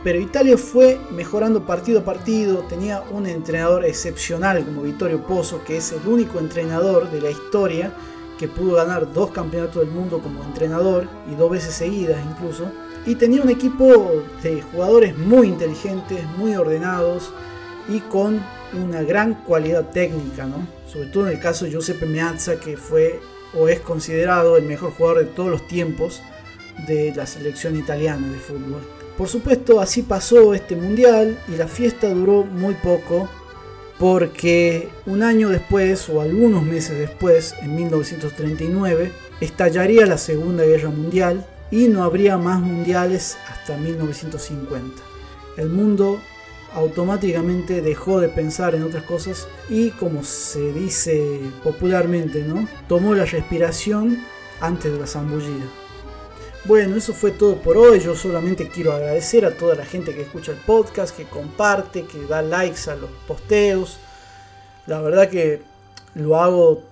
pero 0.03 0.19
Italia 0.19 0.57
fue 0.57 0.99
mejorando 1.11 1.65
partido 1.65 2.01
a 2.01 2.03
partido, 2.03 2.59
tenía 2.69 3.01
un 3.09 3.25
entrenador 3.25 3.85
excepcional 3.85 4.63
como 4.65 4.81
Vittorio 4.81 5.25
Pozzo, 5.25 5.63
que 5.63 5.77
es 5.77 5.93
el 5.93 6.05
único 6.07 6.39
entrenador 6.39 7.09
de 7.09 7.21
la 7.21 7.31
historia 7.31 7.93
que 8.37 8.47
pudo 8.47 8.75
ganar 8.75 9.11
dos 9.13 9.31
campeonatos 9.31 9.83
del 9.85 9.93
mundo 9.93 10.19
como 10.19 10.43
entrenador 10.43 11.07
y 11.31 11.35
dos 11.35 11.51
veces 11.51 11.73
seguidas 11.73 12.19
incluso. 12.29 12.71
Y 13.05 13.15
tenía 13.15 13.41
un 13.41 13.49
equipo 13.49 14.23
de 14.41 14.61
jugadores 14.61 15.17
muy 15.17 15.47
inteligentes, 15.47 16.25
muy 16.37 16.55
ordenados 16.55 17.31
y 17.89 17.99
con 17.99 18.41
una 18.73 19.03
gran 19.03 19.35
cualidad 19.43 19.89
técnica, 19.91 20.45
¿no? 20.45 20.67
Sobre 20.87 21.07
todo 21.07 21.27
en 21.27 21.33
el 21.33 21.39
caso 21.39 21.65
de 21.65 21.71
Giuseppe 21.71 22.05
Meazza, 22.05 22.59
que 22.59 22.77
fue 22.77 23.19
o 23.53 23.67
es 23.67 23.79
considerado 23.81 24.57
el 24.57 24.65
mejor 24.65 24.93
jugador 24.93 25.19
de 25.19 25.31
todos 25.31 25.49
los 25.49 25.67
tiempos 25.67 26.21
de 26.87 27.13
la 27.15 27.25
selección 27.27 27.77
italiana 27.77 28.27
de 28.27 28.39
fútbol. 28.39 28.81
Por 29.17 29.27
supuesto, 29.27 29.79
así 29.79 30.01
pasó 30.01 30.53
este 30.53 30.75
mundial 30.75 31.39
y 31.47 31.55
la 31.55 31.67
fiesta 31.67 32.09
duró 32.09 32.43
muy 32.43 32.73
poco, 32.73 33.29
porque 33.99 34.89
un 35.05 35.23
año 35.23 35.49
después 35.49 36.09
o 36.09 36.21
algunos 36.21 36.63
meses 36.63 36.97
después, 36.97 37.55
en 37.61 37.75
1939, 37.75 39.11
estallaría 39.39 40.05
la 40.05 40.17
Segunda 40.17 40.63
Guerra 40.63 40.89
Mundial 40.89 41.45
y 41.71 41.87
no 41.87 42.03
habría 42.03 42.37
más 42.37 42.59
mundiales 42.61 43.37
hasta 43.49 43.77
1950. 43.77 45.01
El 45.57 45.69
mundo 45.69 46.19
automáticamente 46.73 47.81
dejó 47.81 48.19
de 48.19 48.29
pensar 48.29 48.75
en 48.75 48.83
otras 48.83 49.03
cosas 49.03 49.47
y 49.69 49.91
como 49.91 50.23
se 50.23 50.73
dice 50.73 51.39
popularmente, 51.63 52.43
¿no? 52.43 52.67
Tomó 52.87 53.13
la 53.15 53.25
respiración 53.25 54.23
antes 54.59 54.91
de 54.91 54.99
la 54.99 55.07
zambullida. 55.07 55.82
Bueno, 56.65 56.95
eso 56.95 57.13
fue 57.13 57.31
todo 57.31 57.57
por 57.57 57.75
hoy. 57.75 57.99
Yo 57.99 58.15
solamente 58.15 58.69
quiero 58.69 58.93
agradecer 58.93 59.45
a 59.45 59.51
toda 59.51 59.75
la 59.75 59.85
gente 59.85 60.15
que 60.15 60.21
escucha 60.21 60.53
el 60.53 60.59
podcast, 60.59 61.15
que 61.15 61.25
comparte, 61.25 62.05
que 62.05 62.25
da 62.25 62.41
likes 62.41 62.89
a 62.89 62.95
los 62.95 63.09
posteos. 63.27 63.99
La 64.87 65.01
verdad 65.01 65.29
que 65.29 65.61
lo 66.15 66.39
hago 66.39 66.83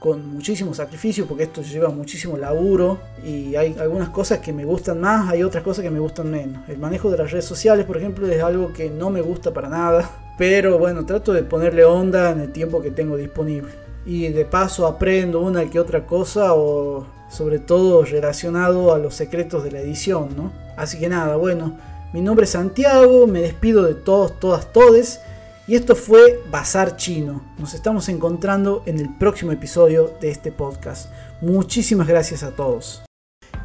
con 0.00 0.34
muchísimo 0.34 0.74
sacrificio 0.74 1.26
porque 1.26 1.44
esto 1.44 1.62
lleva 1.62 1.90
muchísimo 1.90 2.36
laburo 2.36 2.98
y 3.22 3.54
hay 3.54 3.76
algunas 3.78 4.08
cosas 4.08 4.38
que 4.38 4.52
me 4.52 4.64
gustan 4.64 4.98
más, 4.98 5.28
hay 5.28 5.42
otras 5.42 5.62
cosas 5.62 5.84
que 5.84 5.90
me 5.90 6.00
gustan 6.00 6.30
menos. 6.30 6.68
El 6.68 6.78
manejo 6.78 7.10
de 7.10 7.18
las 7.18 7.30
redes 7.30 7.44
sociales, 7.44 7.84
por 7.84 7.98
ejemplo, 7.98 8.26
es 8.26 8.42
algo 8.42 8.72
que 8.72 8.90
no 8.90 9.10
me 9.10 9.20
gusta 9.20 9.52
para 9.52 9.68
nada, 9.68 10.10
pero 10.38 10.78
bueno, 10.78 11.06
trato 11.06 11.32
de 11.32 11.44
ponerle 11.44 11.84
onda 11.84 12.30
en 12.30 12.40
el 12.40 12.50
tiempo 12.50 12.82
que 12.82 12.90
tengo 12.90 13.16
disponible. 13.16 13.70
Y 14.06 14.28
de 14.28 14.44
paso 14.46 14.86
aprendo 14.86 15.40
una 15.40 15.68
que 15.68 15.78
otra 15.78 16.06
cosa 16.06 16.54
o 16.54 17.19
sobre 17.30 17.58
todo 17.58 18.04
relacionado 18.04 18.92
a 18.92 18.98
los 18.98 19.14
secretos 19.14 19.64
de 19.64 19.70
la 19.70 19.80
edición, 19.80 20.36
¿no? 20.36 20.52
Así 20.76 20.98
que 20.98 21.08
nada, 21.08 21.36
bueno, 21.36 21.78
mi 22.12 22.20
nombre 22.20 22.44
es 22.44 22.50
Santiago, 22.50 23.26
me 23.26 23.40
despido 23.40 23.84
de 23.84 23.94
todos, 23.94 24.38
todas, 24.40 24.72
todes. 24.72 25.20
Y 25.68 25.76
esto 25.76 25.94
fue 25.94 26.42
Bazar 26.50 26.96
Chino. 26.96 27.54
Nos 27.56 27.74
estamos 27.74 28.08
encontrando 28.08 28.82
en 28.86 28.98
el 28.98 29.16
próximo 29.16 29.52
episodio 29.52 30.12
de 30.20 30.30
este 30.30 30.50
podcast. 30.50 31.08
Muchísimas 31.40 32.08
gracias 32.08 32.42
a 32.42 32.50
todos. 32.50 33.02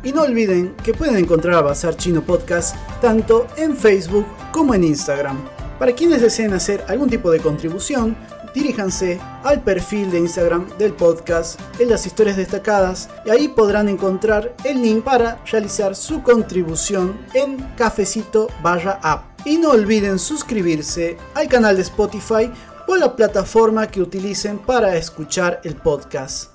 Y 0.04 0.12
no 0.12 0.22
olviden 0.22 0.76
que 0.84 0.94
pueden 0.94 1.18
encontrar 1.18 1.56
a 1.56 1.62
Bazar 1.62 1.98
Chino 1.98 2.22
Podcast 2.22 2.76
tanto 3.02 3.48
en 3.58 3.76
Facebook 3.76 4.28
como 4.52 4.76
en 4.76 4.84
Instagram. 4.84 5.40
Para 5.80 5.94
quienes 5.94 6.22
deseen 6.22 6.54
hacer 6.54 6.84
algún 6.88 7.10
tipo 7.10 7.32
de 7.32 7.40
contribución, 7.40 8.16
diríjanse 8.56 9.20
al 9.44 9.62
perfil 9.62 10.10
de 10.10 10.20
Instagram 10.20 10.68
del 10.80 10.94
podcast 10.94 11.60
en 11.78 11.90
las 11.90 12.08
historias 12.08 12.38
destacadas 12.38 13.10
y 13.26 13.30
ahí 13.30 13.50
podrán 13.50 13.90
encontrar 13.90 14.56
el 14.64 14.82
link 14.82 15.04
para 15.04 15.40
realizar 15.46 15.96
su 15.96 16.24
contribución 16.24 17.20
en 17.34 17.58
cafecito 17.78 18.48
barra 18.64 19.00
app. 19.04 19.26
Y 19.46 19.58
no 19.58 19.72
olviden 19.72 20.18
suscribirse 20.18 21.18
al 21.36 21.48
canal 21.48 21.76
de 21.76 21.84
Spotify 21.84 22.52
o 22.88 22.96
la 22.96 23.16
plataforma 23.16 23.88
que 23.88 24.02
utilicen 24.02 24.58
para 24.58 24.96
escuchar 24.96 25.60
el 25.64 25.76
podcast. 25.76 26.55